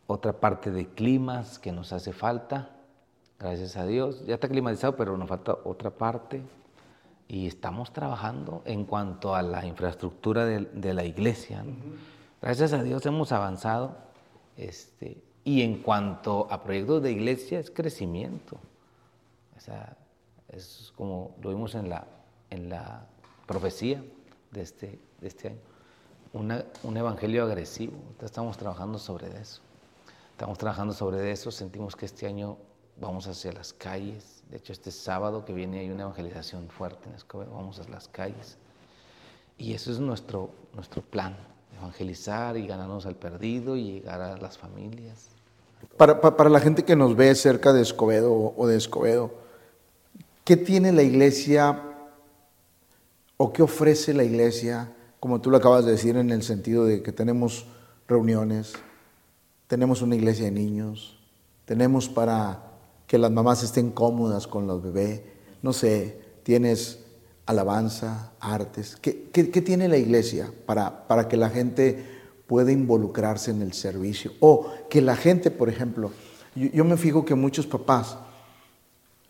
otra 0.06 0.32
parte 0.40 0.70
de 0.70 0.86
climas 0.86 1.58
que 1.58 1.72
nos 1.72 1.92
hace 1.92 2.14
falta, 2.14 2.73
gracias 3.38 3.76
a 3.76 3.86
Dios. 3.86 4.24
Ya 4.26 4.34
está 4.34 4.48
climatizado, 4.48 4.96
pero 4.96 5.16
nos 5.16 5.28
falta 5.28 5.56
otra 5.64 5.90
parte. 5.90 6.42
Y 7.26 7.46
estamos 7.46 7.92
trabajando 7.92 8.62
en 8.64 8.84
cuanto 8.84 9.34
a 9.34 9.42
la 9.42 9.64
infraestructura 9.64 10.44
de, 10.44 10.94
la 10.94 11.04
iglesia. 11.04 11.64
Gracias 12.42 12.72
a 12.72 12.82
Dios 12.82 13.04
hemos 13.06 13.32
avanzado. 13.32 13.96
Este, 14.56 15.22
y 15.42 15.62
en 15.62 15.82
cuanto 15.82 16.46
a 16.50 16.62
proyectos 16.62 17.02
de 17.02 17.12
iglesia, 17.12 17.58
es 17.58 17.70
crecimiento. 17.70 18.58
O 19.56 19.60
sea, 19.60 19.96
es 20.48 20.92
como 20.96 21.34
lo 21.42 21.50
vimos 21.50 21.74
en 21.74 21.88
la, 21.88 22.06
en 22.50 22.68
la 22.68 23.06
profecía 23.46 24.04
de 24.50 24.62
este, 24.62 24.98
de 25.20 25.28
este 25.28 25.48
año. 25.48 25.58
un 26.82 26.96
evangelio 26.96 27.44
agresivo. 27.44 27.94
Estamos 28.22 28.56
trabajando 28.56 28.98
sobre 28.98 29.28
eso. 29.40 29.60
Estamos 30.32 30.58
trabajando 30.58 30.92
sobre 30.92 31.30
eso. 31.30 31.50
Sentimos 31.50 31.94
que 31.94 32.06
este 32.06 32.26
año 32.26 32.56
vamos 33.00 33.26
hacia 33.26 33.52
las 33.52 33.72
calles. 33.72 34.42
De 34.50 34.58
hecho, 34.58 34.72
este 34.72 34.90
sábado 34.90 35.44
que 35.44 35.52
viene 35.52 35.80
hay 35.80 35.90
una 35.90 36.02
evangelización 36.02 36.68
fuerte 36.68 37.08
en 37.08 37.14
Escobedo. 37.14 37.52
Vamos 37.52 37.80
a 37.80 37.88
las 37.88 38.08
calles. 38.08 38.56
Y 39.58 39.74
eso 39.74 39.92
es 39.92 39.98
nuestro, 39.98 40.50
nuestro 40.74 41.02
plan. 41.02 41.36
Evangelizar 41.78 42.56
y 42.56 42.66
ganarnos 42.66 43.06
al 43.06 43.16
perdido 43.16 43.76
y 43.76 43.94
llegar 43.94 44.20
a 44.20 44.36
las 44.36 44.58
familias. 44.58 45.28
Para, 45.96 46.20
para 46.20 46.48
la 46.50 46.60
gente 46.60 46.84
que 46.84 46.96
nos 46.96 47.16
ve 47.16 47.34
cerca 47.34 47.72
de 47.72 47.82
Escobedo 47.82 48.54
o 48.56 48.66
de 48.66 48.76
Escobedo, 48.76 49.44
¿Qué 50.44 50.58
tiene 50.58 50.92
la 50.92 51.02
iglesia 51.02 51.80
o 53.38 53.52
qué 53.54 53.62
ofrece 53.62 54.12
la 54.12 54.24
iglesia, 54.24 54.92
como 55.18 55.40
tú 55.40 55.50
lo 55.50 55.56
acabas 55.56 55.86
de 55.86 55.92
decir, 55.92 56.18
en 56.18 56.30
el 56.30 56.42
sentido 56.42 56.84
de 56.84 57.02
que 57.02 57.12
tenemos 57.12 57.64
reuniones, 58.06 58.74
tenemos 59.68 60.02
una 60.02 60.16
iglesia 60.16 60.44
de 60.44 60.50
niños, 60.50 61.18
tenemos 61.64 62.10
para 62.10 62.73
que 63.06 63.18
las 63.18 63.30
mamás 63.30 63.62
estén 63.62 63.90
cómodas 63.90 64.46
con 64.46 64.66
los 64.66 64.82
bebés, 64.82 65.22
no 65.62 65.72
sé, 65.72 66.18
tienes 66.42 67.00
alabanza, 67.46 68.32
artes. 68.40 68.96
¿Qué, 69.00 69.12
tiene 69.64 69.88
la 69.88 69.96
iglesia 69.96 70.50
para, 70.66 71.06
para 71.06 71.28
que 71.28 71.36
la 71.36 71.50
gente 71.50 72.04
pueda 72.46 72.72
involucrarse 72.72 73.50
en 73.50 73.62
el 73.62 73.72
servicio? 73.72 74.32
O 74.40 74.70
que 74.88 75.02
la 75.02 75.16
gente, 75.16 75.50
por 75.50 75.68
ejemplo, 75.68 76.10
yo 76.54 76.84
me 76.84 76.96
fijo 76.96 77.24
que 77.24 77.34
muchos 77.34 77.66
papás, 77.66 78.16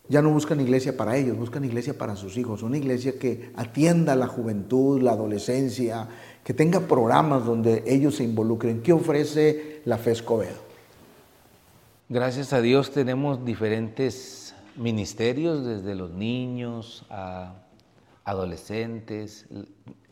ya 0.09 0.21
no 0.21 0.31
buscan 0.31 0.61
iglesia 0.61 0.97
para 0.97 1.17
ellos, 1.17 1.39
buscan 1.39 1.65
iglesia 1.65 1.97
para 1.97 2.15
sus 2.15 2.37
hijos, 2.37 2.63
una 2.63 2.77
iglesia 2.77 3.19
que 3.19 3.51
atienda 3.57 4.15
la 4.15 4.27
juventud, 4.27 5.01
la 5.01 5.13
adolescencia, 5.13 6.09
que 6.45 6.53
tenga 6.53 6.81
programas 6.81 7.47
donde 7.47 7.83
ellos 7.87 8.17
se 8.17 8.25
involucren. 8.25 8.83
¿Qué 8.83 8.93
ofrece 8.93 9.81
la 9.87 9.97
FE 9.97 10.13
Escobedo? 10.13 10.74
Gracias 12.11 12.53
a 12.53 12.61
Dios 12.61 12.91
tenemos 12.91 13.47
diferentes 13.47 14.55
ministerios, 14.77 15.65
desde 15.65 15.95
los 15.95 16.11
niños 16.11 17.07
a 17.09 17.55
adolescentes. 18.25 19.47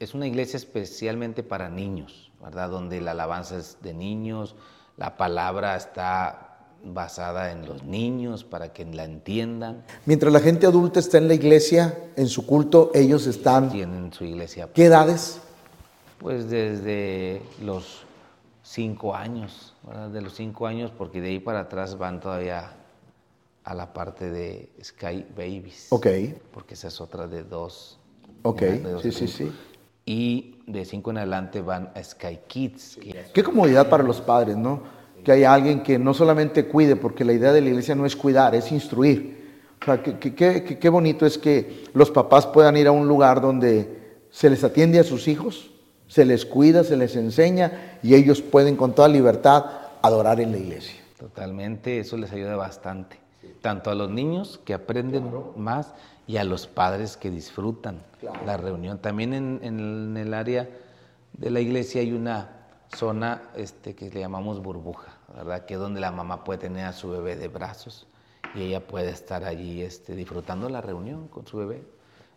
Es 0.00 0.14
una 0.14 0.26
iglesia 0.26 0.56
especialmente 0.56 1.42
para 1.42 1.68
niños, 1.68 2.32
¿verdad? 2.42 2.70
Donde 2.70 3.02
la 3.02 3.10
alabanza 3.10 3.58
es 3.58 3.76
de 3.82 3.92
niños, 3.92 4.56
la 4.96 5.18
palabra 5.18 5.76
está 5.76 6.60
basada 6.82 7.52
en 7.52 7.66
los 7.66 7.84
niños 7.84 8.42
para 8.42 8.72
que 8.72 8.86
la 8.86 9.04
entiendan. 9.04 9.84
Mientras 10.06 10.32
la 10.32 10.40
gente 10.40 10.66
adulta 10.66 10.98
está 10.98 11.18
en 11.18 11.28
la 11.28 11.34
iglesia, 11.34 11.94
en 12.16 12.28
su 12.28 12.46
culto, 12.46 12.90
ellos 12.94 13.26
están... 13.26 13.70
Tienen 13.70 14.14
su 14.14 14.24
iglesia. 14.24 14.66
¿Qué 14.72 14.86
edades? 14.86 15.42
Pues 16.18 16.48
desde 16.48 17.42
los 17.62 18.06
cinco 18.62 19.14
años, 19.14 19.74
¿verdad? 19.86 20.08
De 20.10 20.20
los 20.22 20.34
cinco 20.34 20.66
años, 20.66 20.90
porque 20.96 21.20
de 21.20 21.28
ahí 21.30 21.38
para 21.40 21.60
atrás 21.60 21.98
van 21.98 22.20
todavía 22.20 22.72
a 23.64 23.74
la 23.74 23.92
parte 23.92 24.30
de 24.30 24.70
Sky 24.82 25.26
Babies. 25.36 25.86
Ok. 25.90 26.06
Porque 26.52 26.74
esa 26.74 26.88
es 26.88 27.00
otra 27.00 27.26
de 27.26 27.44
dos. 27.44 27.98
Ok, 28.42 28.60
de 28.60 28.90
dos 28.92 29.02
sí, 29.02 29.12
sí, 29.12 29.18
grupos. 29.18 29.34
sí. 29.36 29.52
Y 30.04 30.56
de 30.66 30.84
cinco 30.84 31.10
en 31.12 31.18
adelante 31.18 31.60
van 31.60 31.90
a 31.94 32.02
Sky 32.02 32.40
Kids. 32.46 32.98
que- 33.00 33.24
Qué 33.32 33.42
comodidad 33.44 33.88
para 33.88 34.02
los 34.02 34.20
padres, 34.20 34.56
¿no? 34.56 34.82
Que 35.22 35.30
haya 35.32 35.52
alguien 35.54 35.82
que 35.84 35.98
no 35.98 36.12
solamente 36.14 36.66
cuide, 36.66 36.96
porque 36.96 37.24
la 37.24 37.32
idea 37.32 37.52
de 37.52 37.60
la 37.60 37.68
iglesia 37.68 37.94
no 37.94 38.04
es 38.04 38.16
cuidar, 38.16 38.54
es 38.56 38.72
instruir. 38.72 39.40
O 39.80 39.84
sea, 39.84 40.02
qué 40.02 40.88
bonito 40.88 41.26
es 41.26 41.38
que 41.38 41.84
los 41.94 42.10
papás 42.10 42.46
puedan 42.46 42.76
ir 42.76 42.86
a 42.88 42.92
un 42.92 43.06
lugar 43.06 43.40
donde 43.40 44.00
se 44.30 44.48
les 44.50 44.62
atiende 44.64 44.98
a 44.98 45.04
sus 45.04 45.26
hijos, 45.28 45.70
se 46.12 46.26
les 46.26 46.44
cuida, 46.44 46.84
se 46.84 46.94
les 46.98 47.16
enseña 47.16 47.96
y 48.02 48.14
ellos 48.14 48.42
pueden 48.42 48.76
con 48.76 48.94
toda 48.94 49.08
libertad 49.08 49.64
adorar 50.02 50.40
en 50.40 50.52
la 50.52 50.58
iglesia. 50.58 51.00
Totalmente, 51.18 52.00
eso 52.00 52.18
les 52.18 52.30
ayuda 52.32 52.54
bastante. 52.54 53.18
Tanto 53.62 53.90
a 53.90 53.94
los 53.94 54.10
niños 54.10 54.60
que 54.66 54.74
aprenden 54.74 55.30
más 55.56 55.94
y 56.26 56.36
a 56.36 56.44
los 56.44 56.66
padres 56.66 57.16
que 57.16 57.30
disfrutan 57.30 58.02
la 58.44 58.58
reunión. 58.58 58.98
También 58.98 59.32
en, 59.32 59.60
en 59.62 60.16
el 60.18 60.34
área 60.34 60.68
de 61.32 61.50
la 61.50 61.60
iglesia 61.60 62.02
hay 62.02 62.12
una 62.12 62.50
zona 62.94 63.44
este, 63.56 63.94
que 63.94 64.10
le 64.10 64.20
llamamos 64.20 64.62
burbuja, 64.62 65.16
¿verdad? 65.34 65.64
Que 65.64 65.74
es 65.74 65.80
donde 65.80 66.00
la 66.02 66.12
mamá 66.12 66.44
puede 66.44 66.58
tener 66.58 66.84
a 66.84 66.92
su 66.92 67.08
bebé 67.08 67.36
de 67.36 67.48
brazos 67.48 68.06
y 68.54 68.64
ella 68.64 68.86
puede 68.86 69.08
estar 69.08 69.44
allí 69.44 69.80
este, 69.80 70.14
disfrutando 70.14 70.68
la 70.68 70.82
reunión 70.82 71.28
con 71.28 71.46
su 71.46 71.56
bebé. 71.56 71.82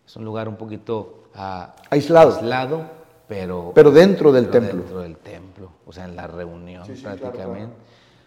Es 0.07 0.15
un 0.15 0.23
lugar 0.23 0.47
un 0.47 0.55
poquito 0.55 1.25
ah, 1.35 1.75
Aislado. 1.89 2.37
aislado, 2.37 3.04
pero, 3.27 3.71
Pero 3.73 3.91
dentro 3.91 4.31
del 4.31 4.47
pero 4.47 4.59
templo. 4.59 4.81
Dentro 4.81 4.99
del 5.01 5.17
templo, 5.17 5.71
o 5.85 5.91
sea, 5.91 6.05
en 6.05 6.15
la 6.15 6.27
reunión 6.27 6.85
prácticamente. 7.01 7.75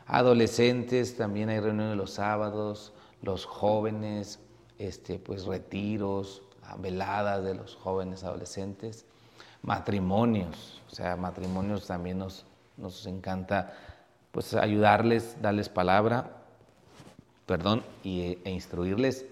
Adolescentes, 0.07 1.17
también 1.17 1.51
hay 1.51 1.61
reuniones 1.61 1.97
los 1.97 2.13
sábados, 2.13 2.93
los 3.23 3.45
jóvenes, 3.45 4.41
este, 4.79 5.19
pues 5.19 5.45
retiros, 5.45 6.43
ah, 6.65 6.77
veladas 6.79 7.45
de 7.45 7.55
los 7.55 7.77
jóvenes 7.77 8.25
adolescentes, 8.25 9.05
matrimonios, 9.63 10.81
o 10.91 10.95
sea, 10.95 11.17
matrimonios 11.17 11.87
también 11.87 12.19
nos, 12.19 12.47
nos 12.77 13.07
encanta 13.07 13.75
pues 14.33 14.55
ayudarles, 14.55 15.37
darles 15.43 15.69
palabra, 15.69 16.31
perdón, 17.45 17.83
y, 18.03 18.39
e 18.45 18.51
instruirles. 18.51 19.27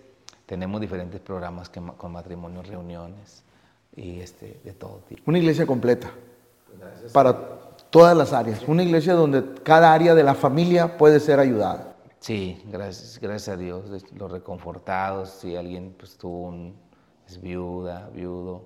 Tenemos 0.44 0.80
diferentes 0.80 1.20
programas 1.20 1.70
que, 1.70 1.80
con 1.96 2.12
matrimonios, 2.12 2.68
reuniones 2.68 3.45
y 3.96 4.20
este, 4.20 4.60
de 4.62 4.72
todo 4.72 5.00
tipo. 5.08 5.22
Una 5.26 5.38
iglesia 5.38 5.66
completa 5.66 6.10
para 7.12 7.34
todas 7.90 8.16
las 8.16 8.32
áreas. 8.32 8.62
Una 8.68 8.82
iglesia 8.82 9.14
donde 9.14 9.42
cada 9.62 9.92
área 9.92 10.14
de 10.14 10.22
la 10.22 10.34
familia 10.34 10.96
puede 10.96 11.18
ser 11.20 11.40
ayudada. 11.40 11.94
Sí, 12.20 12.60
gracias, 12.70 13.18
gracias 13.20 13.56
a 13.56 13.58
Dios, 13.58 13.84
los 14.16 14.30
reconfortados, 14.30 15.30
si 15.30 15.54
alguien 15.54 15.94
pues 15.96 16.16
tuvo 16.16 16.48
un, 16.48 16.74
es 17.28 17.40
viuda, 17.40 18.10
viudo, 18.12 18.62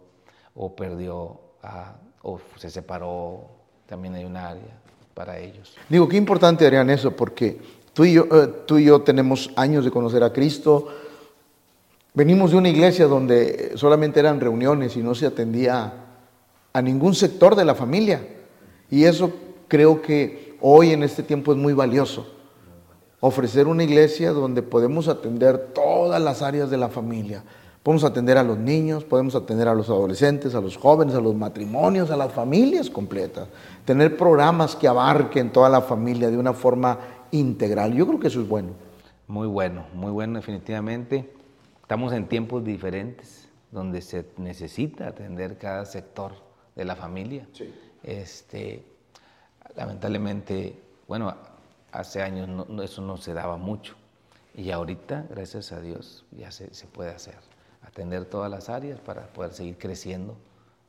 o 0.55 0.75
perdió, 0.75 1.41
a- 1.63 1.95
o 2.23 2.41
se 2.57 2.71
separó, 2.71 3.43
también 3.87 4.15
hay 4.15 4.25
un 4.25 4.37
área 4.37 4.79
para 5.15 5.39
ellos. 5.39 5.75
Digo, 5.89 6.09
qué 6.09 6.17
importante, 6.17 6.65
Adrián, 6.65 6.89
eso, 6.91 7.15
porque 7.15 7.61
tú 7.93 8.05
y, 8.05 8.15
yo, 8.15 8.25
eh, 8.33 8.47
tú 8.67 8.79
y 8.79 8.85
yo 8.85 9.03
tenemos 9.03 9.51
años 9.57 9.85
de 9.85 9.91
conocer 9.91 10.23
a 10.23 10.33
Cristo. 10.33 10.89
Venimos 12.13 12.51
de 12.51 12.57
una 12.57 12.69
iglesia 12.69 13.07
donde 13.07 13.73
solamente 13.77 14.19
eran 14.19 14.41
reuniones 14.41 14.97
y 14.97 15.03
no 15.03 15.15
se 15.15 15.27
atendía 15.27 15.93
a 16.73 16.83
ningún 16.83 17.15
sector 17.15 17.55
de 17.55 17.65
la 17.65 17.77
familia. 17.77 18.21
Y 18.91 19.05
eso 19.05 19.31
creo 19.69 20.03
que 20.03 20.57
hoy 20.61 20.91
en 20.91 21.05
este 21.05 21.23
tiempo 21.23 21.53
es 21.53 21.59
muy 21.59 21.73
valioso. 21.73 22.27
Ofrecer 23.21 23.69
una 23.69 23.85
iglesia 23.85 24.33
donde 24.33 24.63
podemos 24.63 25.07
atender 25.07 25.69
todas 25.73 26.21
las 26.21 26.43
áreas 26.43 26.69
de 26.69 26.79
la 26.79 26.89
familia. 26.89 27.45
Podemos 27.85 28.03
atender 28.03 28.37
a 28.39 28.43
los 28.43 28.59
niños, 28.59 29.05
podemos 29.05 29.37
atender 29.37 29.69
a 29.69 29.75
los 29.75 29.89
adolescentes, 29.89 30.55
a 30.55 30.61
los 30.61 30.77
jóvenes, 30.77 31.15
a 31.15 31.21
los 31.21 31.35
matrimonios, 31.35 32.11
a 32.11 32.17
las 32.17 32.33
familias 32.33 32.91
completas. 32.91 33.47
Tener 33.85 34.17
programas 34.17 34.75
que 34.75 34.89
abarquen 34.89 35.53
toda 35.53 35.69
la 35.69 35.81
familia 35.81 36.29
de 36.29 36.37
una 36.37 36.55
forma 36.55 36.99
integral. 37.31 37.95
Yo 37.95 38.07
creo 38.07 38.19
que 38.19 38.27
eso 38.27 38.41
es 38.41 38.49
bueno. 38.49 38.71
Muy 39.29 39.47
bueno, 39.47 39.85
muy 39.95 40.11
bueno 40.11 40.39
definitivamente. 40.39 41.40
Estamos 41.91 42.13
en 42.13 42.29
tiempos 42.29 42.65
diferentes 42.65 43.49
donde 43.73 44.01
se 44.01 44.25
necesita 44.37 45.09
atender 45.09 45.59
cada 45.59 45.85
sector 45.85 46.31
de 46.77 46.85
la 46.85 46.95
familia. 46.95 47.49
Este, 48.05 48.85
lamentablemente, 49.75 50.79
bueno, 51.09 51.35
hace 51.91 52.23
años 52.23 52.47
no- 52.47 52.65
no- 52.69 52.85
eso 52.85 53.03
no 53.03 53.17
se 53.17 53.35
daba 53.35 53.57
mucho 53.57 53.97
y 54.55 54.71
ahorita, 54.71 55.27
gracias 55.31 55.73
a 55.73 55.81
Dios, 55.81 56.25
ya 56.31 56.53
se, 56.53 56.73
se 56.73 56.87
puede 56.87 57.11
hacer. 57.11 57.35
Atender 57.83 58.25
todas 58.25 58.49
las 58.53 58.69
áreas 58.69 59.01
para 59.01 59.27
poder 59.27 59.53
seguir 59.53 59.77
creciendo 59.77 60.37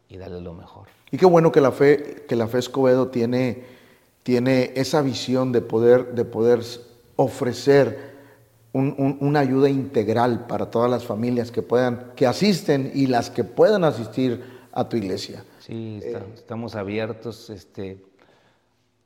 y 0.07 0.17
darle 0.17 0.39
lo 0.39 0.53
mejor. 0.53 0.87
Y 1.09 1.17
qué 1.17 1.25
bueno 1.25 1.51
que 1.51 1.61
la 1.61 1.71
fe, 1.71 2.25
que 2.29 2.35
la 2.35 2.45
fe 2.47 2.59
Escobedo 2.59 3.07
tiene, 3.07 3.63
tiene 4.21 4.71
esa 4.75 5.01
visión 5.01 5.51
de 5.51 5.61
poder, 5.61 6.13
de 6.13 6.25
poder 6.25 6.59
ofrecer 7.15 8.10
un- 8.73 8.95
un- 8.97 9.17
una 9.21 9.39
ayuda 9.41 9.69
integral 9.69 10.45
para 10.47 10.69
todas 10.71 10.89
las 10.89 11.03
familias 11.05 11.51
que 11.51 11.61
puedan, 11.61 12.11
que 12.15 12.25
asisten 12.27 12.91
y 12.93 13.07
las 13.07 13.29
que 13.29 13.43
puedan 13.43 13.83
asistir 13.83 14.43
a 14.71 14.87
tu 14.87 14.95
iglesia. 14.97 15.43
Sí, 15.59 15.99
está- 16.01 16.23
estamos 16.35 16.75
abiertos, 16.75 17.49
este, 17.49 17.97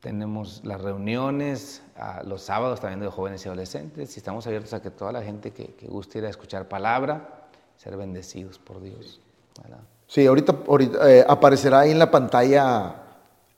tenemos 0.01 0.61
las 0.63 0.81
reuniones 0.81 1.81
a 1.97 2.21
los 2.23 2.43
sábados 2.43 2.79
también 2.79 2.99
de 2.99 3.07
jóvenes 3.07 3.43
y 3.45 3.49
adolescentes 3.49 4.15
y 4.15 4.19
estamos 4.19 4.45
abiertos 4.45 4.73
a 4.73 4.81
que 4.81 4.91
toda 4.91 5.11
la 5.11 5.23
gente 5.23 5.51
que, 5.51 5.65
que 5.73 5.87
guste 5.87 6.19
ir 6.19 6.25
a 6.25 6.29
escuchar 6.29 6.67
palabra, 6.67 7.47
ser 7.77 7.97
bendecidos 7.97 8.59
por 8.59 8.81
Dios. 8.81 9.19
¿verdad? 9.63 9.79
Sí, 10.07 10.25
ahorita, 10.27 10.55
ahorita, 10.67 11.11
eh, 11.11 11.25
aparecerá 11.27 11.79
ahí 11.79 11.91
en 11.91 11.97
la 11.99 12.11
pantalla 12.11 12.97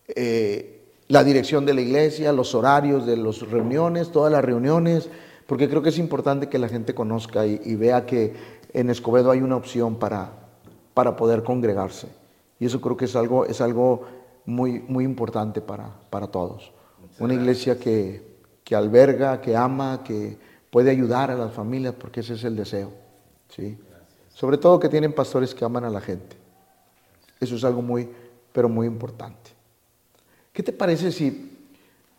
eh, 0.08 0.74
la 1.10 1.24
dirección 1.26 1.66
de 1.66 1.74
la 1.74 1.82
iglesia, 1.82 2.32
los 2.32 2.56
horarios 2.56 3.06
de 3.06 3.18
las 3.18 3.42
reuniones, 3.42 4.12
todas 4.12 4.32
las 4.32 4.44
reuniones, 4.44 5.10
porque 5.48 5.70
creo 5.70 5.82
que 5.82 5.90
es 5.90 5.98
importante 5.98 6.50
que 6.50 6.60
la 6.60 6.68
gente 6.68 6.94
conozca 6.94 7.48
y, 7.48 7.60
y 7.64 7.76
vea 7.76 8.06
que 8.06 8.36
en 8.74 8.90
Escobedo 8.90 9.32
hay 9.32 9.42
una 9.42 9.56
opción 9.56 9.96
para, 9.96 10.32
para 10.94 11.16
poder 11.16 11.44
congregarse. 11.44 12.10
Y 12.60 12.66
eso 12.66 12.82
creo 12.82 12.98
que 12.98 13.06
es 13.06 13.16
algo, 13.16 13.46
es 13.46 13.62
algo 13.62 14.06
muy, 14.46 14.80
muy 14.88 15.06
importante 15.06 15.62
para, 15.62 15.92
para 16.10 16.28
todos. 16.28 16.72
Una 17.20 17.34
iglesia 17.34 17.80
que, 17.80 18.38
que 18.64 18.76
alberga, 18.76 19.42
que 19.42 19.56
ama, 19.56 20.04
que 20.04 20.38
puede 20.70 20.92
ayudar 20.92 21.32
a 21.32 21.36
las 21.36 21.54
familias, 21.54 21.96
porque 21.98 22.20
ese 22.20 22.34
es 22.34 22.44
el 22.44 22.56
deseo. 22.56 22.92
¿sí? 23.50 23.78
Sobre 24.34 24.58
todo 24.58 24.80
que 24.80 24.90
tienen 24.90 25.14
pastores 25.14 25.56
que 25.56 25.64
aman 25.64 25.86
a 25.86 25.90
la 25.90 26.02
gente. 26.02 26.36
Eso 27.40 27.56
es 27.56 27.64
algo 27.64 27.82
muy, 27.82 28.10
pero 28.52 28.68
muy 28.68 28.86
importante. 28.86 29.52
¿Qué 30.52 30.62
te 30.62 30.74
parece 30.74 31.12
si, 31.12 31.58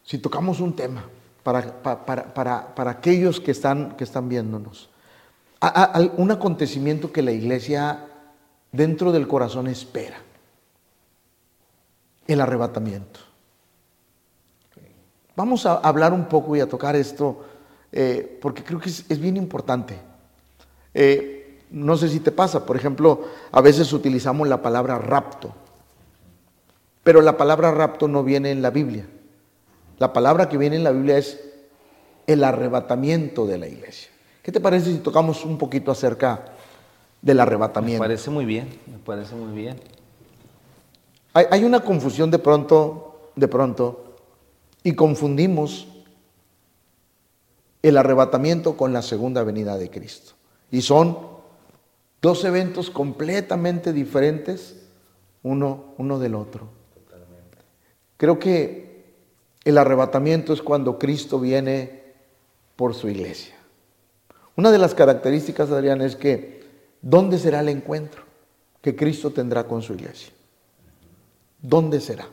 si 0.03 0.19
tocamos 0.19 0.61
un 0.61 0.75
tema 0.75 1.05
para, 1.49 1.83
pa- 1.83 2.05
para, 2.05 2.35
para, 2.35 2.75
para 2.75 2.91
aquellos 2.91 3.41
que 3.41 3.53
están, 3.53 3.97
que 3.97 4.05
están 4.05 4.29
viéndonos? 4.29 4.91
Un 6.19 6.31
acontecimiento 6.31 7.11
que 7.11 7.23
la 7.23 7.33
iglesia 7.33 8.05
dentro 8.71 9.13
del 9.13 9.27
corazón 9.27 9.67
espera. 9.67 10.19
El 12.27 12.43
arrebatamiento. 12.43 13.21
Vamos 15.37 15.65
a 15.65 15.77
hablar 15.77 16.13
un 16.13 16.27
poco 16.27 16.55
y 16.55 16.61
a 16.61 16.69
tocar 16.69 16.95
esto 16.97 17.47
eh, 17.93 18.39
porque 18.43 18.63
creo 18.63 18.79
que 18.79 18.91
es, 18.91 19.07
es 19.09 19.19
bien 19.19 19.39
importante. 19.39 19.99
Eh, 20.93 21.63
no 21.71 21.97
sé 21.97 22.11
si 22.11 22.21
te 22.21 22.31
pasa, 22.31 22.67
por 22.67 22.77
ejemplo, 22.77 23.25
a 23.53 23.63
veces 23.63 23.91
utilizamos 23.95 24.47
la 24.49 24.61
palabra 24.61 24.99
rapto, 24.99 25.55
pero 27.03 27.23
la 27.23 27.39
palabra 27.39 27.71
rapto 27.71 28.07
no 28.07 28.23
viene 28.23 28.51
en 28.51 28.61
la 28.61 28.69
Biblia. 28.69 29.07
La 29.99 30.13
palabra 30.13 30.49
que 30.49 30.57
viene 30.57 30.77
en 30.77 30.85
la 30.85 30.93
Biblia 30.93 31.19
es 31.19 31.41
el 32.27 32.45
arrebatamiento 32.45 33.47
de 33.47 33.59
la 33.59 33.67
iglesia. 33.67 34.11
¿Qué 34.43 34.53
te 34.53 34.61
parece 34.61 34.93
si 34.93 34.99
tocamos 34.99 35.45
un 35.45 35.59
poquito 35.59 35.91
acerca 35.91 36.45
del 37.21 37.37
Me 37.37 37.43
arrebatamiento? 37.43 38.03
parece 38.03 38.31
muy 38.31 38.45
bien, 38.45 38.69
me 38.87 38.99
parece 38.99 39.35
muy 39.35 39.55
bien. 39.55 39.77
Hay, 41.35 41.47
hay 41.51 41.65
una 41.65 41.81
confusión 41.81 42.31
de 42.31 42.39
pronto, 42.39 43.33
de 43.35 43.49
pronto, 43.49 44.17
y 44.83 44.95
confundimos 44.95 45.89
el 47.83 47.97
arrebatamiento 47.97 48.77
con 48.77 48.93
la 48.93 49.03
segunda 49.03 49.43
venida 49.43 49.77
de 49.77 49.91
Cristo. 49.91 50.33
Y 50.71 50.83
son 50.83 51.19
dos 52.21 52.45
eventos 52.45 52.91
completamente 52.91 53.93
diferentes 53.93 54.77
uno, 55.43 55.95
uno 55.99 56.19
del 56.19 56.35
otro. 56.35 56.69
Creo 58.17 58.39
que 58.39 58.88
el 59.69 59.79
arrebatamiento 59.79 60.53
es 60.53 60.63
cuando 60.63 60.99
Cristo 60.99 61.41
viene 61.41 62.15
por 62.77 62.95
su 62.95 63.09
iglesia. 63.09 63.55
Una 64.57 64.71
de 64.71 64.79
las 64.79 64.95
características, 64.95 65.71
Adrián, 65.71 66.01
es 66.01 66.17
que 66.17 66.65
¿dónde 67.03 67.39
será 67.39 67.61
el 67.61 67.69
encuentro 67.69 68.23
que 68.81 68.97
Cristo 68.97 69.31
tendrá 69.31 69.65
con 69.65 69.83
su 69.83 69.95
iglesia? 69.95 70.33
¿Dónde 71.61 72.01
será? 72.01 72.29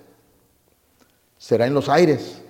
será 1.37 1.67
en 1.67 1.73
los 1.73 1.89
aires, 1.89 2.41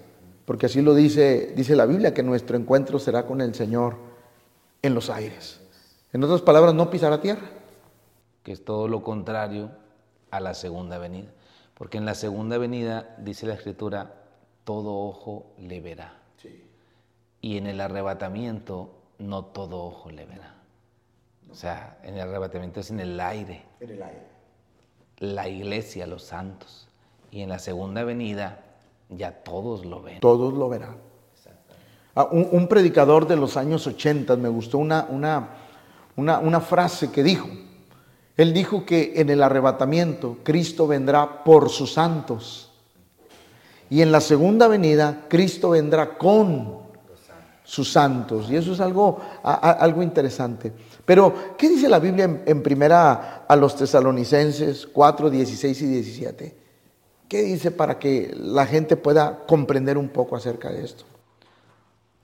porque 0.45 0.67
así 0.67 0.81
lo 0.81 0.93
dice, 0.93 1.53
dice 1.55 1.75
la 1.75 1.86
Biblia, 1.86 2.13
que 2.13 2.23
nuestro 2.23 2.55
encuentro 2.55 2.99
será 2.99 3.25
con 3.25 3.41
el 3.41 3.53
Señor 3.53 3.97
en 4.81 4.93
los 4.93 5.09
aires. 5.09 5.59
En 6.13 6.23
otras 6.23 6.41
palabras, 6.41 6.73
no 6.73 6.89
pisará 6.89 7.19
tierra. 7.19 7.49
Que 8.43 8.51
es 8.51 8.63
todo 8.63 8.88
lo 8.88 9.03
contrario 9.03 9.71
a 10.31 10.39
la 10.39 10.53
segunda 10.53 10.97
venida. 10.97 11.29
Porque 11.73 11.97
en 11.97 12.05
la 12.05 12.13
segunda 12.13 12.57
venida, 12.57 13.17
dice 13.19 13.47
la 13.47 13.55
Escritura, 13.55 14.13
todo 14.66 15.07
ojo 15.07 15.45
le 15.57 15.80
verá. 15.80 16.13
Y 17.41 17.57
en 17.57 17.68
el 17.68 17.80
arrebatamiento, 17.80 18.89
no 19.20 19.45
todo 19.45 19.84
ojo 19.84 20.09
le 20.09 20.26
verá. 20.26 20.55
O 21.51 21.55
sea, 21.55 21.99
en 22.03 22.16
el 22.16 22.22
arrebatamiento 22.22 22.80
es 22.80 22.89
en 22.89 22.99
el 22.99 23.20
aire. 23.20 23.63
En 23.80 23.91
el 23.91 24.03
aire. 24.03 24.28
La 25.20 25.47
iglesia, 25.47 26.07
los 26.07 26.24
santos. 26.24 26.88
Y 27.32 27.41
en 27.41 27.49
la 27.49 27.59
segunda 27.59 28.03
venida, 28.03 28.63
ya 29.09 29.32
todos 29.43 29.86
lo 29.86 30.01
ven. 30.01 30.20
Todos 30.20 30.53
lo 30.53 30.68
verán. 30.68 30.97
Ah, 32.16 32.30
un, 32.32 32.68
predicador 32.68 33.28
de 33.28 33.36
los 33.36 33.57
años 33.57 33.86
80 33.86 34.38
me 34.38 34.47
gustó 34.47 34.78
una, 34.78 35.05
una, 35.09 35.49
una, 36.16 36.39
una 36.39 36.61
frase 36.61 37.11
que 37.11 37.24
dijo. 37.24 37.47
Él 38.38 38.53
dijo 38.53 38.86
que 38.86 39.13
en 39.18 39.30
el 39.30 39.43
arrebatamiento 39.43 40.38
Cristo 40.43 40.88
vendrá 40.88 41.43
por 41.43 41.70
sus 41.70 41.93
santos. 41.93 42.64
Y 43.89 44.01
en 44.01 44.11
la 44.11 44.21
segunda 44.21 44.67
venida 44.67 45.25
Cristo 45.29 45.71
vendrá 45.71 46.17
con 46.17 46.86
sus 47.65 47.91
santos. 47.91 48.49
Y 48.49 48.55
eso 48.55 48.73
es 48.73 48.79
algo, 48.79 49.19
algo 49.43 50.01
interesante. 50.01 50.71
Pero, 51.03 51.55
¿qué 51.57 51.69
dice 51.69 51.89
la 51.89 51.99
Biblia 51.99 52.41
en, 52.45 52.63
primera 52.63 53.45
a 53.47 53.55
los 53.55 53.75
tesalonicenses 53.75 54.88
4, 54.88 55.29
16 55.29 55.81
y 55.81 55.88
17? 55.88 56.57
¿Qué 57.27 57.41
dice 57.41 57.71
para 57.71 57.99
que 57.99 58.33
la 58.38 58.65
gente 58.65 58.95
pueda 58.95 59.45
comprender 59.45 59.97
un 59.97 60.09
poco 60.09 60.36
acerca 60.36 60.71
de 60.71 60.86
esto? 60.86 61.05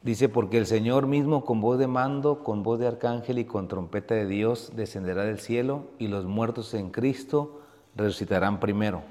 Dice, 0.03 0.29
porque 0.29 0.57
el 0.57 0.65
Señor 0.65 1.05
mismo 1.05 1.45
con 1.45 1.61
voz 1.61 1.77
de 1.77 1.87
mando, 1.87 2.43
con 2.43 2.63
voz 2.63 2.79
de 2.79 2.87
arcángel 2.87 3.37
y 3.37 3.45
con 3.45 3.67
trompeta 3.67 4.15
de 4.15 4.25
Dios 4.25 4.71
descenderá 4.75 5.25
del 5.25 5.39
cielo 5.39 5.85
y 5.99 6.07
los 6.07 6.25
muertos 6.25 6.73
en 6.73 6.89
Cristo 6.89 7.61
resucitarán 7.95 8.59
primero. 8.59 9.03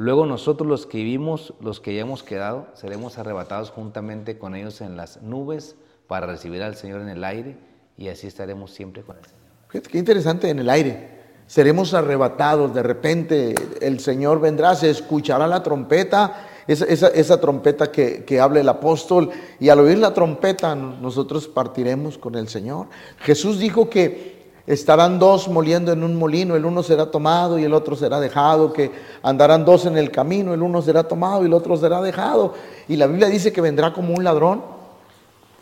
Luego 0.00 0.24
nosotros 0.24 0.66
los 0.66 0.86
que 0.86 0.96
vivimos, 0.96 1.52
los 1.60 1.78
que 1.78 1.90
hayamos 1.90 2.22
quedado, 2.22 2.68
seremos 2.72 3.18
arrebatados 3.18 3.68
juntamente 3.70 4.38
con 4.38 4.56
ellos 4.56 4.80
en 4.80 4.96
las 4.96 5.20
nubes 5.20 5.76
para 6.06 6.26
recibir 6.26 6.62
al 6.62 6.74
Señor 6.74 7.02
en 7.02 7.10
el 7.10 7.22
aire 7.22 7.58
y 7.98 8.08
así 8.08 8.26
estaremos 8.26 8.70
siempre 8.70 9.02
con 9.02 9.18
el 9.18 9.24
Señor. 9.26 9.86
Qué 9.86 9.98
interesante 9.98 10.48
en 10.48 10.58
el 10.58 10.70
aire 10.70 11.20
seremos 11.50 11.92
arrebatados, 11.94 12.72
de 12.72 12.82
repente 12.82 13.54
el 13.82 13.98
Señor 13.98 14.40
vendrá, 14.40 14.76
se 14.76 14.88
escuchará 14.88 15.48
la 15.48 15.64
trompeta, 15.64 16.46
esa, 16.66 17.40
trompeta 17.40 17.90
que, 17.90 18.40
habla 18.40 18.60
el 18.60 18.68
apóstol, 18.68 19.30
y 19.58 19.68
al 19.68 19.80
oír 19.80 19.98
la 19.98 20.14
trompeta 20.14 20.76
nosotros 20.76 21.48
partiremos 21.48 22.16
con 22.16 22.36
el 22.36 22.48
Señor. 22.48 22.86
Jesús 23.18 23.58
dijo 23.58 23.90
que 23.90 24.39
estarán 24.72 25.18
dos 25.18 25.48
moliendo 25.48 25.92
en 25.92 26.04
un 26.04 26.14
molino, 26.16 26.54
el 26.54 26.64
uno 26.64 26.84
será 26.84 27.10
tomado 27.10 27.58
y 27.58 27.64
el 27.64 27.74
otro 27.74 27.96
será 27.96 28.20
dejado, 28.20 28.72
que 28.72 28.92
andarán 29.20 29.64
dos 29.64 29.84
en 29.84 29.98
el 29.98 30.12
camino, 30.12 30.54
el 30.54 30.62
uno 30.62 30.80
será 30.80 31.02
tomado 31.02 31.42
y 31.42 31.46
el 31.46 31.52
otro 31.54 31.76
será 31.76 32.00
dejado. 32.00 32.54
Y 32.86 32.94
la 32.96 33.08
Biblia 33.08 33.28
dice 33.28 33.52
que 33.52 33.60
vendrá 33.60 33.92
como 33.92 34.14
un 34.14 34.22
ladrón. 34.22 34.62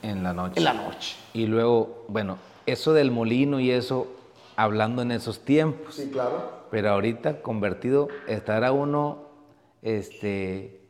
En 0.02 0.22
la 0.22 0.34
noche. 0.34 0.58
En 0.58 0.64
la 0.64 0.74
noche. 0.74 1.16
Y 1.32 1.46
luego, 1.46 2.04
bueno, 2.08 2.36
eso 2.66 2.92
del 2.92 3.10
molino 3.10 3.60
y 3.60 3.70
eso 3.70 4.08
hablando 4.56 5.00
en 5.00 5.10
esos 5.10 5.40
tiempos. 5.40 5.94
Sí, 5.94 6.10
claro. 6.12 6.66
Pero 6.70 6.90
ahorita 6.90 7.40
convertido, 7.40 8.08
estará 8.26 8.72
uno 8.72 9.22
este, 9.80 10.82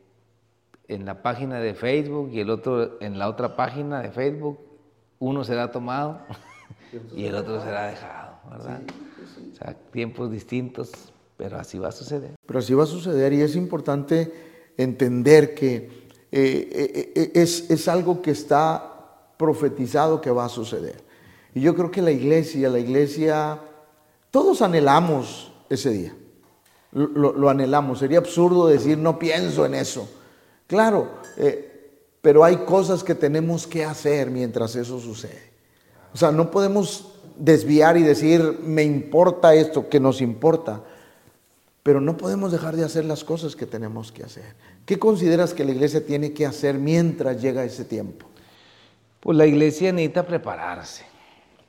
en 0.89 1.05
la 1.05 1.21
página 1.21 1.61
de 1.61 1.73
Facebook 1.73 2.31
y 2.33 2.41
el 2.41 2.49
otro 2.49 2.99
en 2.99 3.17
la 3.17 3.29
otra 3.29 3.55
página 3.55 4.01
de 4.01 4.11
Facebook. 4.11 4.59
Uno 5.19 5.45
será 5.45 5.71
tomado 5.71 6.19
y 7.15 7.25
el 7.25 7.35
otro 7.35 7.61
será 7.61 7.87
dejado, 7.87 8.37
¿verdad? 8.49 8.81
O 9.51 9.55
sea, 9.55 9.75
tiempos 9.91 10.31
distintos, 10.31 10.91
pero 11.37 11.57
así 11.57 11.77
va 11.77 11.89
a 11.89 11.91
suceder. 11.91 12.31
Pero 12.45 12.59
así 12.59 12.73
va 12.73 12.83
a 12.83 12.87
suceder 12.87 13.33
y 13.33 13.41
es 13.41 13.55
importante 13.55 14.73
entender 14.77 15.53
que 15.53 15.75
eh, 16.31 16.69
eh, 16.71 17.13
eh, 17.15 17.31
es, 17.35 17.69
es 17.69 17.87
algo 17.87 18.21
que 18.21 18.31
está 18.31 18.89
profetizado 19.37 20.21
que 20.21 20.31
va 20.31 20.45
a 20.45 20.49
suceder. 20.49 21.01
Y 21.55 21.61
yo 21.61 21.75
creo 21.75 21.89
que 21.89 22.01
la 22.01 22.11
iglesia, 22.11 22.69
la 22.69 22.79
iglesia, 22.79 23.59
todos 24.31 24.61
anhelamos 24.61 25.51
ese 25.69 25.89
día. 25.91 26.15
Lo, 26.91 27.49
anhelamos. 27.49 27.99
Sería 27.99 28.17
absurdo 28.17 28.67
decir, 28.67 28.97
no 28.97 29.19
pienso 29.19 29.65
en 29.65 29.75
eso. 29.75 30.09
Claro, 30.67 31.07
eh, 31.37 32.01
pero 32.21 32.43
hay 32.43 32.57
cosas 32.57 33.03
que 33.03 33.15
tenemos 33.15 33.67
que 33.67 33.85
hacer 33.85 34.29
mientras 34.29 34.75
eso 34.75 34.99
sucede. 34.99 35.48
O 36.13 36.17
sea, 36.17 36.31
no 36.31 36.51
podemos 36.51 37.09
desviar 37.37 37.97
y 37.97 38.03
decir, 38.03 38.59
me 38.63 38.83
importa 38.83 39.53
esto, 39.53 39.89
que 39.89 39.99
nos 39.99 40.21
importa. 40.21 40.81
Pero 41.83 42.01
no 42.01 42.17
podemos 42.17 42.51
dejar 42.51 42.75
de 42.75 42.83
hacer 42.83 43.05
las 43.05 43.23
cosas 43.23 43.55
que 43.55 43.65
tenemos 43.65 44.11
que 44.11 44.23
hacer. 44.23 44.55
¿Qué 44.85 44.99
consideras 44.99 45.53
que 45.53 45.65
la 45.65 45.71
iglesia 45.71 46.05
tiene 46.05 46.33
que 46.33 46.45
hacer 46.45 46.77
mientras 46.77 47.41
llega 47.41 47.63
ese 47.63 47.85
tiempo? 47.85 48.27
Pues 49.19 49.37
la 49.37 49.45
iglesia 49.45 49.91
necesita 49.91 50.25
prepararse 50.25 51.09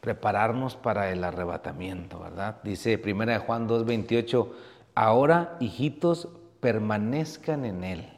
prepararnos 0.01 0.77
para 0.77 1.11
el 1.11 1.23
arrebatamiento, 1.25 2.19
¿verdad? 2.19 2.57
Dice 2.65 3.01
1 3.03 3.41
Juan 3.41 3.69
2:28, 3.69 4.49
ahora 4.95 5.57
hijitos 5.61 6.29
permanezcan 6.61 7.65
en 7.65 7.85
Él, 7.85 8.09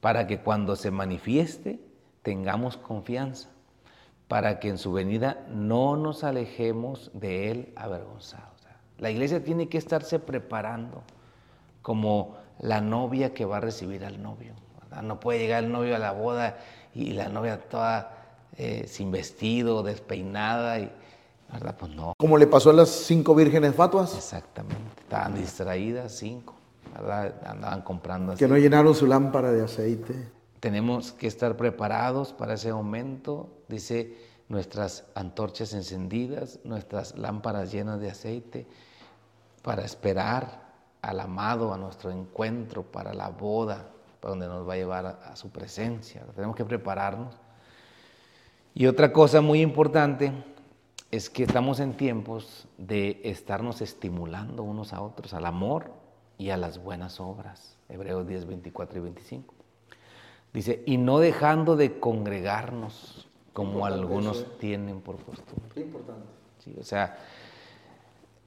para 0.00 0.26
que 0.26 0.40
cuando 0.40 0.76
se 0.76 0.90
manifieste 0.90 1.78
tengamos 2.22 2.76
confianza, 2.76 3.50
para 4.28 4.58
que 4.58 4.68
en 4.68 4.78
su 4.78 4.92
venida 4.92 5.44
no 5.48 5.96
nos 5.96 6.24
alejemos 6.24 7.10
de 7.14 7.50
Él 7.50 7.72
avergonzados. 7.76 8.56
La 8.98 9.10
iglesia 9.10 9.44
tiene 9.44 9.68
que 9.68 9.78
estarse 9.78 10.18
preparando 10.18 11.02
como 11.82 12.36
la 12.60 12.80
novia 12.80 13.34
que 13.34 13.44
va 13.44 13.58
a 13.58 13.60
recibir 13.60 14.04
al 14.04 14.22
novio. 14.22 14.54
No 15.02 15.20
puede 15.20 15.40
llegar 15.40 15.64
el 15.64 15.70
novio 15.70 15.94
a 15.94 15.98
la 15.98 16.12
boda 16.12 16.56
y 16.94 17.12
la 17.12 17.28
novia 17.28 17.60
toda 17.60 18.12
eh, 18.56 18.86
sin 18.88 19.10
vestido, 19.10 19.82
despeinada, 19.82 20.78
y, 20.80 20.90
¿verdad? 21.52 21.76
Pues 21.78 21.94
no. 21.94 22.14
Como 22.16 22.38
le 22.38 22.46
pasó 22.46 22.70
a 22.70 22.72
las 22.72 22.88
cinco 22.88 23.34
vírgenes 23.34 23.74
fatuas. 23.74 24.16
Exactamente, 24.16 25.02
estaban 25.02 25.34
distraídas 25.34 26.12
cinco, 26.12 26.54
¿verdad? 26.94 27.34
Andaban 27.44 27.82
comprando. 27.82 28.34
Que 28.34 28.48
no 28.48 28.56
llenaron 28.56 28.94
su 28.94 29.06
lámpara 29.06 29.52
de 29.52 29.62
aceite. 29.62 30.35
Tenemos 30.60 31.12
que 31.12 31.26
estar 31.26 31.56
preparados 31.56 32.32
para 32.32 32.54
ese 32.54 32.72
momento, 32.72 33.48
dice 33.68 34.16
nuestras 34.48 35.04
antorchas 35.14 35.72
encendidas, 35.72 36.60
nuestras 36.64 37.18
lámparas 37.18 37.72
llenas 37.72 38.00
de 38.00 38.10
aceite, 38.10 38.66
para 39.62 39.84
esperar 39.84 40.64
al 41.02 41.20
amado, 41.20 41.74
a 41.74 41.78
nuestro 41.78 42.10
encuentro, 42.10 42.82
para 42.82 43.12
la 43.12 43.28
boda, 43.28 43.88
para 44.20 44.30
donde 44.30 44.46
nos 44.46 44.68
va 44.68 44.74
a 44.74 44.76
llevar 44.76 45.06
a, 45.06 45.10
a 45.32 45.36
su 45.36 45.50
presencia. 45.50 46.22
Tenemos 46.34 46.56
que 46.56 46.64
prepararnos 46.64 47.34
y 48.78 48.86
otra 48.88 49.10
cosa 49.10 49.40
muy 49.40 49.62
importante 49.62 50.32
es 51.10 51.30
que 51.30 51.44
estamos 51.44 51.80
en 51.80 51.96
tiempos 51.96 52.68
de 52.76 53.22
estarnos 53.24 53.80
estimulando 53.80 54.64
unos 54.64 54.92
a 54.92 55.00
otros 55.00 55.32
al 55.32 55.46
amor 55.46 55.92
y 56.36 56.50
a 56.50 56.58
las 56.58 56.76
buenas 56.76 57.18
obras. 57.18 57.78
Hebreos 57.88 58.26
10, 58.28 58.44
24 58.44 58.98
y 58.98 59.00
25. 59.00 59.55
Dice, 60.56 60.82
y 60.86 60.96
no 60.96 61.18
dejando 61.18 61.76
de 61.76 62.00
congregarnos 62.00 63.28
como 63.52 63.86
algunos 63.86 64.40
¿eh? 64.40 64.46
tienen 64.58 65.00
por 65.00 65.16
costumbre. 65.16 65.70
Qué 65.74 65.80
importante. 65.82 66.26
Sí, 66.64 66.74
o 66.80 66.82
sea, 66.82 67.18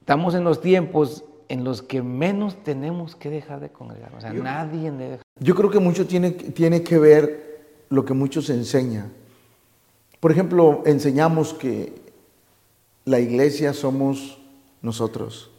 estamos 0.00 0.34
en 0.34 0.44
los 0.44 0.60
tiempos 0.60 1.24
en 1.48 1.64
los 1.64 1.82
que 1.82 2.02
menos 2.02 2.62
tenemos 2.62 3.16
que 3.16 3.30
dejar 3.30 3.60
de 3.60 3.70
congregarnos. 3.70 4.18
O 4.18 4.20
sea, 4.20 4.32
nadie 4.32 4.90
debe 4.90 5.20
Yo 5.38 5.54
creo 5.54 5.70
que 5.70 5.80
mucho 5.80 6.06
tiene, 6.06 6.30
tiene 6.32 6.82
que 6.82 6.98
ver 6.98 7.86
lo 7.88 8.04
que 8.04 8.12
muchos 8.12 8.50
enseñan 8.50 9.20
por 10.20 10.30
ejemplo, 10.30 10.82
enseñamos 10.84 11.54
que 11.54 11.94
la 13.06 13.20
iglesia 13.20 13.72
somos 13.72 14.38
nosotros, 14.82 15.50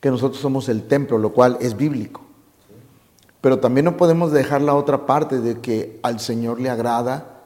que 0.00 0.10
nosotros 0.10 0.40
somos 0.40 0.68
el 0.68 0.86
templo, 0.86 1.16
lo 1.16 1.32
cual 1.32 1.56
es 1.62 1.76
bíblico. 1.78 2.25
Pero 3.40 3.58
también 3.58 3.84
no 3.84 3.96
podemos 3.96 4.32
dejar 4.32 4.62
la 4.62 4.74
otra 4.74 5.06
parte 5.06 5.40
de 5.40 5.60
que 5.60 6.00
al 6.02 6.20
Señor 6.20 6.60
le 6.60 6.70
agrada 6.70 7.42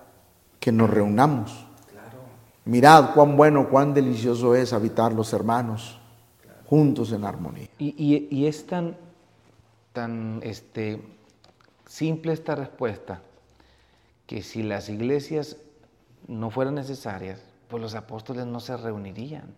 que 0.58 0.72
nos 0.72 0.90
reunamos. 0.90 1.66
Mirad 2.64 3.14
cuán 3.14 3.36
bueno, 3.36 3.68
cuán 3.68 3.94
delicioso 3.94 4.54
es 4.54 4.72
habitar 4.72 5.12
los 5.12 5.32
hermanos 5.32 5.98
juntos 6.66 7.10
en 7.12 7.24
armonía. 7.24 7.68
Y, 7.78 8.46
es 8.46 8.66
tan, 8.66 8.96
tan 9.92 10.40
este, 10.44 11.02
simple 11.86 12.32
esta 12.32 12.54
respuesta 12.54 13.22
que 14.26 14.42
si 14.42 14.62
las 14.62 14.88
iglesias 14.88 15.56
no 16.28 16.50
fueran 16.50 16.76
necesarias, 16.76 17.40
pues 17.66 17.82
los 17.82 17.96
apóstoles 17.96 18.46
no 18.46 18.60
se 18.60 18.76
reunirían. 18.76 19.52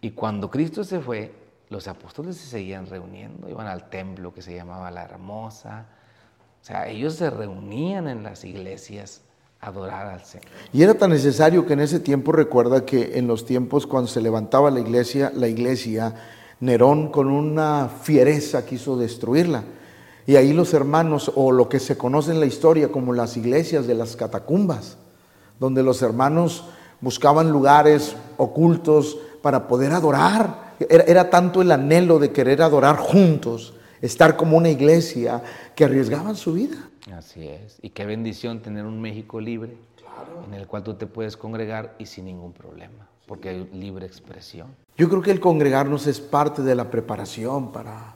Y 0.00 0.10
cuando 0.10 0.50
Cristo 0.50 0.82
se 0.82 0.98
fue, 0.98 1.32
los 1.72 1.88
apóstoles 1.88 2.36
se 2.36 2.46
seguían 2.46 2.86
reuniendo, 2.86 3.48
iban 3.48 3.66
al 3.66 3.88
templo 3.88 4.32
que 4.32 4.42
se 4.42 4.54
llamaba 4.54 4.90
La 4.90 5.02
Hermosa, 5.02 5.86
O 6.60 6.64
sea, 6.64 6.86
ellos 6.86 7.14
se 7.14 7.30
reunían 7.30 8.06
en 8.06 8.22
las 8.22 8.44
iglesias 8.44 9.22
a 9.60 9.68
adorar 9.68 10.06
al 10.06 10.24
Señor. 10.24 10.46
Y 10.72 10.82
era 10.82 10.94
tan 10.94 11.10
necesario 11.10 11.66
que 11.66 11.72
en 11.72 11.80
ese 11.80 11.98
tiempo 11.98 12.30
recuerda 12.30 12.84
que 12.84 13.18
en 13.18 13.26
los 13.26 13.46
tiempos 13.46 13.86
cuando 13.86 14.08
se 14.08 14.20
levantaba 14.20 14.70
la 14.70 14.80
iglesia, 14.80 15.32
la 15.34 15.48
iglesia, 15.48 16.14
Nerón 16.60 17.10
con 17.10 17.28
una 17.28 17.88
fiereza 17.88 18.64
quiso 18.64 18.96
destruirla. 18.96 19.64
Y 20.26 20.36
ahí 20.36 20.52
los 20.52 20.74
hermanos, 20.74 21.32
o 21.34 21.50
lo 21.50 21.68
que 21.68 21.80
se 21.80 21.96
conoce 21.96 22.30
en 22.30 22.38
la 22.38 22.46
historia 22.46 22.92
como 22.92 23.12
las 23.12 23.36
iglesias 23.36 23.88
de 23.88 23.94
las 23.94 24.14
catacumbas, 24.14 24.98
donde 25.58 25.82
los 25.82 26.02
hermanos 26.02 26.64
buscaban 27.00 27.50
lugares 27.50 28.14
ocultos 28.36 29.18
para 29.42 29.66
poder 29.66 29.92
adorar. 29.92 30.71
Era, 30.88 31.04
era, 31.04 31.30
tanto 31.30 31.62
el 31.62 31.70
anhelo 31.72 32.18
de 32.18 32.32
querer 32.32 32.62
adorar 32.62 32.96
juntos, 32.96 33.74
estar 34.00 34.36
como 34.36 34.56
una 34.56 34.70
iglesia, 34.70 35.42
que 35.74 35.84
arriesgaban 35.84 36.36
su 36.36 36.54
vida. 36.54 36.90
Así 37.12 37.46
es. 37.48 37.78
Y 37.82 37.90
qué 37.90 38.06
bendición 38.06 38.60
tener 38.60 38.84
un 38.84 39.00
México 39.00 39.40
libre, 39.40 39.76
en 40.46 40.54
el 40.54 40.66
cual 40.66 40.82
tú 40.82 40.94
te 40.94 41.06
puedes 41.06 41.36
congregar 41.36 41.94
y 41.98 42.06
sin 42.06 42.26
ningún 42.26 42.52
problema, 42.52 43.08
porque 43.26 43.48
hay 43.48 43.68
libre 43.72 44.06
expresión. 44.06 44.68
Yo 44.96 45.08
creo 45.08 45.22
que 45.22 45.30
el 45.30 45.40
congregarnos 45.40 46.06
es 46.06 46.20
parte 46.20 46.62
de 46.62 46.74
la 46.74 46.90
preparación 46.90 47.72
para, 47.72 48.14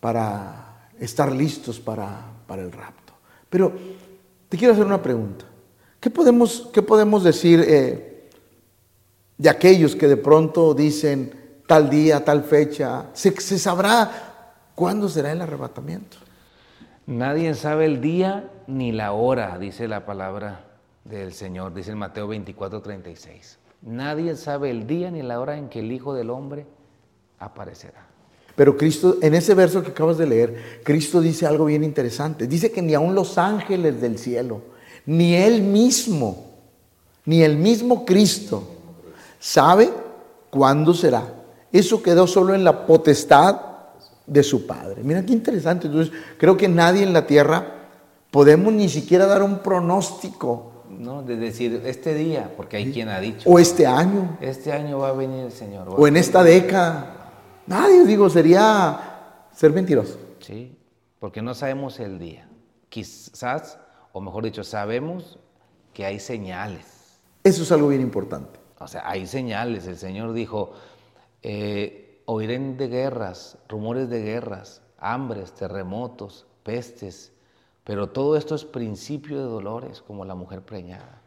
para 0.00 0.88
estar 0.98 1.32
listos 1.32 1.80
para, 1.80 2.26
para 2.46 2.62
el 2.62 2.72
rapto. 2.72 3.12
Pero 3.48 3.72
te 4.48 4.58
quiero 4.58 4.74
hacer 4.74 4.84
una 4.84 5.02
pregunta. 5.02 5.44
¿Qué 6.00 6.10
podemos, 6.10 6.68
qué 6.72 6.82
podemos 6.82 7.22
decir 7.22 7.64
eh, 7.66 8.28
de 9.38 9.48
aquellos 9.48 9.94
que 9.94 10.08
de 10.08 10.16
pronto 10.16 10.74
dicen 10.74 11.32
tal 11.66 11.90
día, 11.90 12.24
tal 12.24 12.44
fecha? 12.44 13.06
¿Se, 13.12 13.30
se 13.40 13.58
sabrá 13.58 14.54
cuándo 14.74 15.08
será 15.08 15.32
el 15.32 15.40
arrebatamiento? 15.40 16.18
Nadie 17.06 17.54
sabe 17.54 17.86
el 17.86 18.00
día 18.00 18.50
ni 18.66 18.92
la 18.92 19.12
hora, 19.12 19.58
dice 19.58 19.88
la 19.88 20.06
palabra 20.06 20.64
del 21.04 21.32
Señor, 21.32 21.74
dice 21.74 21.90
el 21.90 21.96
Mateo 21.96 22.28
24, 22.28 22.80
36. 22.80 23.58
Nadie 23.82 24.36
sabe 24.36 24.70
el 24.70 24.86
día 24.86 25.10
ni 25.10 25.22
la 25.22 25.40
hora 25.40 25.56
en 25.56 25.68
que 25.68 25.80
el 25.80 25.90
Hijo 25.90 26.14
del 26.14 26.30
Hombre 26.30 26.66
aparecerá. 27.38 28.06
Pero 28.54 28.76
Cristo, 28.76 29.16
en 29.20 29.34
ese 29.34 29.54
verso 29.54 29.82
que 29.82 29.90
acabas 29.90 30.18
de 30.18 30.26
leer, 30.26 30.80
Cristo 30.84 31.20
dice 31.20 31.46
algo 31.46 31.64
bien 31.64 31.82
interesante. 31.82 32.46
Dice 32.46 32.70
que 32.70 32.82
ni 32.82 32.94
aun 32.94 33.14
los 33.14 33.38
ángeles 33.38 34.00
del 34.00 34.18
cielo, 34.18 34.62
ni 35.06 35.34
Él 35.34 35.62
mismo, 35.62 36.50
ni 37.24 37.42
el 37.42 37.56
mismo 37.56 38.04
Cristo 38.04 38.62
sabe 39.40 39.90
cuándo 40.50 40.94
será. 40.94 41.41
Eso 41.72 42.02
quedó 42.02 42.26
solo 42.26 42.54
en 42.54 42.64
la 42.64 42.86
potestad 42.86 43.60
de 44.26 44.42
su 44.42 44.66
Padre. 44.66 45.02
Mira 45.02 45.24
qué 45.24 45.32
interesante. 45.32 45.86
Entonces, 45.86 46.12
creo 46.38 46.56
que 46.56 46.68
nadie 46.68 47.02
en 47.02 47.12
la 47.12 47.26
tierra 47.26 47.88
podemos 48.30 48.72
ni 48.72 48.88
siquiera 48.88 49.26
dar 49.26 49.42
un 49.42 49.58
pronóstico. 49.58 50.68
¿no? 50.90 51.22
De 51.22 51.36
decir, 51.36 51.82
este 51.86 52.14
día, 52.14 52.52
porque 52.56 52.76
hay 52.76 52.92
quien 52.92 53.08
ha 53.08 53.18
dicho. 53.18 53.48
O 53.48 53.58
este 53.58 53.86
año. 53.86 54.36
Este 54.40 54.72
año 54.72 54.98
va 54.98 55.08
a 55.08 55.12
venir 55.12 55.44
el 55.46 55.52
Señor. 55.52 55.88
O 55.96 56.06
en 56.06 56.16
esta 56.16 56.42
década. 56.44 57.30
Nadie, 57.66 58.04
digo, 58.04 58.28
sería 58.28 59.46
ser 59.54 59.72
mentiroso. 59.72 60.18
Sí, 60.40 60.76
porque 61.18 61.40
no 61.40 61.54
sabemos 61.54 61.98
el 62.00 62.18
día. 62.18 62.48
Quizás, 62.88 63.78
o 64.12 64.20
mejor 64.20 64.44
dicho, 64.44 64.64
sabemos 64.64 65.38
que 65.94 66.04
hay 66.04 66.20
señales. 66.20 67.20
Eso 67.44 67.62
es 67.62 67.72
algo 67.72 67.88
bien 67.88 68.02
importante. 68.02 68.60
O 68.78 68.88
sea, 68.88 69.08
hay 69.08 69.26
señales. 69.26 69.86
El 69.86 69.96
Señor 69.96 70.32
dijo, 70.32 70.72
eh, 71.42 72.22
oirán 72.26 72.76
de 72.76 72.88
guerras, 72.88 73.58
rumores 73.68 74.08
de 74.08 74.22
guerras, 74.22 74.82
hambres, 74.98 75.52
terremotos, 75.52 76.46
pestes, 76.62 77.32
pero 77.84 78.08
todo 78.10 78.36
esto 78.36 78.54
es 78.54 78.64
principio 78.64 79.38
de 79.38 79.44
dolores, 79.44 80.02
como 80.02 80.24
la 80.24 80.34
mujer 80.34 80.62
preñada. 80.62 81.20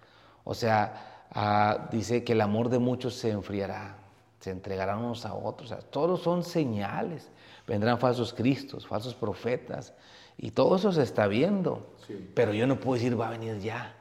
O 0.45 0.53
sea, 0.53 1.25
ah, 1.31 1.89
dice 1.91 2.23
que 2.23 2.33
el 2.33 2.41
amor 2.41 2.69
de 2.69 2.79
muchos 2.79 3.15
se 3.15 3.31
enfriará, 3.31 3.97
se 4.39 4.51
entregarán 4.51 4.99
unos 4.99 5.25
a 5.25 5.33
otros. 5.33 5.71
O 5.71 5.75
sea, 5.75 5.83
todos 5.83 6.21
son 6.21 6.43
señales. 6.43 7.29
Vendrán 7.67 7.97
falsos 7.97 8.33
cristos, 8.33 8.87
falsos 8.87 9.15
profetas, 9.15 9.93
y 10.37 10.51
todo 10.51 10.75
eso 10.75 10.91
se 10.91 11.03
está 11.03 11.27
viendo. 11.27 11.95
Sí. 12.07 12.31
Pero 12.33 12.53
yo 12.53 12.67
no 12.67 12.79
puedo 12.79 12.95
decir 12.95 13.19
va 13.19 13.27
a 13.27 13.31
venir 13.31 13.59
ya, 13.59 13.95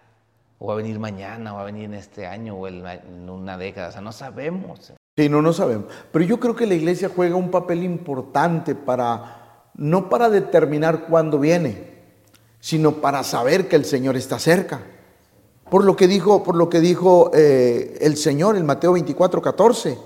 o 0.58 0.66
va 0.66 0.74
a 0.74 0.76
venir 0.76 0.98
mañana, 0.98 1.54
o 1.54 1.56
va 1.56 1.62
a 1.62 1.66
venir 1.66 1.84
en 1.84 1.94
este 1.94 2.26
año, 2.26 2.54
o 2.56 2.68
en, 2.68 3.28
una 3.28 3.56
década. 3.56 3.88
O 3.88 3.92
sea, 3.92 4.00
no 4.00 4.12
sabemos. 4.12 4.92
Sí, 5.16 5.28
no, 5.28 5.40
no 5.42 5.52
sabemos. 5.52 5.86
Pero 6.10 6.24
yo 6.24 6.40
creo 6.40 6.56
que 6.56 6.66
la 6.66 6.74
iglesia 6.74 7.10
juega 7.14 7.36
un 7.36 7.50
papel 7.50 7.84
importante 7.84 8.74
para, 8.74 9.70
no 9.74 10.08
para 10.08 10.28
determinar 10.28 11.06
cuándo 11.06 11.38
viene, 11.38 11.94
sino 12.58 13.00
para 13.00 13.22
saber 13.22 13.68
que 13.68 13.76
el 13.76 13.84
Señor 13.84 14.16
está 14.16 14.40
cerca. 14.40 14.82
Por 15.70 15.84
lo 15.84 15.94
que 15.94 16.08
dijo, 16.08 16.42
por 16.42 16.56
lo 16.56 16.68
que 16.68 16.80
dijo 16.80 17.30
eh, 17.32 17.96
el 18.00 18.16
Señor 18.16 18.56
en 18.56 18.66
Mateo 18.66 18.92
24, 18.94 19.40
14. 19.40 19.98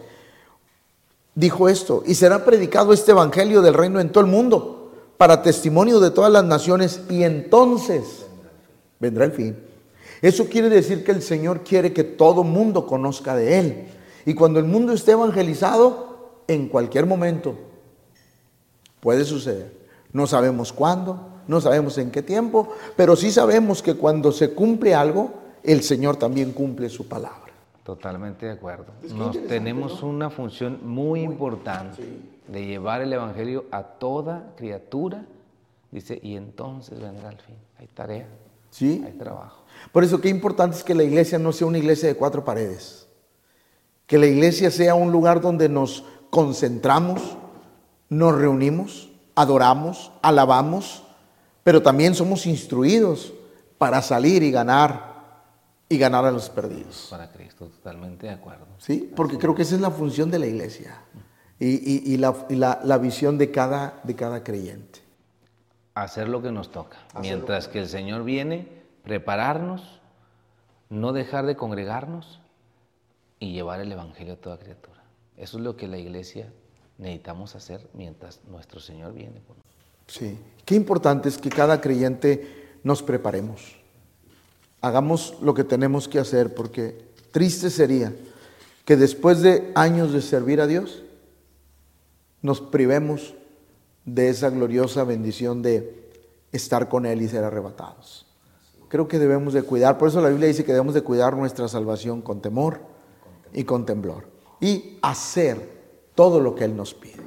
Dijo 1.34 1.68
esto, 1.68 2.02
y 2.04 2.14
será 2.14 2.44
predicado 2.44 2.92
este 2.92 3.12
evangelio 3.12 3.62
del 3.62 3.74
reino 3.74 4.00
en 4.00 4.10
todo 4.10 4.24
el 4.24 4.30
mundo, 4.30 4.92
para 5.16 5.42
testimonio 5.42 6.00
de 6.00 6.10
todas 6.10 6.32
las 6.32 6.44
naciones, 6.44 7.00
y 7.08 7.22
entonces 7.22 8.26
vendrá 9.00 9.24
el 9.24 9.32
fin. 9.32 9.56
Eso 10.20 10.46
quiere 10.46 10.68
decir 10.68 11.04
que 11.04 11.12
el 11.12 11.22
Señor 11.22 11.62
quiere 11.62 11.92
que 11.92 12.04
todo 12.04 12.44
mundo 12.44 12.86
conozca 12.86 13.34
de 13.36 13.58
Él. 13.58 13.88
Y 14.28 14.34
cuando 14.34 14.58
el 14.58 14.66
mundo 14.66 14.92
esté 14.92 15.12
evangelizado, 15.12 16.42
en 16.48 16.68
cualquier 16.68 17.06
momento 17.06 17.54
puede 19.00 19.24
suceder. 19.24 19.72
No 20.12 20.26
sabemos 20.26 20.70
cuándo, 20.70 21.18
no 21.46 21.62
sabemos 21.62 21.96
en 21.96 22.10
qué 22.10 22.20
tiempo, 22.20 22.68
pero 22.94 23.16
sí 23.16 23.32
sabemos 23.32 23.82
que 23.82 23.94
cuando 23.94 24.30
se 24.30 24.52
cumple 24.52 24.94
algo, 24.94 25.30
el 25.62 25.82
Señor 25.82 26.16
también 26.16 26.52
cumple 26.52 26.90
su 26.90 27.08
palabra. 27.08 27.50
Totalmente 27.82 28.44
de 28.44 28.52
acuerdo. 28.52 28.92
Nos 29.14 29.42
tenemos 29.46 30.02
¿no? 30.02 30.10
una 30.10 30.28
función 30.28 30.80
muy 30.82 31.22
importante 31.22 32.02
sí. 32.02 32.30
de 32.48 32.66
llevar 32.66 33.00
el 33.00 33.10
Evangelio 33.10 33.64
a 33.70 33.82
toda 33.82 34.52
criatura. 34.58 35.24
Dice, 35.90 36.20
y 36.22 36.36
entonces 36.36 37.00
vendrá 37.00 37.30
el 37.30 37.38
fin. 37.38 37.56
Hay 37.78 37.86
tarea, 37.86 38.28
¿Sí? 38.70 39.02
hay 39.06 39.14
trabajo. 39.14 39.62
Por 39.90 40.04
eso 40.04 40.20
qué 40.20 40.28
importante 40.28 40.76
es 40.76 40.84
que 40.84 40.94
la 40.94 41.04
iglesia 41.04 41.38
no 41.38 41.50
sea 41.50 41.66
una 41.66 41.78
iglesia 41.78 42.10
de 42.10 42.14
cuatro 42.14 42.44
paredes. 42.44 43.07
Que 44.08 44.18
la 44.18 44.26
iglesia 44.26 44.72
sea 44.72 44.96
un 44.96 45.12
lugar 45.12 45.40
donde 45.40 45.68
nos 45.68 46.02
concentramos, 46.30 47.36
nos 48.08 48.36
reunimos, 48.36 49.10
adoramos, 49.36 50.10
alabamos, 50.22 51.04
pero 51.62 51.82
también 51.82 52.14
somos 52.14 52.46
instruidos 52.46 53.32
para 53.76 54.02
salir 54.02 54.42
y 54.42 54.50
ganar 54.50 55.18
y 55.88 55.98
ganar 55.98 56.24
a 56.24 56.30
los 56.30 56.50
perdidos. 56.50 57.08
Para 57.10 57.30
Cristo, 57.30 57.66
totalmente 57.66 58.26
de 58.26 58.32
acuerdo. 58.32 58.66
Sí, 58.78 59.12
porque 59.14 59.34
Así 59.34 59.40
creo 59.42 59.54
que 59.54 59.62
esa 59.62 59.74
es 59.74 59.80
la 59.80 59.90
función 59.90 60.30
de 60.30 60.38
la 60.38 60.46
iglesia 60.46 61.02
y, 61.58 61.66
y, 61.66 62.14
y, 62.14 62.16
la, 62.16 62.34
y 62.48 62.56
la, 62.56 62.80
la, 62.82 62.98
visión 62.98 63.38
de 63.38 63.50
cada, 63.50 64.00
de 64.04 64.16
cada 64.16 64.42
creyente. 64.42 65.00
Hacer 65.94 66.28
lo 66.28 66.42
que 66.42 66.50
nos 66.50 66.70
toca. 66.70 66.98
Hacer 67.08 67.20
Mientras 67.20 67.68
que 67.68 67.80
el 67.80 67.88
Señor 67.88 68.24
viene, 68.24 68.68
prepararnos, 69.02 70.00
no 70.90 71.12
dejar 71.12 71.46
de 71.46 71.56
congregarnos 71.56 72.40
y 73.40 73.52
llevar 73.52 73.80
el 73.80 73.92
Evangelio 73.92 74.34
a 74.34 74.36
toda 74.36 74.58
criatura. 74.58 75.02
Eso 75.36 75.58
es 75.58 75.64
lo 75.64 75.76
que 75.76 75.86
la 75.86 75.98
iglesia 75.98 76.52
necesitamos 76.98 77.54
hacer 77.54 77.88
mientras 77.94 78.40
nuestro 78.50 78.80
Señor 78.80 79.12
viene. 79.14 79.40
Por 79.40 79.56
nosotros. 79.56 79.76
Sí, 80.08 80.38
qué 80.64 80.74
importante 80.74 81.28
es 81.28 81.38
que 81.38 81.48
cada 81.48 81.80
creyente 81.80 82.78
nos 82.82 83.02
preparemos. 83.02 83.76
Hagamos 84.80 85.36
lo 85.40 85.54
que 85.54 85.64
tenemos 85.64 86.08
que 86.08 86.18
hacer 86.18 86.54
porque 86.54 86.98
triste 87.30 87.70
sería 87.70 88.12
que 88.84 88.96
después 88.96 89.42
de 89.42 89.70
años 89.74 90.12
de 90.12 90.22
servir 90.22 90.60
a 90.60 90.66
Dios 90.66 91.02
nos 92.42 92.60
privemos 92.60 93.34
de 94.04 94.30
esa 94.30 94.50
gloriosa 94.50 95.04
bendición 95.04 95.62
de 95.62 96.10
estar 96.52 96.88
con 96.88 97.04
Él 97.04 97.20
y 97.20 97.28
ser 97.28 97.44
arrebatados. 97.44 98.26
Creo 98.88 99.06
que 99.06 99.18
debemos 99.18 99.52
de 99.52 99.62
cuidar, 99.62 99.98
por 99.98 100.08
eso 100.08 100.20
la 100.22 100.30
Biblia 100.30 100.48
dice 100.48 100.64
que 100.64 100.72
debemos 100.72 100.94
de 100.94 101.02
cuidar 101.02 101.36
nuestra 101.36 101.68
salvación 101.68 102.22
con 102.22 102.40
temor 102.40 102.80
y 103.52 103.64
con 103.64 103.86
temblor 103.86 104.24
y 104.60 104.98
hacer 105.02 105.78
todo 106.14 106.40
lo 106.40 106.54
que 106.54 106.64
Él 106.64 106.76
nos 106.76 106.94
pide. 106.94 107.22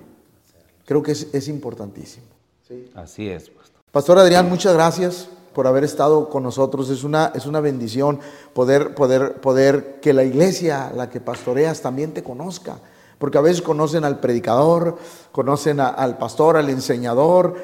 Creo 0.86 1.02
que 1.02 1.14
es, 1.14 1.28
es 1.34 1.48
importantísimo. 1.48 2.26
¿Sí? 2.68 2.90
Así 2.96 3.30
es. 3.30 3.50
Pastor. 3.50 3.82
Pastor 3.92 4.20
Adrián, 4.20 4.50
muchas 4.50 4.74
gracias 4.74 5.30
por 5.54 5.68
haber 5.68 5.84
estado 5.84 6.30
con 6.30 6.44
nosotros. 6.44 6.90
Es 6.90 7.04
una, 7.04 7.32
es 7.36 7.46
una 7.46 7.60
bendición 7.60 8.20
poder, 8.54 8.96
poder, 8.96 9.40
poder 9.42 10.00
que 10.02 10.14
la 10.14 10.24
iglesia, 10.24 10.92
la 10.96 11.10
que 11.10 11.22
pastoreas, 11.22 11.82
también 11.82 12.14
te 12.14 12.24
conozca. 12.24 12.80
Porque 13.18 13.38
a 13.38 13.42
veces 13.42 13.62
conocen 13.62 14.04
al 14.04 14.20
predicador, 14.20 14.98
conocen 15.32 15.80
a, 15.80 15.88
al 15.88 16.18
pastor, 16.18 16.58
al 16.58 16.70
enseñador, 16.70 17.56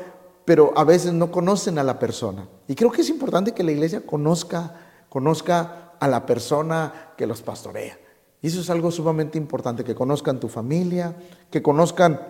pero 0.45 0.71
a 0.75 0.83
veces 0.83 1.13
no 1.13 1.31
conocen 1.31 1.79
a 1.79 1.83
la 1.83 1.99
persona. 1.99 2.47
Y 2.67 2.75
creo 2.75 2.91
que 2.91 3.01
es 3.01 3.09
importante 3.09 3.53
que 3.53 3.63
la 3.63 3.71
iglesia 3.71 4.05
conozca, 4.05 4.75
conozca 5.09 5.93
a 5.99 6.07
la 6.07 6.25
persona 6.25 7.13
que 7.17 7.27
los 7.27 7.41
pastorea. 7.41 7.97
Y 8.41 8.47
eso 8.47 8.61
es 8.61 8.69
algo 8.69 8.91
sumamente 8.91 9.37
importante, 9.37 9.83
que 9.83 9.95
conozcan 9.95 10.39
tu 10.39 10.47
familia, 10.47 11.15
que 11.49 11.61
conozcan 11.61 12.21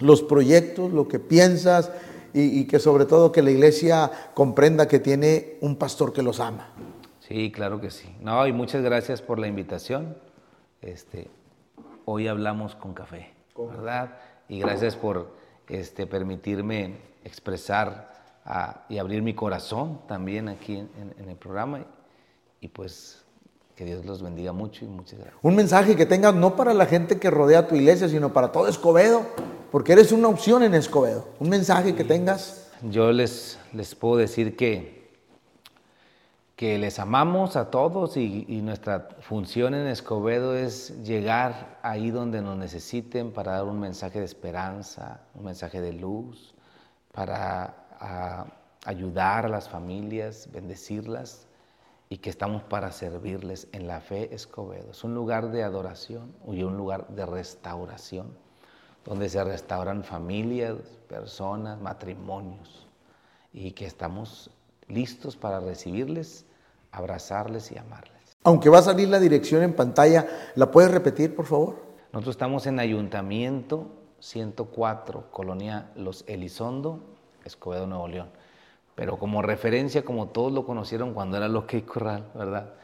los 0.00 0.22
proyectos, 0.22 0.92
lo 0.92 1.08
que 1.08 1.18
piensas, 1.18 1.90
y, 2.34 2.60
y, 2.60 2.66
que 2.66 2.78
sobre 2.78 3.06
todo 3.06 3.32
que 3.32 3.40
la 3.40 3.50
iglesia 3.50 4.10
comprenda 4.34 4.86
que 4.86 4.98
tiene 4.98 5.56
un 5.62 5.76
pastor 5.76 6.12
que 6.12 6.22
los 6.22 6.40
ama. 6.40 6.68
Sí, 7.20 7.50
claro 7.50 7.80
que 7.80 7.90
sí. 7.90 8.14
No, 8.20 8.46
y 8.46 8.52
muchas 8.52 8.82
gracias 8.82 9.22
por 9.22 9.38
la 9.38 9.48
invitación. 9.48 10.16
Este, 10.80 11.28
hoy 12.04 12.26
hablamos 12.26 12.74
con 12.74 12.94
café, 12.94 13.34
¿verdad? 13.56 14.16
Y 14.48 14.60
gracias 14.60 14.96
por 14.96 15.34
este, 15.68 16.06
permitirme 16.06 16.96
expresar 17.24 18.10
ah, 18.46 18.86
y 18.88 18.96
abrir 18.96 19.20
mi 19.20 19.34
corazón 19.34 20.00
también 20.08 20.48
aquí 20.48 20.78
en, 20.78 21.28
el 21.28 21.36
programa. 21.36 21.84
Y 22.60 22.68
pues 22.68 23.24
que 23.78 23.84
Dios 23.84 24.04
los 24.04 24.22
bendiga 24.22 24.52
mucho 24.52 24.84
y 24.84 24.88
muchas 24.88 25.20
gracias. 25.20 25.38
Un 25.40 25.54
mensaje 25.54 25.94
que 25.94 26.04
tengas 26.04 26.34
no 26.34 26.56
para 26.56 26.74
la 26.74 26.84
gente 26.84 27.20
que 27.20 27.30
rodea 27.30 27.68
tu 27.68 27.76
iglesia, 27.76 28.08
sino 28.08 28.32
para 28.32 28.50
todo 28.50 28.66
Escobedo, 28.66 29.22
porque 29.70 29.92
eres 29.92 30.10
una 30.10 30.26
opción 30.26 30.64
en 30.64 30.74
Escobedo. 30.74 31.28
Un 31.38 31.48
mensaje 31.48 31.94
que 31.94 32.02
tengas. 32.02 32.72
Yo 32.82 33.12
les, 33.12 33.56
les 33.72 33.94
puedo 33.94 34.16
decir 34.16 34.56
que, 34.56 35.12
que 36.56 36.76
les 36.76 36.98
amamos 36.98 37.54
a 37.54 37.70
todos 37.70 38.16
y, 38.16 38.46
y 38.48 38.62
nuestra 38.62 39.10
función 39.20 39.74
en 39.74 39.86
Escobedo 39.86 40.56
es 40.56 41.04
llegar 41.04 41.78
ahí 41.82 42.10
donde 42.10 42.42
nos 42.42 42.58
necesiten 42.58 43.30
para 43.30 43.52
dar 43.52 43.64
un 43.64 43.78
mensaje 43.78 44.18
de 44.18 44.24
esperanza, 44.24 45.20
un 45.36 45.44
mensaje 45.44 45.80
de 45.80 45.92
luz, 45.92 46.52
para 47.12 47.76
ayudar 48.84 49.46
a 49.46 49.48
las 49.48 49.68
familias, 49.68 50.48
bendecirlas 50.52 51.47
y 52.10 52.18
que 52.18 52.30
estamos 52.30 52.62
para 52.62 52.90
servirles 52.90 53.68
en 53.72 53.86
la 53.86 54.00
fe 54.00 54.34
Escobedo. 54.34 54.92
Es 54.92 55.04
un 55.04 55.14
lugar 55.14 55.50
de 55.50 55.62
adoración 55.62 56.34
y 56.46 56.62
un 56.62 56.76
lugar 56.76 57.06
de 57.08 57.26
restauración, 57.26 58.28
donde 59.04 59.28
se 59.28 59.42
restauran 59.44 60.04
familias, 60.04 60.76
personas, 61.08 61.80
matrimonios, 61.80 62.86
y 63.52 63.72
que 63.72 63.86
estamos 63.86 64.50
listos 64.86 65.36
para 65.36 65.60
recibirles, 65.60 66.46
abrazarles 66.92 67.70
y 67.72 67.78
amarles. 67.78 68.36
Aunque 68.44 68.70
va 68.70 68.78
a 68.78 68.82
salir 68.82 69.08
la 69.08 69.20
dirección 69.20 69.62
en 69.62 69.74
pantalla, 69.74 70.26
¿la 70.54 70.70
puedes 70.70 70.90
repetir, 70.90 71.34
por 71.34 71.46
favor? 71.46 71.76
Nosotros 72.12 72.34
estamos 72.34 72.66
en 72.66 72.80
Ayuntamiento 72.80 73.88
104, 74.20 75.30
Colonia 75.30 75.90
Los 75.94 76.24
Elizondo, 76.26 77.00
Escobedo, 77.44 77.86
Nuevo 77.86 78.08
León 78.08 78.37
pero 78.98 79.16
como 79.16 79.42
referencia, 79.42 80.04
como 80.04 80.26
todos 80.26 80.52
lo 80.52 80.66
conocieron 80.66 81.14
cuando 81.14 81.36
era 81.36 81.46
Lo 81.46 81.68
que 81.68 81.84
Corral, 81.84 82.32
¿verdad? 82.34 82.74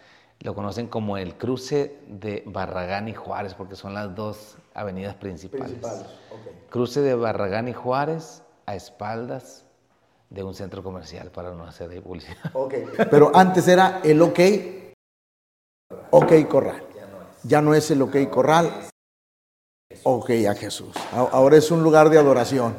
Lo 0.43 0.55
conocen 0.55 0.87
como 0.87 1.19
el 1.19 1.35
cruce 1.35 1.99
de 2.07 2.45
Barragán 2.47 3.09
y 3.09 3.15
Juárez, 3.15 3.55
porque 3.55 3.75
son 3.75 3.95
las 3.95 4.15
dos 4.15 4.57
avenidas 4.75 5.17
principales. 5.17 5.73
principales 5.73 6.07
Cruce 6.71 7.01
de 7.01 7.17
Barragán 7.17 7.67
y 7.67 7.73
Juárez 7.73 8.45
a 8.65 8.77
espaldas 8.77 9.65
de 10.31 10.45
un 10.45 10.55
centro 10.55 10.85
comercial, 10.85 11.33
para 11.33 11.51
no 11.51 11.65
hacer 11.65 11.89
de 11.89 12.01
publicidad. 12.01 12.37
Ok, 12.53 12.75
pero 13.11 13.33
antes 13.35 13.67
era 13.67 14.01
el 14.05 14.23
OK, 14.23 14.39
OK 16.11 16.33
Corral. 16.49 16.85
Ya 17.43 17.61
no 17.61 17.75
es 17.75 17.91
el 17.91 18.01
OK 18.03 18.31
Corral. 18.31 18.71
Ok 20.05 20.31
a 20.49 20.55
Jesús. 20.55 20.95
Ahora 21.13 21.57
es 21.57 21.73
un 21.73 21.83
lugar 21.83 22.09
de 22.09 22.19
adoración. 22.19 22.77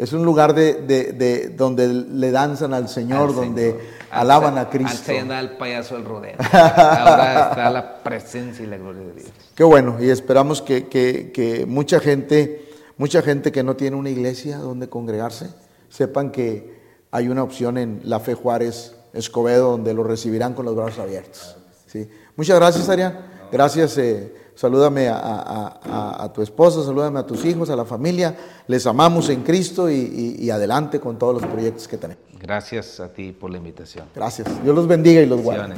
Es 0.00 0.14
un 0.14 0.24
lugar 0.24 0.54
de, 0.54 1.52
donde 1.58 1.86
le 1.86 2.30
danzan 2.30 2.72
al 2.72 2.88
Señor, 2.88 3.34
donde 3.34 3.78
alaban 4.10 4.56
a 4.56 4.70
Cristo. 4.70 5.12
Antes 5.12 5.38
el 5.38 5.58
payaso 5.58 5.94
del 5.94 6.06
rodeo. 6.06 6.36
Ahora 6.52 7.48
está 7.50 7.70
la 7.70 8.02
presencia 8.02 8.64
y 8.64 8.68
la 8.68 8.78
gloria 8.78 9.02
de 9.02 9.12
Dios. 9.12 9.28
Qué 9.54 9.62
bueno, 9.62 9.98
y 10.00 10.08
esperamos 10.08 10.62
que, 10.62 11.66
mucha 11.68 12.00
gente, 12.00 12.66
mucha 12.96 13.20
gente 13.20 13.52
que 13.52 13.62
no 13.62 13.76
tiene 13.76 13.94
una 13.94 14.08
iglesia 14.08 14.56
donde 14.56 14.88
congregarse, 14.88 15.50
sepan 15.90 16.30
que 16.30 16.80
hay 17.10 17.28
una 17.28 17.42
opción 17.42 17.76
en 17.76 18.00
La 18.04 18.20
Fe 18.20 18.32
Juárez 18.32 18.94
Escobedo 19.12 19.72
donde 19.72 19.92
lo 19.92 20.02
recibirán 20.02 20.54
con 20.54 20.64
los 20.64 20.74
brazos 20.74 21.00
abiertos. 21.00 21.58
¿sí? 21.86 22.08
Muchas 22.36 22.58
gracias, 22.58 22.88
Arián. 22.88 23.18
Gracias. 23.52 23.98
Eh, 23.98 24.32
Salúdame 24.60 25.08
a, 25.08 26.30
tu 26.34 26.42
esposa, 26.42 26.84
salúdame 26.84 27.18
a 27.18 27.22
tus 27.26 27.46
hijos, 27.46 27.70
a 27.70 27.76
la 27.76 27.86
familia. 27.86 28.36
Les 28.66 28.86
amamos 28.86 29.30
en 29.30 29.42
Cristo 29.42 29.88
y, 29.90 30.50
adelante 30.50 31.00
con 31.00 31.18
todos 31.18 31.40
los 31.40 31.50
proyectos 31.50 31.88
que 31.88 31.96
tenemos. 31.96 32.22
Gracias 32.38 33.00
a 33.00 33.10
ti 33.10 33.32
por 33.32 33.50
la 33.50 33.56
invitación. 33.56 34.04
Gracias. 34.14 34.62
Dios 34.62 34.76
los 34.76 34.86
bendiga 34.86 35.22
y 35.22 35.26
los 35.26 35.40
guarde. 35.40 35.76